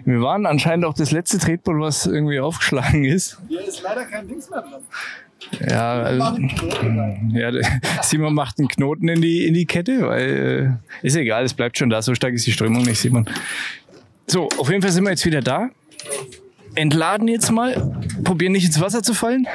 [0.05, 3.39] Wir waren anscheinend auch das letzte Tretboot, was irgendwie aufgeschlagen ist.
[3.49, 4.83] Hier ist leider kein Dings mehr dran.
[5.69, 6.39] Ja, also,
[7.29, 7.51] ja,
[8.03, 11.77] Simon macht einen Knoten in die, in die Kette, weil äh, ist egal, es bleibt
[11.77, 12.01] schon da.
[12.01, 13.27] So stark ist die Strömung nicht, Simon.
[14.27, 15.69] So, auf jeden Fall sind wir jetzt wieder da.
[16.77, 19.47] Entladen jetzt mal, probieren nicht ins Wasser zu fallen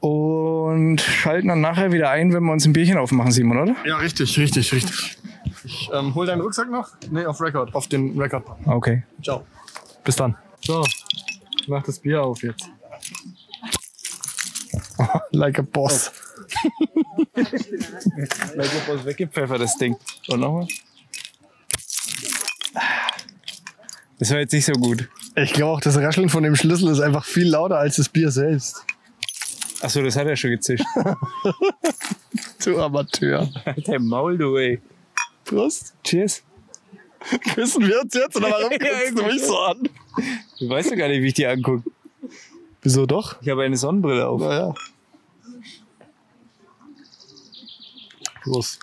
[0.00, 3.76] und schalten dann nachher wieder ein, wenn wir uns ein Bierchen aufmachen, Simon, oder?
[3.84, 5.18] Ja, richtig, richtig, richtig.
[5.64, 6.90] Ich ähm, hol deinen Rucksack noch?
[7.10, 7.74] Nee, auf Record.
[7.74, 8.44] Auf den Record.
[8.66, 9.02] Okay.
[9.22, 9.44] Ciao.
[10.04, 10.36] Bis dann.
[10.60, 10.84] So,
[11.60, 12.70] ich mach das Bier auf jetzt.
[15.32, 16.12] like a boss.
[17.34, 19.96] Vielleicht was weggepfeffert, das Ding.
[20.28, 20.68] Und nochmal.
[24.18, 25.08] Das war jetzt nicht so gut.
[25.36, 28.30] Ich glaube auch, das Rascheln von dem Schlüssel ist einfach viel lauter als das Bier
[28.30, 28.84] selbst.
[29.82, 30.84] Achso, das hat er schon gezischt.
[32.64, 33.48] Du Amateur.
[33.86, 34.80] Der Maul, du, ey.
[35.44, 35.94] Prost.
[36.02, 36.42] Cheers.
[37.54, 39.88] Küssen wir uns jetzt oder warum Ja, guckst du mich so an?
[40.58, 41.88] Du weißt doch gar nicht, wie ich die angucke.
[42.82, 43.40] Wieso doch?
[43.42, 44.40] Ich habe eine Sonnenbrille auf.
[44.40, 44.74] Naja.
[48.42, 48.80] Prost.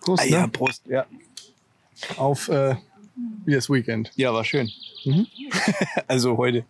[0.00, 0.48] Prost, Ah, ja, ne?
[0.48, 0.82] Prost.
[0.86, 1.06] Ja.
[2.16, 2.76] Auf äh,
[3.46, 4.10] Yes Weekend.
[4.16, 4.70] ja, war schön.
[6.08, 6.64] also heute.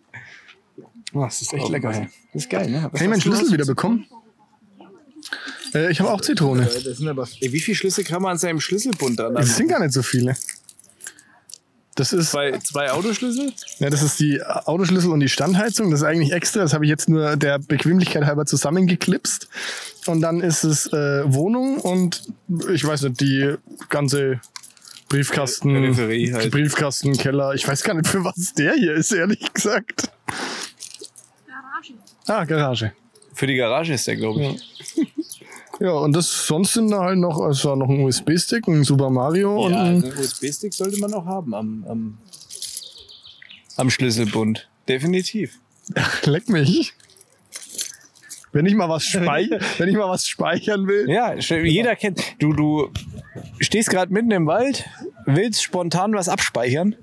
[1.13, 2.09] Oh, das ist echt lecker.
[2.33, 2.81] Das ist geil, ne?
[2.81, 4.07] Kann ich meinen Schlüssel wieder bekommen?
[5.75, 6.65] Äh, ich habe auch Zitrone.
[6.65, 9.69] Das sind aber, ey, wie viele Schlüssel kann man an seinem Schlüsselbund dran Das sind
[9.69, 10.37] gar nicht so viele.
[11.95, 13.53] Das ist, Zwei, zwei Autoschlüssel?
[13.79, 15.91] ja, das ist die Autoschlüssel und die Standheizung.
[15.91, 16.63] Das ist eigentlich extra.
[16.63, 19.49] Das habe ich jetzt nur der Bequemlichkeit halber zusammengeklipst.
[20.07, 22.23] Und dann ist es äh, Wohnung und
[22.73, 23.57] ich weiß nicht, die
[23.91, 24.41] ganze
[25.13, 26.51] Briefkasten, Peripherie halt.
[26.51, 27.53] Briefkasten, Keller.
[27.53, 30.11] Ich weiß gar nicht, für was der hier ist, ehrlich gesagt.
[31.47, 31.93] Garage.
[32.27, 32.93] Ah, Garage.
[33.35, 35.07] Für die Garage ist der, glaube ich.
[35.81, 39.11] Ja, und das sonst sind da halt noch, es war noch ein USB-Stick, ein Super
[39.11, 42.19] Mario und Ja, ein, USB-Stick sollte man auch haben am, am,
[43.77, 44.69] am Schlüsselbund.
[44.89, 45.59] Definitiv.
[46.25, 46.95] leck mich.
[48.53, 51.09] Wenn ich mal was speichern, wenn ich mal was speichern will.
[51.09, 52.23] Ja, jeder kennt.
[52.39, 52.91] Du, du
[53.61, 54.89] stehst gerade mitten im Wald,
[55.27, 56.97] willst spontan was abspeichern,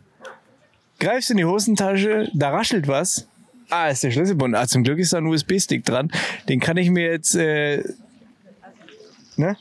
[1.00, 3.28] greifst in die Hosentasche, da raschelt was.
[3.70, 4.56] Ah, ist der Schlüsselbund.
[4.56, 6.12] Ah, zum Glück ist da ein USB-Stick dran.
[6.48, 7.84] Den kann ich mir jetzt äh,
[9.38, 9.58] ne?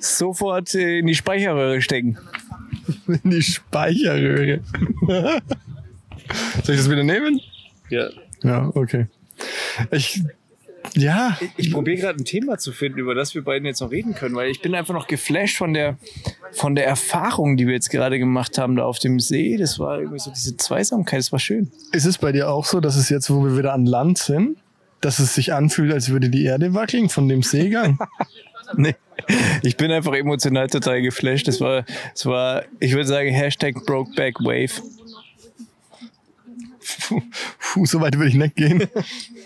[0.00, 2.18] sofort äh, in die Speicherröhre stecken.
[3.22, 4.60] In die Speicherröhre.
[6.62, 7.40] Soll ich das wieder nehmen?
[7.90, 8.08] Ja.
[8.42, 9.06] Ja, okay.
[9.90, 10.22] Ich,
[10.94, 14.14] ja, Ich probiere gerade ein Thema zu finden, über das wir beiden jetzt noch reden
[14.14, 15.96] können, weil ich bin einfach noch geflasht von der,
[16.52, 19.56] von der Erfahrung, die wir jetzt gerade gemacht haben da auf dem See.
[19.56, 21.70] Das war irgendwie so diese Zweisamkeit, das war schön.
[21.92, 24.58] ist es bei dir auch so, dass es jetzt, wo wir wieder an Land sind,
[25.00, 27.98] dass es sich anfühlt, als würde die Erde wackeln von dem Seegang?
[28.76, 28.94] Nee.
[29.62, 31.48] Ich bin einfach emotional total geflasht.
[31.48, 34.82] Das war, das war ich würde sagen, Hashtag Brokeback Wave.
[37.58, 38.86] Puh, so weit würde ich nicht gehen.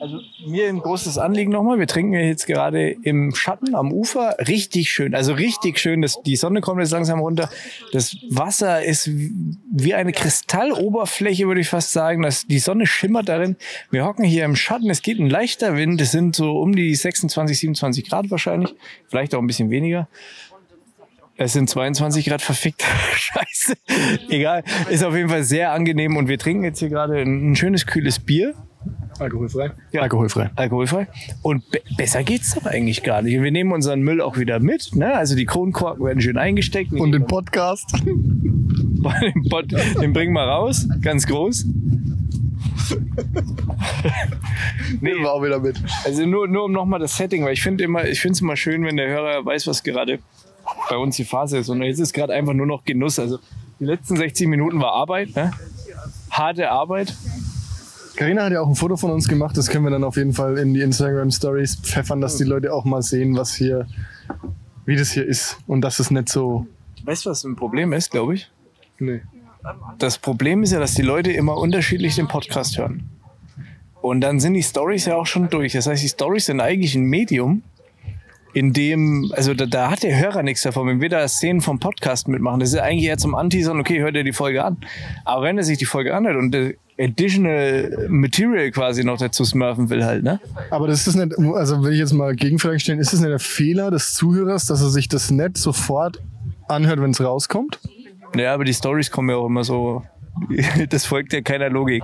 [0.00, 1.78] Also mir ein großes Anliegen nochmal.
[1.78, 4.34] Wir trinken jetzt gerade im Schatten am Ufer.
[4.48, 5.14] Richtig schön.
[5.14, 6.00] Also richtig schön.
[6.00, 7.50] Das, die Sonne kommt jetzt langsam runter.
[7.92, 12.22] Das Wasser ist wie eine Kristalloberfläche, würde ich fast sagen.
[12.22, 13.56] Das, die Sonne schimmert darin.
[13.90, 14.88] Wir hocken hier im Schatten.
[14.88, 16.00] Es geht ein leichter Wind.
[16.00, 18.74] Es sind so um die 26, 27 Grad wahrscheinlich.
[19.06, 20.08] Vielleicht auch ein bisschen weniger.
[21.36, 22.82] Es sind 22 Grad verfickt.
[23.14, 23.74] Scheiße.
[24.30, 24.64] Egal.
[24.88, 26.16] Ist auf jeden Fall sehr angenehm.
[26.16, 28.54] Und wir trinken jetzt hier gerade ein schönes, kühles Bier.
[29.20, 29.70] Alkoholfrei?
[29.92, 30.02] Ja.
[30.02, 30.50] Alkoholfrei.
[30.56, 31.06] Alkoholfrei.
[31.42, 33.36] Und be besser geht's doch eigentlich gar nicht.
[33.36, 34.94] Und wir nehmen unseren Müll auch wieder mit.
[34.94, 35.14] Ne?
[35.14, 36.92] Also die Kronkorken werden schön eingesteckt.
[36.92, 37.92] Und den Podcast?
[38.04, 39.66] den, Pod,
[40.00, 41.66] den bringen wir raus, ganz groß.
[45.00, 45.76] nee, Nehmen wir auch wieder mit.
[46.04, 48.56] also nur, nur um nochmal das Setting, weil ich finde immer, ich finde es immer
[48.56, 50.18] schön, wenn der Hörer weiß, was gerade
[50.88, 51.68] bei uns die Phase ist.
[51.68, 53.18] Und jetzt ist gerade einfach nur noch Genuss.
[53.18, 53.38] Also
[53.78, 55.52] die letzten 60 Minuten war Arbeit, ne?
[56.30, 57.14] harte Arbeit.
[58.16, 60.32] Carina hat ja auch ein Foto von uns gemacht, das können wir dann auf jeden
[60.32, 63.86] Fall in die Instagram Stories pfeffern, dass die Leute auch mal sehen, was hier,
[64.84, 65.58] wie das hier ist.
[65.66, 66.66] Und dass es nicht so.
[67.04, 68.50] Weißt du, was ein Problem ist, glaube ich?
[68.98, 69.22] Nee.
[69.98, 73.10] Das Problem ist ja, dass die Leute immer unterschiedlich den Podcast hören.
[74.00, 75.74] Und dann sind die Stories ja auch schon durch.
[75.74, 77.62] Das heißt, die Stories sind eigentlich ein Medium,
[78.52, 81.78] in dem, also da, da hat der Hörer nichts davon, wenn wir da Szenen vom
[81.78, 82.60] Podcast mitmachen.
[82.60, 84.78] Das ist ja eigentlich eher zum Anteasern, okay, hört er die Folge an.
[85.24, 86.54] Aber wenn er sich die Folge anhört und
[87.00, 90.40] additional Material quasi noch dazu smurfen will halt, ne?
[90.70, 93.38] Aber das ist nicht, also will ich jetzt mal Gegenfrage stellen, ist das nicht der
[93.38, 96.20] Fehler des Zuhörers, dass er sich das nicht sofort
[96.68, 97.80] anhört, wenn es rauskommt?
[98.36, 100.02] Ja, aber die Stories kommen ja auch immer so.
[100.88, 102.02] Das folgt ja keiner Logik.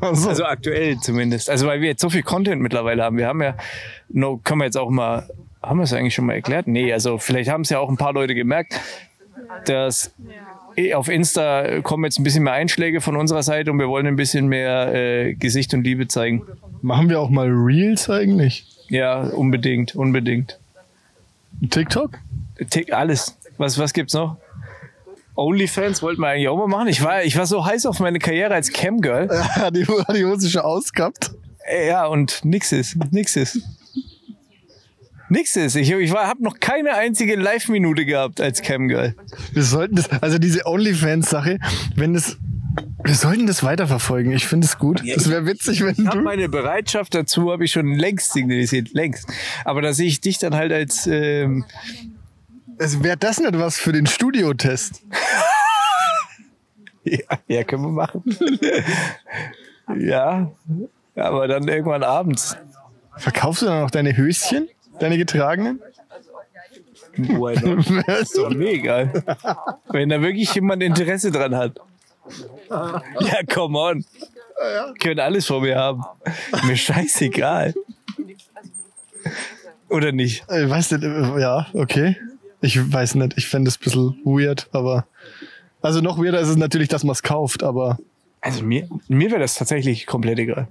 [0.00, 1.50] Also, aktuell zumindest.
[1.50, 3.18] Also weil wir jetzt so viel Content mittlerweile haben.
[3.18, 3.56] Wir haben ja,
[4.08, 5.28] no, können wir jetzt auch mal,
[5.62, 6.68] haben wir es eigentlich schon mal erklärt?
[6.68, 8.80] Nee, also vielleicht haben es ja auch ein paar Leute gemerkt,
[9.66, 10.12] dass
[10.94, 14.16] auf Insta kommen jetzt ein bisschen mehr Einschläge von unserer Seite und wir wollen ein
[14.16, 16.42] bisschen mehr äh, Gesicht und Liebe zeigen.
[16.82, 18.66] machen wir auch mal Reels eigentlich?
[18.88, 20.58] Ja, unbedingt, unbedingt.
[21.70, 22.18] TikTok?
[22.70, 23.36] Tick, alles.
[23.58, 24.36] Was, was gibt's noch?
[25.36, 26.88] OnlyFans wollten wir eigentlich auch mal machen.
[26.88, 29.28] Ich war, ich war so heiß auf meine Karriere als Camgirl.
[29.56, 31.30] Ja, die, die Hose schon ausgehabt.
[31.66, 33.60] Äh, Ja, und nix ist, nix ist.
[35.30, 35.76] Nix ist.
[35.76, 39.14] Ich, ich habe noch keine einzige Live-Minute gehabt als Camgirl.
[39.52, 41.58] Wir sollten das, also diese OnlyFans-Sache,
[41.96, 42.36] wenn das,
[43.04, 44.32] wir sollten das weiterverfolgen.
[44.32, 45.02] Ich finde es gut.
[45.14, 46.20] Das wäre witzig, wenn Ich du.
[46.20, 49.28] meine Bereitschaft dazu habe ich schon längst signalisiert, längst.
[49.64, 51.64] Aber da sehe ich dich dann halt als ähm,
[52.78, 55.02] Also wäre das nicht was für den Studiotest?
[57.04, 58.22] ja, ja, können wir machen.
[59.98, 60.50] ja,
[61.14, 62.56] aber dann irgendwann abends.
[63.16, 64.68] Verkaufst du dann auch deine Höschen?
[65.00, 65.80] Deine getragenen?
[68.20, 69.12] Ist doch mega.
[69.88, 71.78] Wenn da wirklich jemand Interesse dran hat.
[72.70, 74.04] Ja, come on.
[75.00, 76.04] Können alles von mir haben.
[76.64, 77.74] Mir scheißegal.
[79.88, 80.44] Oder nicht?
[80.48, 82.16] Ich weiß nicht, äh, ja, okay.
[82.60, 85.06] Ich weiß nicht, ich fände es ein bisschen weird, aber.
[85.82, 87.98] Also noch weirder ist es natürlich, dass man es kauft, aber
[88.42, 90.68] Also mir, mir wäre das tatsächlich komplett egal.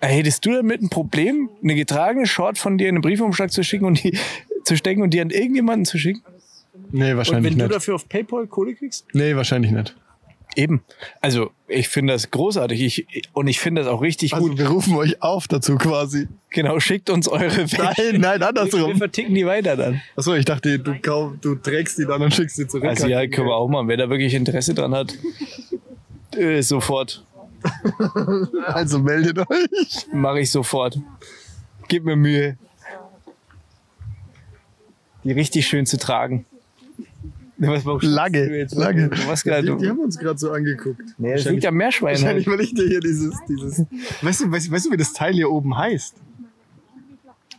[0.00, 3.84] Hättest du damit ein Problem, eine getragene Short von dir in einen Briefumschlag zu schicken
[3.84, 4.16] und die
[4.64, 6.22] zu stecken und die an irgendjemanden zu schicken?
[6.92, 7.74] nee, Und wahrscheinlich wenn du nicht.
[7.74, 9.06] dafür auf PayPal Kohle kriegst?
[9.12, 9.96] Nee, wahrscheinlich nicht.
[10.56, 10.82] Eben.
[11.20, 14.58] Also ich finde das großartig ich, und ich finde das auch richtig Also gut.
[14.58, 16.26] wir rufen euch auf dazu quasi.
[16.50, 17.76] Genau, schickt uns eure Wäsche.
[18.12, 18.96] Nein, nein, Wir andersrum.
[18.96, 20.00] verticken die weiter dann.
[20.16, 22.84] Achso, ich dachte, du, kauf, du trägst die dann und schickst sie zurück.
[22.86, 23.88] Also ja, können wir auch machen.
[23.88, 25.14] Wer da wirklich Interesse dran hat,
[26.36, 27.24] äh, sofort.
[28.66, 30.06] Also meldet euch.
[30.12, 30.98] Mache ich sofort.
[31.88, 32.56] Gib mir Mühe.
[35.24, 36.44] Die richtig schön zu tragen.
[37.58, 39.10] Was, Lange, lange.
[39.26, 41.02] Warst Die, die haben uns gerade so angeguckt.
[41.18, 42.14] Nee, das liegt am Meerschwein.
[42.14, 42.58] Wahrscheinlich, Halt.
[42.58, 43.84] weil ich dir hier dieses, dieses.
[44.22, 46.14] Weißt du, weißt, weißt du, wie das Teil hier oben heißt?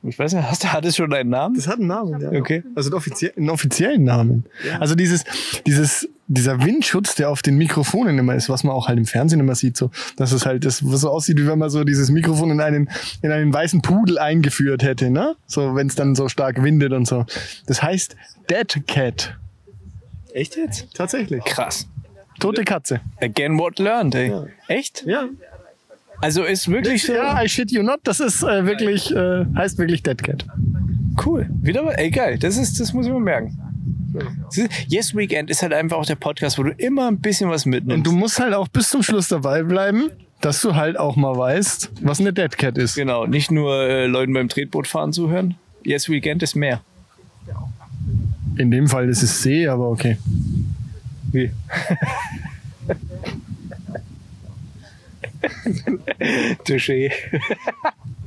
[0.03, 1.55] Ich weiß nicht, hast hat es schon einen Namen?
[1.55, 2.31] Das hat einen Namen, ja.
[2.31, 2.63] Okay.
[2.75, 4.45] Also einen, offizie einen offiziellen Namen.
[4.79, 5.25] Also dieses,
[5.67, 9.39] dieses, dieser Windschutz, der auf den Mikrofonen immer ist, was man auch halt im Fernsehen
[9.39, 12.11] immer sieht, so, dass es halt das, was so aussieht, wie wenn man so dieses
[12.11, 12.89] Mikrofon in einen,
[13.23, 15.35] in einen weißen Pudel eingeführt hätte, ne?
[15.47, 17.25] So, wenn es dann so stark windet und so.
[17.65, 18.15] Das heißt
[18.49, 19.35] Dead Cat.
[20.33, 20.93] Echt jetzt?
[20.93, 21.43] Tatsächlich.
[21.45, 21.87] Krass.
[22.39, 23.01] Tote Katze.
[23.19, 24.31] Again what learned, ey.
[24.67, 25.03] Echt?
[25.07, 25.27] Ja.
[26.21, 28.01] Also ist wirklich so Ja, I shit you not.
[28.03, 30.45] Das ist äh, wirklich, äh, heißt wirklich Dead Cat.
[31.25, 31.49] cool.
[31.61, 33.57] Wieder mal, ey geil, das ist, das muss ich mal merken.
[34.87, 37.71] Yes Weekend ist halt einfach auch der Podcast, wo du immer ein bisschen was Und
[37.71, 38.05] mitnimmst.
[38.05, 40.09] du musst halt auch bis zum Schluss dabei bleiben,
[40.41, 42.95] dass du halt auch mal weißt, was eine Dead Cat ist.
[42.95, 45.55] Genau, nicht nur äh, Leuten beim Tretbootfahren zuhören.
[45.83, 46.81] Yes Weekend ist mehr.
[48.57, 50.17] In dem Fall ist es See, aber okay.
[51.31, 51.51] Wie?
[56.65, 57.11] Touché.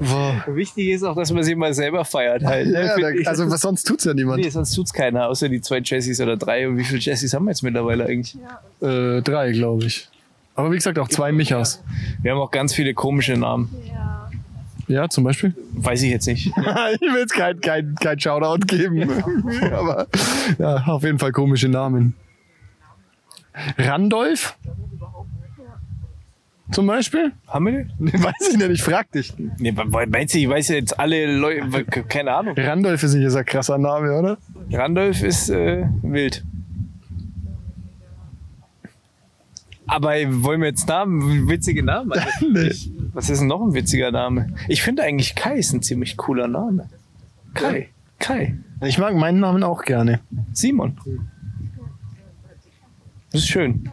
[0.08, 0.44] Boah.
[0.48, 2.68] Wichtig ist auch, dass man sie mal selber feiert halt.
[2.68, 2.86] ne?
[2.86, 3.28] Ja, da, ich.
[3.28, 4.42] also was sonst tut's ja niemand.
[4.42, 6.68] Nee, sonst tut's keiner, außer die zwei Jessies oder drei.
[6.68, 8.36] Und wie viele Jessies haben wir jetzt mittlerweile eigentlich?
[8.80, 10.08] Äh, drei, glaube ich.
[10.54, 11.82] Aber wie gesagt, auch zwei Michas.
[12.22, 13.70] Wir haben auch ganz viele komische Namen.
[14.88, 15.54] Ja, zum Beispiel.
[15.72, 16.46] Weiß ich jetzt nicht.
[16.46, 19.08] ich will jetzt kein, kein, kein Shoutout geben.
[19.72, 20.06] Aber
[20.58, 22.14] ja, auf jeden Fall komische Namen.
[23.78, 24.56] Randolph?
[26.72, 27.32] Zum Beispiel?
[27.46, 27.92] haben wir den?
[27.98, 29.32] Nee, weiß ich nicht, ich frag dich.
[29.58, 32.54] Nee, meinst du, ich weiß jetzt alle Leute, keine Ahnung.
[32.56, 34.38] Randolph ist nicht ein krasser Name, oder?
[34.70, 36.44] Randolph ist äh, wild.
[39.86, 40.12] Aber
[40.42, 42.12] wollen wir jetzt Namen, witzige Namen?
[42.12, 44.54] Also, was ist denn noch ein witziger Name?
[44.68, 46.88] Ich finde eigentlich Kai ist ein ziemlich cooler Name.
[47.52, 47.90] Kai.
[48.18, 48.56] Kai.
[48.82, 50.20] Ich mag meinen Namen auch gerne.
[50.52, 50.96] Simon.
[53.32, 53.90] Das ist schön.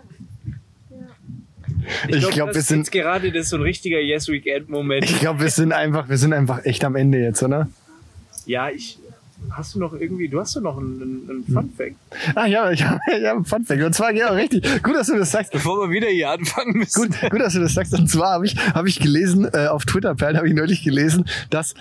[2.07, 5.05] Ich glaube, wir sind, gerade das ist so ein richtiger Yes Weekend Moment.
[5.05, 7.67] ich glaube, wir sind einfach, wir sind einfach echt am Ende jetzt, oder?
[8.45, 8.97] Ja, ich.
[9.51, 11.95] Hast du noch irgendwie, du hast doch noch einen, einen Fun Fact.
[12.35, 13.81] Ah ja, ich habe ja, ein Funfact.
[13.81, 14.83] Und zwar, ja, richtig.
[14.83, 15.53] Gut, dass du das sagst.
[15.53, 17.09] Bevor wir wieder hier anfangen müssen.
[17.09, 17.93] Gut, gut, dass du das sagst.
[17.93, 21.23] Und zwar habe ich, hab ich gelesen, äh, auf Twitter, Perl, habe ich neulich gelesen,
[21.49, 21.73] dass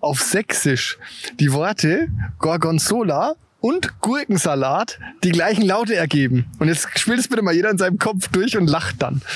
[0.00, 0.98] auf Sächsisch
[1.38, 2.08] die Worte
[2.38, 6.46] Gorgonzola und Gurkensalat die gleichen Laute ergeben.
[6.58, 9.22] Und jetzt spielt es bitte mal jeder in seinem Kopf durch und lacht dann.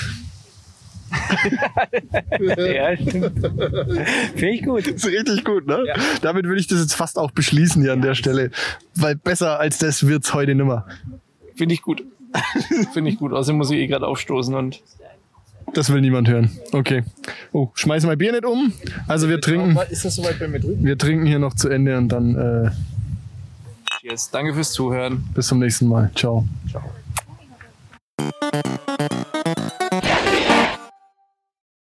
[2.40, 3.38] Ja, stimmt.
[4.34, 4.86] Finde ich gut.
[4.86, 5.84] ist richtig gut, ne?
[6.22, 8.50] Damit würde ich das jetzt fast auch beschließen hier an der Stelle.
[8.96, 10.86] Weil besser als das wird's heute nimmer.
[11.54, 12.02] Finde ich gut.
[12.92, 13.32] Finde ich gut.
[13.32, 14.82] Außerdem muss ich eh gerade aufstoßen und
[15.72, 16.50] Das will niemand hören.
[16.72, 17.04] Okay.
[17.52, 18.72] Oh, schmeiß mal Bier nicht um.
[19.06, 20.84] Also wir trinken, Ist das soweit bei mir drüben?
[20.84, 22.70] wir trinken hier noch zu Ende und dann äh,
[24.04, 24.30] Cheers.
[24.30, 25.24] Danke fürs Zuhören.
[25.34, 26.10] Bis zum nächsten Mal.
[26.14, 26.46] Ciao.
[26.70, 26.82] Ciao.